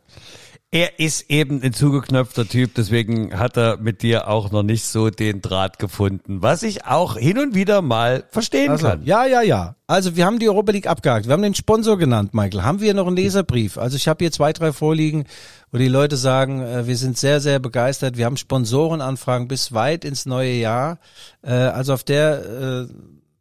Er 0.73 0.99
ist 1.01 1.29
eben 1.29 1.62
ein 1.62 1.73
zugeknöpfter 1.73 2.47
Typ, 2.47 2.75
deswegen 2.75 3.38
hat 3.38 3.57
er 3.57 3.75
mit 3.75 4.03
dir 4.03 4.29
auch 4.29 4.51
noch 4.51 4.63
nicht 4.63 4.86
so 4.86 5.10
den 5.10 5.41
Draht 5.41 5.79
gefunden, 5.79 6.41
was 6.41 6.63
ich 6.63 6.86
auch 6.86 7.17
hin 7.17 7.38
und 7.39 7.55
wieder 7.55 7.81
mal 7.81 8.23
verstehen 8.29 8.71
Also, 8.71 8.88
kann. 8.88 9.03
ja, 9.03 9.25
ja, 9.25 9.41
ja. 9.41 9.75
Also 9.86 10.15
wir 10.15 10.25
haben 10.25 10.39
die 10.39 10.47
Europa 10.47 10.71
League 10.71 10.88
abgehakt. 10.88 11.25
Wir 11.27 11.34
haben 11.34 11.41
den 11.41 11.55
Sponsor 11.55 11.97
genannt, 11.97 12.34
Michael. 12.34 12.63
Haben 12.63 12.79
wir 12.79 12.93
noch 12.93 13.07
einen 13.07 13.17
Leserbrief? 13.17 13.77
Also 13.77 13.97
ich 13.97 14.07
habe 14.07 14.23
hier 14.23 14.31
zwei, 14.31 14.53
drei 14.53 14.71
vorliegen, 14.71 15.25
wo 15.73 15.77
die 15.77 15.89
Leute 15.89 16.15
sagen, 16.15 16.62
äh, 16.62 16.88
wir 16.88 16.95
sind 16.95 17.17
sehr, 17.17 17.41
sehr 17.41 17.60
begeistert. 17.60 18.15
Wir 18.15 18.23
haben 18.25 18.38
Sponsorenanfragen 18.38 19.49
bis 19.49 19.73
weit 19.73 20.05
ins 20.05 20.25
neue 20.25 20.53
Jahr. 20.53 20.99
Äh, 21.41 21.51
also 21.51 21.93
auf 21.93 22.05
der 22.05 22.88
äh, 22.88 22.93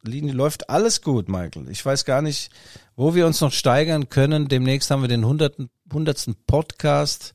Linie 0.03 0.33
läuft 0.33 0.71
alles 0.71 1.03
gut, 1.03 1.29
Michael. 1.29 1.69
Ich 1.71 1.85
weiß 1.85 2.05
gar 2.05 2.23
nicht, 2.23 2.51
wo 2.97 3.15
wir 3.15 3.27
uns 3.27 3.41
noch 3.41 3.53
steigern 3.53 4.09
können. 4.09 4.49
Demnächst 4.49 4.91
haben 4.91 5.03
wir 5.03 5.09
den 5.09 5.27
hundertsten, 5.27 5.69
hundertsten 5.93 6.37
Podcast 6.47 7.35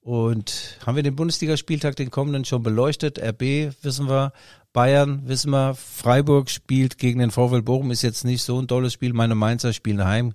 und 0.00 0.78
haben 0.84 0.96
wir 0.96 1.02
den 1.02 1.16
Bundesligaspieltag, 1.16 1.96
den 1.96 2.10
kommenden 2.10 2.44
schon 2.44 2.62
beleuchtet. 2.62 3.18
RB 3.18 3.74
wissen 3.82 4.08
wir, 4.08 4.32
Bayern 4.74 5.22
wissen 5.26 5.50
wir, 5.50 5.74
Freiburg 5.74 6.50
spielt 6.50 6.98
gegen 6.98 7.20
den 7.20 7.30
VfL 7.30 7.62
Bochum, 7.62 7.90
ist 7.90 8.02
jetzt 8.02 8.24
nicht 8.24 8.42
so 8.42 8.60
ein 8.60 8.68
tolles 8.68 8.92
Spiel. 8.92 9.12
Meine 9.14 9.34
Mainzer 9.34 9.72
spielen 9.72 9.98
daheim 9.98 10.34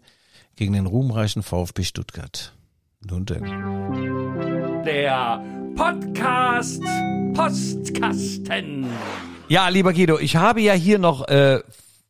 gegen 0.56 0.74
den 0.74 0.88
ruhmreichen 0.88 1.44
VfB 1.44 1.84
Stuttgart. 1.84 2.54
Nun 3.02 3.26
denn. 3.26 3.44
Der 4.86 5.44
Podcast 5.76 6.84
Postkasten. 7.34 8.88
Ja, 9.50 9.68
lieber 9.70 9.94
Guido, 9.94 10.20
ich 10.20 10.36
habe 10.36 10.62
ja 10.62 10.74
hier 10.74 11.00
noch 11.00 11.28
äh, 11.28 11.62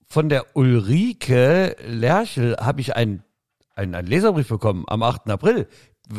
von 0.09 0.27
der 0.27 0.57
Ulrike 0.57 1.77
Lerchel 1.87 2.57
habe 2.59 2.81
ich 2.81 2.97
einen 2.97 3.23
einen, 3.75 3.95
einen 3.95 4.07
Leserbrief 4.09 4.49
bekommen 4.49 4.83
am 4.87 5.03
8. 5.03 5.29
April. 5.29 5.69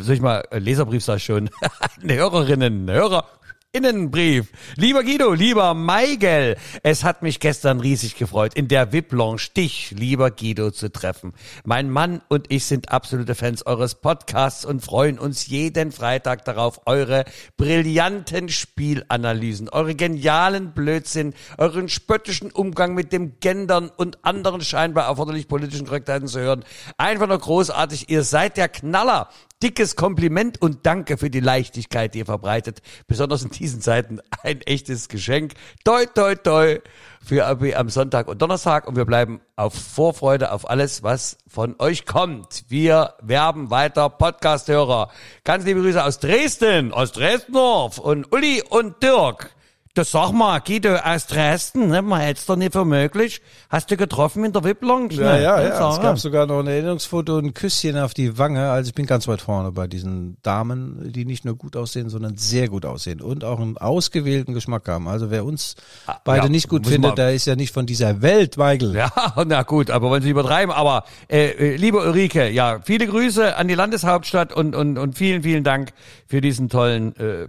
Soll 0.01 0.15
ich 0.15 0.23
mal, 0.23 0.43
äh, 0.51 0.59
Leserbrief 0.59 1.05
sag 1.05 1.17
ich 1.17 1.25
schon, 1.25 1.51
eine 2.03 2.15
Hörerinnen, 2.15 2.91
Hörer, 2.91 3.27
Innenbrief. 3.73 4.49
Lieber 4.75 5.05
Guido, 5.05 5.33
lieber 5.33 5.75
Michael, 5.75 6.57
es 6.83 7.05
hat 7.05 7.23
mich 7.23 7.39
gestern 7.39 7.79
riesig 7.79 8.17
gefreut, 8.17 8.55
in 8.55 8.67
der 8.67 8.93
VIP-Lounge 8.93 9.43
dich, 9.57 9.93
lieber 9.93 10.33
Guido, 10.33 10.73
zu 10.73 10.91
treffen. 10.91 11.35
Mein 11.63 11.89
Mann 11.89 12.21
und 12.29 12.51
ich 12.51 12.65
sind 12.65 12.91
absolute 12.91 13.37
Fans 13.37 13.65
eures 13.65 13.95
Podcasts 13.95 14.65
und 14.65 14.85
freuen 14.85 15.21
uns 15.21 15.47
jeden 15.47 15.93
Freitag 15.93 16.45
darauf, 16.47 16.81
eure 16.87 17.25
brillanten 17.57 18.49
Spielanalysen, 18.49 19.69
eure 19.69 19.95
genialen 19.95 20.73
Blödsinn, 20.73 21.33
euren 21.57 21.89
spöttischen 21.89 22.51
Umgang 22.51 22.95
mit 22.95 23.13
dem 23.13 23.39
Gendern 23.39 23.89
und 23.97 24.25
anderen 24.25 24.63
scheinbar 24.63 25.07
erforderlich 25.07 25.47
politischen 25.47 25.87
Korrektheiten 25.87 26.27
zu 26.27 26.41
hören. 26.41 26.65
Einfach 26.99 27.29
nur 27.29 27.39
großartig, 27.39 28.11
ihr 28.11 28.25
seid 28.25 28.57
der 28.57 28.69
Knaller. 28.69 29.29
Dickes 29.63 29.95
Kompliment 29.95 30.63
und 30.63 30.87
danke 30.87 31.19
für 31.19 31.29
die 31.29 31.41
Leichtigkeit, 31.41 32.15
die 32.15 32.21
ihr 32.21 32.27
verbreitet. 32.27 32.81
Besonders 33.07 33.43
in 33.43 33.51
diesen 33.51 33.83
Zeiten 33.83 34.21
ein 34.43 34.63
echtes 34.63 35.09
Geschenk. 35.09 35.53
Toi, 35.85 36.07
toi, 36.07 36.35
toi 36.35 36.81
für 37.23 37.45
AB 37.47 37.75
am 37.77 37.91
Sonntag 37.91 38.29
und 38.29 38.41
Donnerstag 38.41 38.89
und 38.89 38.97
wir 38.97 39.05
bleiben 39.05 39.43
auf 39.57 39.75
Vorfreude 39.75 40.53
auf 40.53 40.69
alles, 40.71 41.03
was 41.03 41.37
von 41.47 41.77
euch 41.79 42.07
kommt. 42.07 42.65
Wir 42.69 43.15
werben 43.21 43.71
weiter 43.71 44.09
Podcast-Hörer. 44.09 45.11
Ganz 45.45 45.67
liebe 45.67 45.83
Grüße 45.83 46.03
aus 46.03 46.19
Dresden, 46.21 46.93
aus 46.93 47.13
Dresdendorf 47.13 47.99
und 47.99 48.33
Uli 48.33 48.63
und 48.67 49.03
Dirk. 49.03 49.55
Das 49.95 50.13
sag 50.13 50.31
mal, 50.31 50.61
Guido 50.61 50.95
aus 50.95 51.27
Dresden, 51.27 51.89
ne? 51.89 52.01
Man 52.01 52.21
hätte 52.21 52.39
es 52.39 52.47
doch 52.47 52.55
nicht 52.55 52.73
für 52.73 52.85
möglich. 52.85 53.43
Hast 53.69 53.91
du 53.91 53.97
getroffen 53.97 54.45
in 54.45 54.53
der? 54.53 54.63
Ja, 54.63 55.33
ne? 55.33 55.43
ja, 55.43 55.61
ja. 55.61 55.77
Sag 55.77 55.95
Es 55.95 56.01
gab 56.01 56.19
sogar 56.21 56.47
noch 56.47 56.61
ein 56.61 56.69
Erinnerungsfoto 56.69 57.39
und 57.39 57.47
ein 57.47 57.55
Küsschen 57.55 57.99
auf 57.99 58.15
die 58.15 58.39
Wange. 58.39 58.71
Also 58.71 58.91
ich 58.91 58.95
bin 58.95 59.07
ganz 59.07 59.27
weit 59.27 59.41
vorne 59.41 59.73
bei 59.73 59.89
diesen 59.89 60.37
Damen, 60.43 61.13
die 61.13 61.25
nicht 61.25 61.45
nur 61.45 61.57
gut 61.57 61.77
aussehen, 61.77 62.09
sondern 62.09 62.37
sehr 62.37 62.69
gut 62.69 62.87
aussehen 62.87 63.21
und 63.21 63.43
auch 63.43 63.59
einen 63.59 63.79
ausgewählten 63.79 64.55
Geschmack 64.55 64.87
haben. 64.89 65.09
Also 65.09 65.33
wer 65.33 65.45
uns 65.45 65.75
beide 66.23 66.43
Ah, 66.43 66.45
ja, 66.45 66.49
nicht 66.51 66.69
gut 66.69 66.87
findet, 66.87 67.19
der 67.19 67.35
ist 67.35 67.47
ja 67.47 67.57
nicht 67.57 67.75
von 67.75 67.87
dieser 67.87 68.23
Welt, 68.23 68.59
Michael. 68.59 68.95
Ja, 68.95 69.11
na 69.45 69.65
gut, 69.65 69.91
aber 69.91 70.09
wollen 70.09 70.23
Sie 70.23 70.31
übertreiben. 70.31 70.73
Aber 70.73 71.03
äh, 71.29 71.49
äh, 71.49 71.77
liebe 71.77 71.99
Ulrike, 71.99 72.49
ja, 72.49 72.79
viele 72.85 73.09
Grüße 73.09 73.57
an 73.57 73.67
die 73.67 73.75
Landeshauptstadt 73.75 74.53
und, 74.53 74.77
und, 74.77 74.99
und 74.99 75.19
vielen, 75.19 75.43
vielen 75.43 75.65
Dank 75.65 75.91
für 76.29 76.41
diesen 76.41 76.69
tollen 76.69 77.17
äh, 77.17 77.49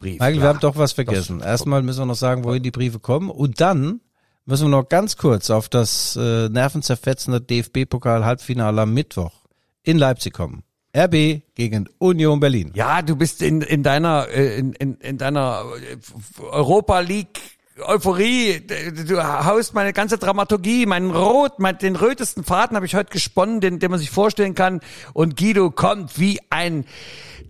Brief. 0.00 0.18
Michael, 0.18 0.36
ja. 0.36 0.42
wir 0.42 0.48
haben 0.48 0.60
doch 0.60 0.76
was 0.76 0.92
vergessen. 0.92 1.40
Erstmal 1.40 1.82
müssen 1.82 2.00
wir 2.00 2.06
noch 2.06 2.16
sagen, 2.16 2.42
wohin 2.42 2.62
die 2.62 2.72
Briefe 2.72 2.98
kommen. 2.98 3.30
Und 3.30 3.60
dann 3.60 4.00
müssen 4.46 4.64
wir 4.64 4.70
noch 4.70 4.88
ganz 4.88 5.16
kurz 5.16 5.50
auf 5.50 5.68
das 5.68 6.16
äh, 6.16 6.48
nervenzerfetzende 6.48 7.40
DFB-Pokal-Halbfinale 7.40 8.82
am 8.82 8.92
Mittwoch 8.92 9.46
in 9.84 9.98
Leipzig 9.98 10.32
kommen. 10.32 10.64
RB 10.96 11.42
gegen 11.54 11.88
Union 11.98 12.40
Berlin. 12.40 12.72
Ja, 12.74 13.02
du 13.02 13.14
bist 13.14 13.42
in, 13.42 13.60
in 13.60 13.84
deiner 13.84 14.26
äh, 14.28 14.58
in, 14.58 14.72
in, 14.72 14.94
in 14.96 15.18
deiner 15.18 15.64
äh, 15.76 16.42
Europa 16.42 16.98
League 16.98 17.38
Euphorie, 17.86 18.60
du 19.06 19.22
haust 19.22 19.74
meine 19.74 19.92
ganze 19.92 20.18
Dramaturgie, 20.18 20.86
meinen 20.86 21.10
Rot, 21.10 21.58
mein, 21.58 21.78
den 21.78 21.96
rötesten 21.96 22.44
Faden 22.44 22.76
habe 22.76 22.86
ich 22.86 22.94
heute 22.94 23.10
gesponnen, 23.10 23.60
den, 23.60 23.78
den 23.78 23.90
man 23.90 23.98
sich 24.00 24.10
vorstellen 24.10 24.54
kann. 24.54 24.80
Und 25.12 25.36
Guido 25.36 25.70
kommt 25.70 26.18
wie 26.18 26.38
ein 26.50 26.84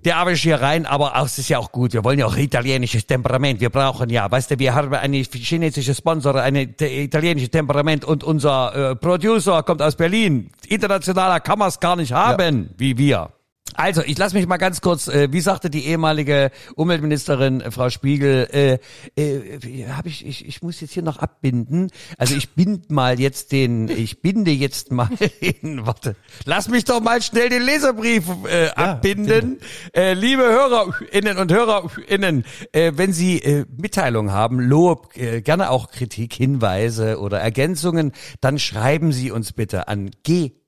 der 0.05 0.17
Abisch 0.17 0.43
hier 0.43 0.63
rein, 0.63 0.87
aber 0.87 1.17
auch, 1.17 1.27
es 1.27 1.37
ist 1.39 1.51
ja 1.51 1.59
auch 1.59 1.73
gut. 1.73 1.93
Wir 1.93 2.03
wollen 2.05 2.19
ja 2.19 2.25
auch 2.25 2.37
italienisches 2.37 3.07
Temperament. 3.07 3.61
Wir 3.61 3.69
brauchen 3.69 4.09
ja, 4.09 4.31
weißt 4.31 4.53
du, 4.53 4.59
wir 4.59 4.75
haben 4.75 4.95
eine 4.95 5.19
chinesische 5.19 5.95
Sponsor, 5.95 6.37
eine 6.37 6.75
te- 6.75 6.87
italienische 6.89 7.51
Temperament 7.51 8.07
und 8.07 8.25
unser 8.25 8.93
äh, 8.93 8.97
Producer 8.97 9.63
kommt 9.63 9.83
aus 9.83 9.97
Berlin. 9.97 10.51
Internationaler 10.69 11.41
kann 11.41 11.59
man 11.59 11.69
es 11.69 11.81
gar 11.81 11.97
nicht 11.97 12.13
haben, 12.13 12.71
wie 12.79 12.97
wir. 12.97 13.31
Also, 13.75 14.03
ich 14.03 14.19
lasse 14.19 14.37
mich 14.37 14.47
mal 14.47 14.57
ganz 14.57 14.81
kurz, 14.81 15.09
äh, 15.09 15.33
wie 15.33 15.41
sagte 15.41 15.71
die 15.71 15.87
ehemalige 15.87 16.51
Umweltministerin 16.75 17.61
äh, 17.61 17.71
Frau 17.71 17.91
Spiegel, 17.91 18.49
äh, 18.53 18.79
äh, 19.21 19.87
hab 19.89 20.07
ich, 20.07 20.27
ich, 20.27 20.47
ich 20.47 20.63
muss 20.63 20.81
jetzt 20.81 20.93
hier 20.93 21.03
noch 21.03 21.19
abbinden. 21.19 21.91
Also 22.19 22.35
ich 22.35 22.51
bind 22.51 22.91
mal 22.91 23.21
jetzt 23.21 23.53
den, 23.53 23.89
ich 23.89 24.23
binde 24.23 24.51
jetzt 24.51 24.93
mal 24.93 25.09
den, 25.43 25.87
warte, 25.87 26.17
lass 26.45 26.69
mich 26.69 26.85
doch 26.85 27.01
mal 27.01 27.23
schnell 27.23 27.49
den 27.49 27.63
Leserbrief 27.63 28.25
äh, 28.49 28.69
abbinden. 28.71 29.59
Äh, 29.95 30.15
liebe 30.15 30.43
HörerInnen 30.43 31.39
und 31.39 31.53
HörerInnen, 31.53 32.45
äh, 32.73 32.93
wenn 32.97 33.13
Sie 33.13 33.39
äh, 33.39 33.65
Mitteilungen 33.77 34.33
haben, 34.33 34.61
Lob, 34.61 35.17
äh, 35.17 35.43
gerne 35.43 35.71
auch 35.71 35.91
Kritik, 35.91 36.35
Hinweise 36.35 37.19
oder 37.21 37.41
Ergänzungen, 37.41 38.13
dann 38.41 38.59
schreiben 38.59 39.13
Sie 39.13 39.31
uns 39.31 39.53
bitte 39.53 39.89
an 39.89 40.11
g 40.23 40.60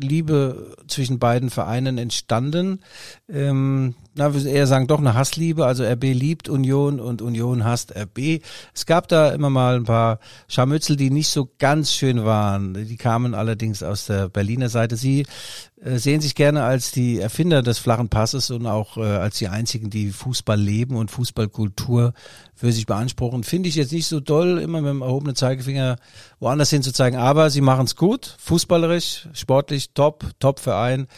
Liebe 0.00 0.74
zwischen 0.86 1.18
beiden 1.18 1.50
Vereinen 1.50 1.98
entstanden. 1.98 2.80
Ähm, 3.28 3.94
na, 4.14 4.34
wir 4.34 4.44
eher 4.44 4.66
sagen 4.66 4.86
doch 4.86 4.98
eine 4.98 5.14
Hassliebe. 5.14 5.64
Also 5.64 5.84
RB 5.84 6.04
liebt 6.04 6.48
Union 6.48 7.00
und 7.00 7.22
Union 7.22 7.64
hasst 7.64 7.96
RB. 7.96 8.42
Es 8.74 8.86
gab 8.86 9.08
da 9.08 9.30
immer 9.30 9.50
mal 9.50 9.76
ein 9.76 9.84
paar 9.84 10.18
Scharmützel, 10.48 10.96
die 10.96 11.10
nicht 11.10 11.28
so 11.28 11.48
ganz 11.58 11.92
schön 11.92 12.24
waren. 12.24 12.74
Die 12.74 12.96
kamen 12.96 13.34
allerdings 13.34 13.82
aus 13.82 14.06
der 14.06 14.28
Berliner 14.28 14.68
Seite. 14.68 14.96
Sie 14.96 15.26
sehen 15.84 16.20
sich 16.20 16.34
gerne 16.34 16.62
als 16.62 16.92
die 16.92 17.18
Erfinder 17.18 17.62
des 17.62 17.78
flachen 17.78 18.08
Passes 18.08 18.50
und 18.50 18.66
auch 18.66 18.96
äh, 18.96 19.00
als 19.00 19.38
die 19.38 19.48
einzigen, 19.48 19.90
die 19.90 20.10
Fußball 20.10 20.58
leben 20.58 20.96
und 20.96 21.10
Fußballkultur 21.10 22.12
für 22.54 22.72
sich 22.72 22.86
beanspruchen. 22.86 23.42
Finde 23.42 23.68
ich 23.68 23.74
jetzt 23.74 23.92
nicht 23.92 24.06
so 24.06 24.20
doll, 24.20 24.58
immer 24.58 24.80
mit 24.80 24.90
dem 24.90 25.02
erhobenen 25.02 25.34
Zeigefinger 25.34 25.96
woanders 26.38 26.70
hin 26.70 26.82
zu 26.82 26.92
zeigen. 26.92 27.16
Aber 27.16 27.50
sie 27.50 27.60
machen 27.60 27.86
es 27.86 27.96
gut, 27.96 28.36
fußballerisch, 28.38 29.28
sportlich 29.32 29.92
top, 29.92 30.24
top 30.38 30.60
Verein. 30.60 31.08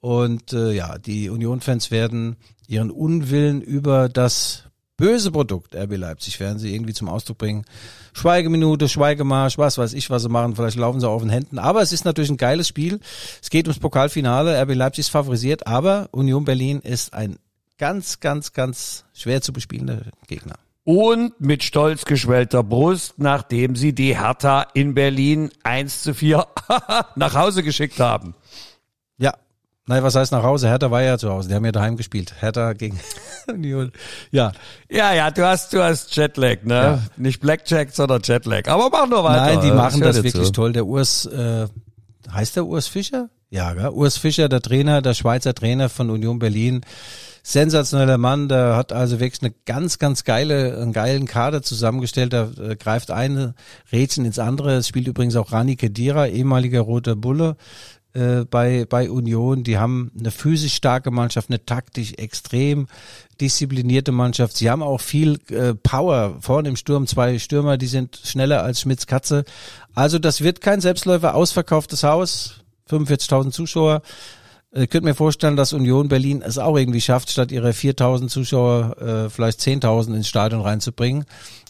Und 0.00 0.52
äh, 0.52 0.72
ja, 0.72 0.98
die 0.98 1.30
Union-Fans 1.30 1.90
werden 1.90 2.36
ihren 2.66 2.90
Unwillen 2.90 3.62
über 3.62 4.08
das 4.08 4.64
böse 5.00 5.32
Produkt 5.32 5.74
RB 5.74 5.96
Leipzig 5.96 6.38
werden 6.38 6.58
sie 6.58 6.72
irgendwie 6.72 6.92
zum 6.92 7.08
Ausdruck 7.08 7.38
bringen. 7.38 7.64
Schweigeminute, 8.12 8.88
Schweigemarsch, 8.88 9.58
was 9.58 9.78
weiß 9.78 9.94
ich, 9.94 10.10
was 10.10 10.22
sie 10.22 10.28
machen. 10.28 10.54
Vielleicht 10.54 10.76
laufen 10.76 11.00
sie 11.00 11.08
auf 11.08 11.22
den 11.22 11.30
Händen. 11.30 11.58
Aber 11.58 11.82
es 11.82 11.92
ist 11.92 12.04
natürlich 12.04 12.30
ein 12.30 12.36
geiles 12.36 12.68
Spiel. 12.68 13.00
Es 13.42 13.50
geht 13.50 13.66
ums 13.66 13.80
Pokalfinale. 13.80 14.60
RB 14.62 14.74
Leipzig 14.74 15.06
ist 15.06 15.08
favorisiert, 15.08 15.66
aber 15.66 16.08
Union 16.12 16.44
Berlin 16.44 16.80
ist 16.80 17.14
ein 17.14 17.38
ganz, 17.78 18.20
ganz, 18.20 18.52
ganz 18.52 19.04
schwer 19.14 19.40
zu 19.40 19.52
bespielender 19.52 20.02
Gegner. 20.28 20.54
und 20.84 21.40
mit 21.40 21.62
stolz 21.62 22.04
geschwellter 22.04 22.62
Brust, 22.62 23.14
nachdem 23.16 23.76
sie 23.76 23.94
die 23.94 24.18
Hertha 24.18 24.66
in 24.74 24.94
Berlin 24.94 25.50
1 25.62 26.02
zu 26.02 26.14
4 26.14 26.46
nach 27.16 27.34
Hause 27.34 27.62
geschickt 27.62 28.00
haben. 28.00 28.34
Nein, 29.90 30.04
was 30.04 30.14
heißt 30.14 30.30
nach 30.30 30.44
Hause? 30.44 30.68
Hertha 30.68 30.92
war 30.92 31.02
ja 31.02 31.18
zu 31.18 31.30
Hause. 31.30 31.48
Die 31.48 31.54
haben 31.56 31.64
ja 31.64 31.72
daheim 31.72 31.96
gespielt. 31.96 32.32
Hertha 32.38 32.74
gegen 32.74 33.00
Union. 33.48 33.90
Ja. 34.30 34.52
Ja, 34.88 35.12
ja, 35.12 35.32
du 35.32 35.44
hast, 35.44 35.72
du 35.72 35.82
hast 35.82 36.14
Jetlag, 36.14 36.58
ne? 36.62 36.74
Ja. 36.74 36.98
Nicht 37.16 37.40
Blackjack, 37.40 37.90
sondern 37.90 38.22
Jetlag. 38.22 38.68
Aber 38.68 38.88
mach 38.88 39.08
nur 39.08 39.24
weiter. 39.24 39.46
Nein, 39.46 39.60
die 39.62 39.72
machen 39.72 40.00
das 40.00 40.22
wirklich 40.22 40.44
zu. 40.46 40.52
toll. 40.52 40.72
Der 40.72 40.86
Urs, 40.86 41.26
äh, 41.26 41.66
heißt 42.32 42.54
der 42.54 42.66
Urs 42.66 42.86
Fischer? 42.86 43.30
Ja, 43.50 43.74
gell? 43.74 43.88
Urs 43.88 44.16
Fischer, 44.16 44.48
der 44.48 44.60
Trainer, 44.60 45.02
der 45.02 45.14
Schweizer 45.14 45.54
Trainer 45.54 45.88
von 45.88 46.08
Union 46.08 46.38
Berlin. 46.38 46.82
Sensationeller 47.42 48.18
Mann, 48.18 48.48
der 48.48 48.76
hat 48.76 48.92
also 48.92 49.18
wirklich 49.18 49.42
eine 49.42 49.52
ganz, 49.66 49.98
ganz 49.98 50.22
geile, 50.22 50.78
einen 50.80 50.92
geilen 50.92 51.26
Kader 51.26 51.62
zusammengestellt. 51.62 52.32
Da 52.32 52.48
äh, 52.62 52.76
greift 52.76 53.10
ein 53.10 53.54
Rädchen 53.90 54.24
ins 54.24 54.38
andere. 54.38 54.74
Es 54.74 54.86
spielt 54.86 55.08
übrigens 55.08 55.34
auch 55.34 55.50
Rani 55.50 55.74
Kedira, 55.74 56.28
ehemaliger 56.28 56.80
roter 56.82 57.16
Bulle 57.16 57.56
äh, 58.12 58.44
bei, 58.44 58.86
bei 58.88 59.10
Union. 59.10 59.64
Die 59.64 59.78
haben 59.78 60.10
eine 60.18 60.30
physisch 60.30 60.74
starke 60.74 61.10
Mannschaft, 61.10 61.48
eine 61.48 61.64
taktisch 61.64 62.14
extrem 62.14 62.88
disziplinierte 63.40 64.12
Mannschaft. 64.12 64.56
Sie 64.56 64.70
haben 64.70 64.82
auch 64.82 65.00
viel 65.00 65.38
äh, 65.50 65.74
Power 65.74 66.36
vorne 66.40 66.68
im 66.68 66.76
Sturm. 66.76 67.06
Zwei 67.06 67.38
Stürmer, 67.38 67.78
die 67.78 67.86
sind 67.86 68.20
schneller 68.24 68.62
als 68.62 68.80
Schmitz 68.80 69.06
Katze. 69.06 69.44
Also 69.94 70.18
das 70.18 70.40
wird 70.40 70.60
kein 70.60 70.80
Selbstläufer, 70.80 71.34
ausverkauftes 71.34 72.02
Haus, 72.02 72.62
45.000 72.90 73.50
Zuschauer. 73.50 74.02
Ich 74.72 74.88
könnte 74.88 75.06
mir 75.08 75.16
vorstellen, 75.16 75.56
dass 75.56 75.72
Union 75.72 76.06
Berlin 76.06 76.42
es 76.46 76.56
auch 76.56 76.76
irgendwie 76.76 77.00
schafft, 77.00 77.30
statt 77.30 77.50
ihrer 77.50 77.70
4.000 77.70 78.28
Zuschauer 78.28 78.96
äh, 79.00 79.28
vielleicht 79.28 79.58
10.000 79.58 80.14
ins 80.14 80.28
Stadion 80.28 80.60
reinzubringen. 80.60 81.24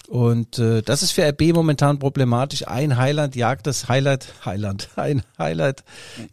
Und 0.07 0.59
äh, 0.59 0.83
das 0.83 1.03
ist 1.03 1.13
für 1.13 1.23
RB 1.27 1.55
momentan 1.55 1.99
problematisch. 1.99 2.67
Ein 2.67 2.99
Highlight 2.99 3.37
jagt 3.37 3.67
das 3.67 3.89
Highlight, 3.89 4.27
Highland, 4.45 4.91
ein 4.97 5.23
Highlight 5.39 5.83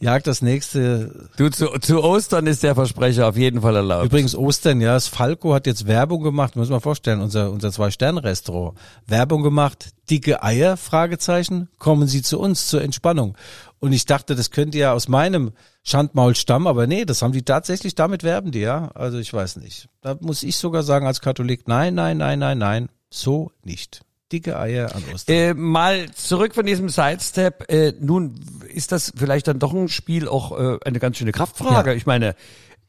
jagt 0.02 0.28
das 0.28 0.42
nächste. 0.42 1.30
Du, 1.38 1.50
zu, 1.50 1.68
zu 1.80 2.04
Ostern 2.04 2.48
ist 2.48 2.64
der 2.64 2.76
Versprecher 2.76 3.30
auf 3.30 3.38
jeden 3.38 3.62
Fall 3.62 3.76
erlaubt. 3.76 4.08
Übrigens 4.08 4.36
Ostern, 4.36 4.82
ja, 4.82 4.94
das 4.94 5.08
Falco 5.08 5.54
hat 5.54 5.68
jetzt 5.68 5.88
Werbung 5.88 6.22
gemacht, 6.22 6.58
muss 6.58 6.70
man 6.70 6.82
vorstellen, 6.82 7.22
unser, 7.22 7.52
unser 7.52 7.72
Zwei-Sterne-Restaurant. 7.72 8.78
Werbung 9.06 9.44
gemacht, 9.44 9.92
dicke 10.10 10.44
Eier, 10.44 10.76
Fragezeichen, 10.76 11.70
kommen 11.78 12.08
Sie 12.08 12.24
zu 12.24 12.40
uns 12.40 12.68
zur 12.68 12.82
Entspannung. 12.82 13.38
Und 13.80 13.94
ich 13.94 14.06
dachte, 14.06 14.36
das 14.36 14.52
könnte 14.52 14.80
ja 14.80 14.92
aus 14.92 15.08
meinem 15.08 15.52
Schandmaul 15.88 16.36
stammen, 16.36 16.68
aber 16.68 16.86
nee, 16.86 17.06
das 17.06 17.22
haben 17.22 17.32
die 17.32 17.44
tatsächlich, 17.44 17.96
damit 17.96 18.24
werben 18.24 18.52
die, 18.52 18.60
ja. 18.60 18.90
Also 18.94 19.18
ich 19.20 19.34
weiß 19.34 19.56
nicht. 19.58 19.88
Da 20.02 20.18
muss 20.20 20.44
ich 20.44 20.58
sogar 20.58 20.84
sagen 20.84 21.08
als 21.08 21.22
Katholik, 21.22 21.68
nein, 21.68 21.96
nein, 21.96 22.18
nein, 22.18 22.40
nein, 22.40 22.58
nein, 22.58 22.90
so 23.10 23.52
nicht. 23.64 24.02
Dicke 24.32 24.60
Eier 24.60 24.94
an 24.94 25.04
Ostern. 25.14 25.34
Äh, 25.36 25.54
mal 25.54 26.12
zurück 26.12 26.54
von 26.56 26.66
diesem 26.66 26.90
Sidestep. 26.90 27.72
Äh, 27.72 27.94
nun 28.02 28.36
ist 28.68 28.92
das 28.92 29.14
vielleicht 29.16 29.48
dann 29.48 29.60
doch 29.60 29.72
ein 29.74 29.88
Spiel 29.88 30.28
auch 30.28 30.52
äh, 30.60 30.78
eine 30.84 31.00
ganz 31.00 31.16
schöne 31.18 31.32
Kraftfrage. 31.32 31.92
Ja. 31.92 31.96
Ich 31.96 32.06
meine, 32.06 32.36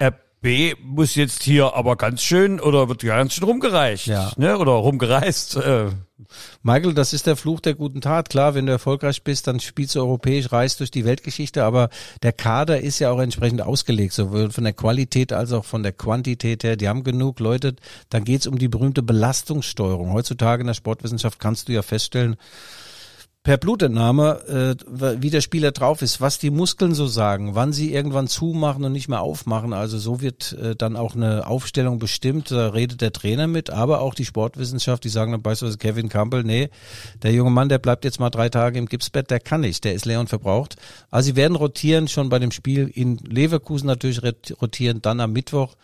RB 0.03 0.77
muss 0.83 1.15
jetzt 1.15 1.45
hier 1.45 1.75
aber 1.75 1.95
ganz 1.95 2.23
schön 2.23 2.59
oder 2.59 2.89
wird 2.89 3.03
ganz 3.03 3.35
schön 3.35 3.45
rumgereicht, 3.45 4.07
Ja. 4.09 4.33
ne? 4.37 4.59
Oder 4.59 4.73
rumgereist. 4.73 5.55
Äh, 5.57 5.91
Michael, 6.63 6.95
das 6.95 7.13
ist 7.13 7.27
der 7.27 7.37
Fluch 7.37 7.61
der 7.61 7.75
guten 7.75 8.01
Tat. 8.01 8.29
Klar, 8.29 8.55
wenn 8.55 8.67
du 8.67 8.73
erfolgreich 8.73 9.23
bist, 9.23 9.47
dann 9.47 9.61
spielst 9.61 9.95
du 9.95 10.01
europäisch, 10.01 10.51
reist 10.51 10.81
durch 10.81 10.91
die 10.91 11.05
Weltgeschichte, 11.05 11.65
aber 11.65 11.91
der 12.23 12.33
Kader 12.33 12.81
ist 12.81 12.99
ja 12.99 13.11
auch 13.11 13.21
entsprechend 13.21 13.63
ausgelegt, 13.63 14.13
sowohl 14.13 14.51
von 14.51 14.65
der 14.65 14.73
Qualität 14.73 15.33
als 15.33 15.53
auch 15.53 15.65
von 15.65 15.83
der 15.83 15.93
Quantität 15.93 16.65
her. 16.65 16.77
Die 16.77 16.89
haben 16.89 17.05
genug 17.05 17.39
Leute. 17.39 17.77
Dann 18.11 18.25
geht's 18.25 18.47
um 18.47 18.59
die 18.59 18.69
berühmte 18.69 19.03
Belastungssteuerung. 19.03 20.13
Heutzutage 20.13 20.63
in 20.63 20.67
der 20.67 20.75
Sportwissenschaft 20.75 21.39
kannst 21.39 21.69
du 21.69 21.73
ja 21.73 21.83
feststellen, 21.83 22.37
per 23.49 23.57
Blutentnahme, 23.57 24.77
äh, 24.87 25.23
wie 25.23 25.31
der 25.31 25.41
Spieler 25.41 25.73
drauf 25.73 26.03
ist, 26.03 26.21
was 26.21 26.39
die 26.39 26.51
Muskeln 26.51 26.93
so 26.93 27.07
sagen, 27.07 27.55
wann 27.55 27.73
sie 27.73 27.95
irgendwann 27.95 28.27
zumachen 28.27 28.85
und 28.85 28.93
nicht 28.93 29.09
mehr 29.09 29.23
aufmachen. 29.23 29.73
Also 29.73 29.97
so 29.97 30.21
wird 30.21 30.53
äh, 30.53 30.77
dann 30.77 30.97
auch 30.97 31.15
eine 31.17 31.47
Aufstellung 31.47 31.99
bestimmt. 31.99 32.51
Da 32.51 32.69
redet 32.69 33.01
der 33.01 33.11
Trainer 33.11 33.47
mit, 33.47 33.71
aber 33.71 34.03
auch 34.03 34.13
die 34.13 34.27
Sportwissenschaft, 34.27 35.03
die 35.03 35.09
sagen 35.09 35.33
dann 35.33 35.41
beispielsweise 35.41 35.79
Kevin 35.79 36.11
Campbell, 36.11 36.45
nee, 36.45 36.69
der 37.23 37.33
junge 37.33 37.51
Mann, 37.51 37.71
der 37.71 37.79
bleibt 37.79 38.05
jetzt 38.05 38.21
mal 38.21 38.29
drei 38.29 38.51
Tage 38.51 38.79
im 38.79 38.85
Gipsbett, 38.85 39.31
der 39.31 39.41
kann 39.41 39.63
nicht, 39.63 39.83
der 39.83 39.95
ist 39.95 40.05
leer 40.05 40.21
und 40.21 40.29
verbraucht. 40.29 40.77
Also 41.11 41.29
sie 41.29 41.37
werden 41.37 41.57
rotieren, 41.57 42.07
schon 42.07 42.29
bei 42.29 42.39
dem 42.39 42.51
Spiel 42.51 42.91
in 42.93 43.17
Leverkusen 43.17 43.87
natürlich 43.87 44.21
rotieren, 44.61 45.01
dann 45.01 45.21
am 45.21 45.33
Mittwoch 45.33 45.75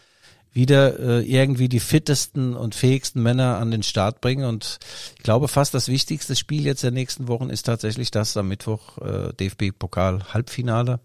wieder 0.54 0.98
äh, 0.98 1.20
irgendwie 1.22 1.68
die 1.68 1.80
fittesten 1.80 2.54
und 2.54 2.74
fähigsten 2.74 3.22
Männer 3.22 3.58
an 3.58 3.70
den 3.70 3.82
Start 3.82 4.20
bringen. 4.20 4.44
Und 4.44 4.78
ich 5.16 5.22
glaube, 5.22 5.48
fast 5.48 5.74
das 5.74 5.88
wichtigste 5.88 6.36
Spiel 6.36 6.64
jetzt 6.64 6.84
der 6.84 6.92
nächsten 6.92 7.28
Wochen 7.28 7.50
ist 7.50 7.64
tatsächlich 7.64 8.10
das 8.10 8.36
am 8.36 8.48
Mittwoch 8.48 8.98
äh, 8.98 9.32
DFB-Pokal-Halbfinale 9.34 11.00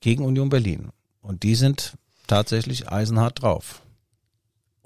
gegen 0.00 0.24
Union 0.24 0.48
Berlin. 0.48 0.88
Und 1.20 1.42
die 1.42 1.54
sind 1.54 1.94
tatsächlich 2.26 2.88
eisenhart 2.88 3.42
drauf. 3.42 3.82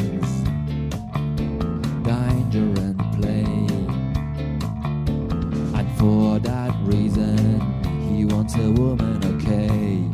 danger 2.54 2.80
and 2.82 2.98
play. 3.16 3.44
And 5.78 5.98
for 5.98 6.38
that 6.40 6.74
reason, 6.82 7.60
he 8.08 8.24
wants 8.24 8.54
a 8.56 8.70
woman, 8.70 9.24
okay. 9.36 10.13